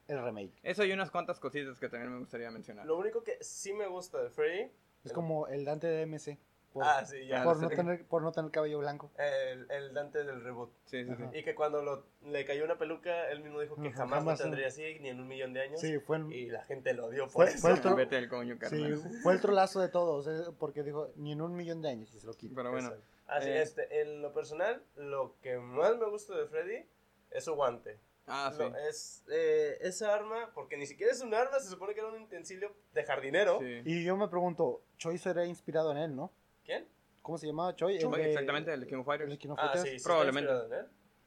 el 0.07 0.23
remake. 0.23 0.53
Eso 0.61 0.83
y 0.85 0.91
unas 0.91 1.09
cuantas 1.09 1.39
cositas 1.39 1.79
que 1.79 1.89
también 1.89 2.11
me 2.13 2.19
gustaría 2.19 2.51
mencionar. 2.51 2.85
Lo 2.85 2.97
único 2.97 3.23
que 3.23 3.37
sí 3.41 3.73
me 3.73 3.87
gusta 3.87 4.21
de 4.21 4.29
Freddy... 4.29 4.71
Es 5.03 5.11
como 5.11 5.47
el 5.47 5.65
Dante 5.65 5.87
de 5.87 6.05
MC. 6.05 6.37
Por, 6.73 6.83
Ah, 6.83 7.05
sí, 7.05 7.27
ya. 7.27 7.43
por 7.43 7.57
lo 7.57 7.61
no 7.61 7.69
tener, 7.69 8.05
por 8.07 8.21
no 8.23 8.31
tener 8.31 8.49
cabello 8.49 8.79
blanco. 8.79 9.11
El, 9.17 9.69
el 9.69 9.93
Dante 9.93 10.23
del 10.23 10.43
reboot. 10.43 10.71
Sí, 10.85 11.03
sí, 11.05 11.11
sí. 11.15 11.23
Ajá. 11.23 11.37
Y 11.37 11.43
que 11.43 11.53
cuando 11.53 11.83
lo, 11.83 12.03
le 12.23 12.43
cayó 12.45 12.65
una 12.65 12.79
peluca, 12.79 13.29
él 13.29 13.43
mismo 13.43 13.61
dijo 13.61 13.75
que 13.75 13.91
jamás, 13.91 14.19
jamás, 14.19 14.39
lo 14.39 14.43
tendría 14.45 14.67
así, 14.67 14.81
ni 14.99 15.09
en 15.09 15.19
un 15.19 15.27
millón 15.27 15.53
de 15.53 15.61
años. 15.61 15.79
Sí, 15.79 15.99
fue, 15.99 16.17
el- 16.17 16.33
Y 16.33 16.49
la 16.49 16.63
gente 16.63 16.93
lo 16.93 17.05
odió 17.05 17.25
por 17.25 17.31
Fue- 17.45 17.49
eso. 17.49 17.59
fue 17.59 17.71
el 17.73 17.81
tro- 17.81 17.95
Vete 17.95 18.15
del 18.15 18.27
coño, 18.27 18.57
fue 19.21 19.33
el 19.33 19.39
trolazo 19.41 19.79
de 19.81 19.89
todos, 19.89 20.27
eh, 20.27 20.51
porque 20.57 20.81
dijo 20.81 21.11
ni 21.15 21.31
en 21.33 21.41
un 21.41 21.55
millón 21.55 21.83
de 21.83 21.89
años 21.89 22.11
y 22.15 22.19
se 22.19 22.25
lo 22.25 22.33
quita. 22.33 22.55
Pero 22.55 22.71
bueno. 22.71 22.91
Así, 23.27 23.49
eh. 23.49 23.61
este, 23.61 24.01
en 24.01 24.21
lo 24.23 24.33
personal, 24.33 24.81
lo 24.95 25.35
que 25.41 25.57
más 25.57 25.95
me 25.97 26.09
gusta 26.09 26.35
de 26.35 26.47
Freddy 26.47 26.85
es 27.29 27.43
su 27.43 27.53
guante. 27.53 27.99
ah, 28.25 28.51
sí. 28.55 28.63
Es 28.89 29.23
eh, 29.29 29.77
esa 29.81 30.13
arma, 30.13 30.49
porque 30.55 30.75
ni 30.77 30.87
siquiera 30.87 31.11
es 31.11 31.21
un 31.21 31.33
arma, 31.35 31.59
se 31.59 31.69
supone 31.69 31.93
que 31.93 31.99
era 31.99 32.09
un 32.09 32.21
utensilio 32.23 32.73
de 32.93 33.03
jardinero. 33.03 33.59
sí. 33.59 33.81
Y 33.85 34.03
yo 34.03 34.17
me 34.17 34.27
pregunto, 34.27 34.81
Choi 34.97 35.17
será 35.19 35.45
inspirado 35.45 35.91
en 35.91 35.97
él, 35.97 36.15
¿no? 36.15 36.31
¿Quién? 36.63 36.87
¿Cómo 37.21 37.37
se 37.37 37.47
llamaba 37.47 37.75
Choi? 37.75 37.95
El 37.95 38.01
Choi, 38.01 38.21
de- 38.21 38.29
exactamente, 38.29 38.73
el 38.73 38.81
de 38.81 38.87
King 38.87 38.97
of 38.97 39.05
Fighters. 39.05 39.27
el 39.29 39.35
de 39.35 39.39
King 39.39 39.49
of 39.49 39.59
Ah, 39.59 39.69
Fighters. 39.69 39.89
sí, 39.89 39.99
sí 39.99 40.03
Probablemente. 40.03 40.51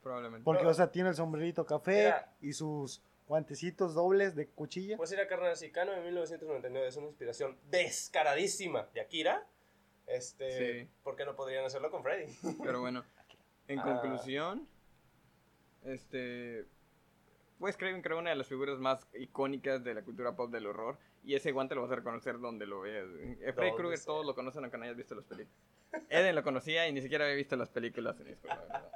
Probablemente. 0.02 0.44
Porque, 0.44 0.66
o 0.66 0.74
sea, 0.74 0.90
tiene 0.90 1.08
el 1.10 1.14
sombrerito 1.14 1.64
café 1.66 2.14
y 2.40 2.52
sus 2.52 3.02
guantecitos 3.26 3.94
dobles 3.94 4.36
de 4.36 4.48
cuchilla. 4.48 4.96
Pues 4.96 5.10
era 5.12 5.26
carnal 5.26 5.56
Sicano 5.56 5.92
en 5.94 6.04
1999, 6.04 6.86
es 6.88 6.96
una 6.96 7.06
inspiración 7.08 7.56
descaradísima 7.70 8.88
de 8.94 9.00
Akira. 9.00 9.46
Este, 10.06 10.82
Sí. 10.84 10.90
¿Por 11.02 11.16
qué 11.16 11.24
no 11.24 11.34
podrían 11.34 11.64
hacerlo 11.64 11.90
con 11.90 12.02
Freddy? 12.04 12.26
Pero 12.62 12.80
bueno, 12.80 13.04
en 13.66 13.80
Ah. 13.80 13.82
conclusión, 13.82 14.68
este. 15.84 16.66
Pues 17.58 17.76
Craven 17.76 18.02
creo 18.02 18.18
una 18.18 18.30
de 18.30 18.36
las 18.36 18.46
figuras 18.46 18.78
más 18.78 19.06
icónicas 19.14 19.82
de 19.82 19.94
la 19.94 20.02
cultura 20.02 20.36
pop 20.36 20.50
del 20.50 20.66
horror. 20.66 20.98
Y 21.26 21.34
ese 21.34 21.50
guante 21.50 21.74
lo 21.74 21.82
vas 21.82 21.90
a 21.90 21.96
reconocer 21.96 22.38
donde 22.38 22.66
lo 22.66 22.82
veas. 22.82 23.04
Freddy 23.56 23.72
Krueger 23.74 23.98
todos 24.04 24.24
lo 24.24 24.32
conocen 24.36 24.62
aunque 24.62 24.78
no 24.78 24.84
hayas 24.84 24.96
visto 24.96 25.16
las 25.16 25.24
películas. 25.24 25.58
Eden 26.08 26.36
lo 26.36 26.44
conocía 26.44 26.86
y 26.86 26.92
ni 26.92 27.02
siquiera 27.02 27.24
había 27.24 27.36
visto 27.36 27.56
las 27.56 27.68
películas 27.68 28.18
en 28.20 28.28
escuela, 28.28 28.60
¿verdad? 28.60 28.92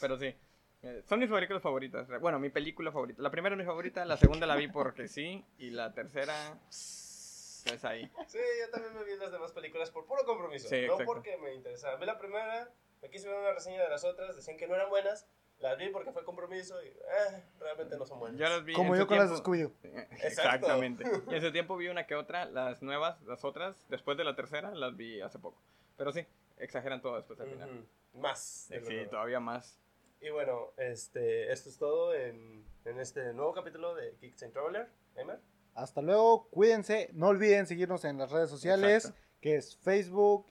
Pero 0.00 0.18
sí. 0.18 0.34
eh, 0.82 1.02
son 1.06 1.20
mis 1.20 1.30
películas 1.30 1.62
favoritas. 1.62 2.08
Bueno, 2.20 2.40
mi 2.40 2.50
película 2.50 2.90
favorita. 2.90 3.22
La 3.22 3.30
primera 3.30 3.54
es 3.54 3.58
mi 3.60 3.64
favorita, 3.64 4.04
la 4.04 4.16
segunda 4.16 4.44
la 4.44 4.56
vi 4.56 4.66
porque 4.66 5.06
sí. 5.06 5.44
Y 5.58 5.70
la 5.70 5.94
tercera 5.94 6.58
es 6.68 7.84
ahí. 7.84 8.10
Sí, 8.26 8.38
yo 8.60 8.70
también 8.72 8.92
me 8.94 9.04
vi 9.04 9.16
las 9.16 9.30
demás 9.30 9.52
películas 9.52 9.92
por 9.92 10.04
puro 10.04 10.24
compromiso. 10.24 10.68
Sí, 10.68 10.84
no 10.88 10.98
porque 11.04 11.36
me 11.36 11.54
interesaba. 11.54 11.94
Vi 11.94 12.06
la 12.06 12.18
primera, 12.18 12.68
me 13.02 13.08
quise 13.08 13.28
ver 13.28 13.38
una 13.38 13.52
reseña 13.52 13.84
de 13.84 13.88
las 13.88 14.04
otras, 14.04 14.34
decían 14.34 14.56
que 14.56 14.66
no 14.66 14.74
eran 14.74 14.90
buenas. 14.90 15.28
Las 15.60 15.76
vi 15.76 15.88
porque 15.88 16.12
fue 16.12 16.24
compromiso 16.24 16.80
y 16.84 16.86
eh, 16.88 17.42
realmente 17.58 17.96
no 17.98 18.06
son 18.06 18.20
buenas. 18.20 18.38
Yo 18.38 18.48
las 18.48 18.64
vi 18.64 18.72
Como 18.74 18.94
yo 18.94 19.02
su 19.02 19.06
con 19.08 19.18
las 19.18 19.28
de 19.30 19.40
tiempo- 19.40 19.50
Scooby-Doo. 19.82 20.06
Exactamente. 20.22 21.04
Y 21.26 21.30
en 21.30 21.34
ese 21.34 21.50
tiempo 21.50 21.76
vi 21.76 21.88
una 21.88 22.06
que 22.06 22.14
otra, 22.14 22.44
las 22.44 22.80
nuevas, 22.82 23.20
las 23.22 23.44
otras, 23.44 23.76
después 23.88 24.16
de 24.16 24.24
la 24.24 24.36
tercera, 24.36 24.70
las 24.72 24.96
vi 24.96 25.20
hace 25.20 25.38
poco. 25.40 25.60
Pero 25.96 26.12
sí, 26.12 26.24
exageran 26.58 27.02
todo 27.02 27.16
después 27.16 27.40
al 27.40 27.50
final. 27.50 27.70
Ujú, 27.70 28.20
Más. 28.20 28.66
Sí, 28.68 28.74
luego. 28.78 29.10
todavía 29.10 29.40
más. 29.40 29.76
Y 30.20 30.30
bueno, 30.30 30.72
este, 30.76 31.52
esto 31.52 31.68
es 31.68 31.78
todo 31.78 32.14
en, 32.14 32.64
en 32.84 33.00
este 33.00 33.32
nuevo 33.32 33.52
capítulo 33.52 33.94
de 33.96 34.16
Geeks 34.20 34.42
and 34.44 34.52
Traveler. 34.52 34.88
Emer. 35.16 35.40
Hasta 35.74 36.02
luego, 36.02 36.48
cuídense. 36.50 37.10
No 37.14 37.28
olviden 37.28 37.66
seguirnos 37.66 38.04
en 38.04 38.18
las 38.18 38.30
redes 38.30 38.50
sociales, 38.50 39.06
Exacto. 39.06 39.26
que 39.40 39.56
es 39.56 39.76
Facebook, 39.76 40.46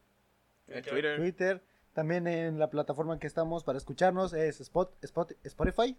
Twitter. 0.66 0.84
Twitter, 0.92 1.18
Twitter. 1.18 1.64
También 1.98 2.28
en 2.28 2.60
la 2.60 2.70
plataforma 2.70 3.14
en 3.14 3.20
que 3.20 3.26
estamos 3.26 3.64
para 3.64 3.80
escucharnos 3.80 4.32
es 4.32 4.62
Spot, 4.62 4.96
Spot- 5.04 5.36
Spotify, 5.44 5.98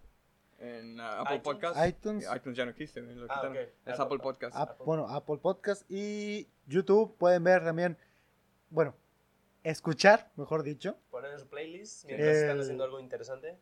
en 0.61 1.01
uh, 1.01 1.03
Apple 1.03 1.39
iTunes. 1.39 1.43
Podcast. 1.43 1.87
iTunes. 1.89 2.27
iTunes 2.37 2.57
ya 2.57 2.65
no 2.67 2.71
existe, 2.71 3.01
lo 3.03 3.27
Ah. 3.29 3.53
Es 3.53 3.99
Apple 3.99 4.05
Apple 4.05 4.19
Pod- 4.19 4.23
Podcast. 4.23 4.57
Apple. 4.57 4.87
bueno, 4.87 5.09
Apple 5.09 5.39
Podcast 5.39 5.83
y 5.91 6.47
YouTube. 6.69 7.17
Pueden 7.19 7.43
ver 7.43 7.65
también, 7.65 7.99
bueno, 8.71 8.95
escuchar, 9.65 10.31
mejor 10.37 10.63
dicho. 10.63 10.97
Ponen 11.11 11.33
en 11.33 11.41
su 11.41 11.49
playlist 11.49 12.05
mientras 12.05 12.29
El- 12.37 12.43
están 12.45 12.61
haciendo 12.61 12.85
algo 12.85 13.01
interesante. 13.01 13.59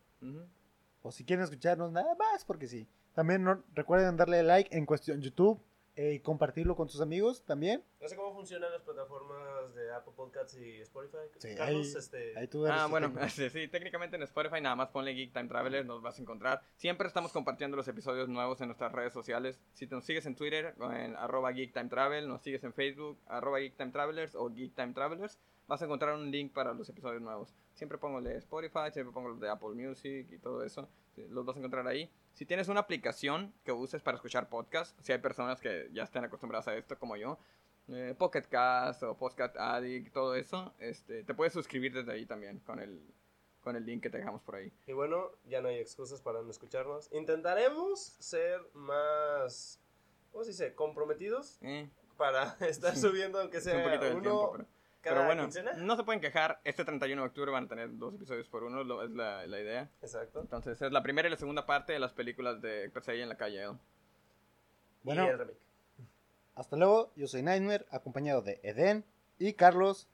O 1.01 1.11
si 1.11 1.25
quieren 1.25 1.43
escucharnos 1.43 1.91
nada 1.91 2.13
más, 2.13 2.45
porque 2.45 2.67
sí. 2.67 2.87
También 3.15 3.43
no- 3.43 3.63
recuerden 3.73 4.15
darle 4.15 4.43
like 4.43 4.77
en 4.77 4.85
cuestión 4.85 5.21
YouTube, 5.21 5.59
eh, 5.97 6.13
y 6.13 6.19
compartirlo 6.19 6.75
con 6.75 6.87
tus 6.87 7.01
amigos 7.01 7.43
también. 7.43 7.83
No 7.99 8.07
sé 8.07 8.15
cómo 8.15 8.33
funcionan 8.33 8.71
las 8.71 8.81
plataformas 8.83 9.73
de 9.75 9.91
Apple 9.93 10.13
Podcasts 10.15 10.55
y 10.57 10.79
Spotify. 10.81 11.17
Sí, 11.39 11.55
Carlos, 11.55 11.87
ahí- 11.87 11.93
este, 11.97 12.37
Ahí 12.37 12.47
tú 12.47 12.65
eres 12.65 12.77
Ah, 12.79 12.85
el 12.85 12.91
bueno, 12.91 13.11
sí, 13.29 13.49
sí, 13.49 13.67
técnicamente 13.67 14.15
en 14.15 14.23
Spotify 14.23 14.61
nada 14.61 14.75
más 14.75 14.89
ponle 14.89 15.13
Geek 15.13 15.33
Time 15.33 15.47
Traveler, 15.49 15.85
nos 15.85 16.01
vas 16.01 16.17
a 16.17 16.21
encontrar. 16.21 16.61
Siempre 16.77 17.07
estamos 17.07 17.31
compartiendo 17.33 17.75
los 17.75 17.87
episodios 17.87 18.29
nuevos 18.29 18.61
en 18.61 18.67
nuestras 18.67 18.91
redes 18.93 19.11
sociales. 19.11 19.59
Si 19.73 19.87
te 19.87 19.95
nos 19.95 20.05
sigues 20.05 20.25
en 20.27 20.35
Twitter, 20.35 20.75
en 20.93 21.15
arroba 21.15 21.51
Geek 21.51 21.73
Time 21.73 21.89
Travel, 21.89 22.27
nos 22.27 22.41
sigues 22.43 22.63
en 22.63 22.73
Facebook, 22.73 23.17
arroba 23.27 23.59
Geek 23.59 23.75
Time 23.75 23.91
Travelers 23.91 24.35
o 24.35 24.49
Geek 24.49 24.75
Time 24.75 24.93
Travelers, 24.93 25.37
vas 25.67 25.81
a 25.81 25.85
encontrar 25.85 26.13
un 26.15 26.29
link 26.31 26.53
para 26.53 26.73
los 26.73 26.87
episodios 26.89 27.21
nuevos. 27.21 27.53
Siempre 27.73 27.97
pongo 27.97 28.19
el 28.19 28.23
de 28.25 28.37
Spotify, 28.37 28.91
siempre 28.93 29.11
pongo 29.13 29.29
los 29.29 29.39
de 29.39 29.49
Apple 29.49 29.69
Music 29.75 30.27
y 30.31 30.37
todo 30.37 30.63
eso. 30.63 30.87
Sí, 31.17 31.27
Los 31.29 31.45
vas 31.45 31.55
a 31.55 31.59
encontrar 31.59 31.87
ahí. 31.87 32.09
Si 32.33 32.45
tienes 32.45 32.67
una 32.67 32.81
aplicación 32.81 33.53
que 33.65 33.71
uses 33.71 34.01
para 34.01 34.15
escuchar 34.15 34.47
podcasts, 34.49 34.95
si 35.03 35.11
hay 35.11 35.17
personas 35.17 35.59
que 35.59 35.89
ya 35.91 36.03
estén 36.03 36.23
acostumbradas 36.23 36.67
a 36.67 36.75
esto 36.75 36.97
como 36.99 37.17
yo, 37.17 37.39
eh, 37.87 38.13
Pocket 38.17 38.43
Cast 38.43 39.01
o 39.03 39.17
Podcast 39.17 39.55
Addict, 39.57 40.13
todo 40.13 40.35
eso, 40.35 40.73
este, 40.79 41.23
te 41.23 41.33
puedes 41.33 41.53
suscribir 41.53 41.93
desde 41.93 42.11
ahí 42.11 42.25
también 42.25 42.59
con 42.59 42.79
el, 42.79 43.01
con 43.61 43.75
el 43.75 43.85
link 43.85 44.03
que 44.03 44.09
te 44.09 44.17
dejamos 44.17 44.41
por 44.43 44.55
ahí. 44.55 44.71
Y 44.85 44.93
bueno, 44.93 45.31
ya 45.45 45.61
no 45.61 45.69
hay 45.69 45.77
excusas 45.77 46.21
para 46.21 46.41
no 46.41 46.51
escucharnos. 46.51 47.11
Intentaremos 47.11 47.99
ser 48.19 48.61
más, 48.73 49.81
¿cómo 50.31 50.43
se 50.43 50.51
dice? 50.51 50.75
Comprometidos 50.75 51.57
Eh, 51.61 51.89
para 52.17 52.55
estar 52.67 52.95
subiendo 52.95 53.39
aunque 53.39 53.61
sea 53.61 53.77
un 53.77 53.83
poquito 53.83 54.03
del 54.05 54.13
uno 54.13 54.21
tiempo, 54.21 54.51
pero, 54.51 54.65
cada 55.07 55.15
pero 55.21 55.25
bueno, 55.27 55.43
quincena. 55.43 55.73
no 55.73 55.95
se 55.95 56.03
pueden 56.03 56.21
quejar. 56.21 56.59
Este 56.63 56.83
31 56.85 57.21
de 57.21 57.27
octubre 57.27 57.51
van 57.51 57.65
a 57.65 57.67
tener 57.67 57.97
dos 57.97 58.13
episodios 58.15 58.47
por 58.47 58.63
uno, 58.63 58.83
lo- 58.83 59.03
es 59.03 59.11
la, 59.11 59.45
la 59.47 59.59
idea. 59.59 59.89
Exacto. 60.01 60.41
Entonces 60.41 60.81
es 60.81 60.91
la 60.91 61.03
primera 61.03 61.27
y 61.27 61.31
la 61.31 61.37
segunda 61.37 61.65
parte 61.65 61.93
de 61.93 61.99
las 61.99 62.13
películas 62.13 62.61
de 62.61 62.89
Perseguir 62.89 63.23
en 63.23 63.29
la 63.29 63.37
calle. 63.37 63.63
¿no? 63.63 63.79
Bueno. 65.03 65.25
Y 65.25 65.27
el 65.29 65.37
remake. 65.39 65.57
Hasta 66.55 66.75
luego, 66.75 67.11
yo 67.15 67.27
soy 67.27 67.43
Nightmare, 67.43 67.85
acompañado 67.91 68.41
de 68.41 68.59
Eden 68.63 69.05
y 69.39 69.53
Carlos. 69.53 70.07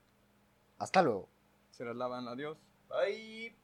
Hasta 0.78 1.02
luego. 1.02 1.30
Se 1.72 1.86
las 1.86 1.96
lavan, 1.96 2.28
adiós. 2.28 2.58
Bye. 2.89 3.56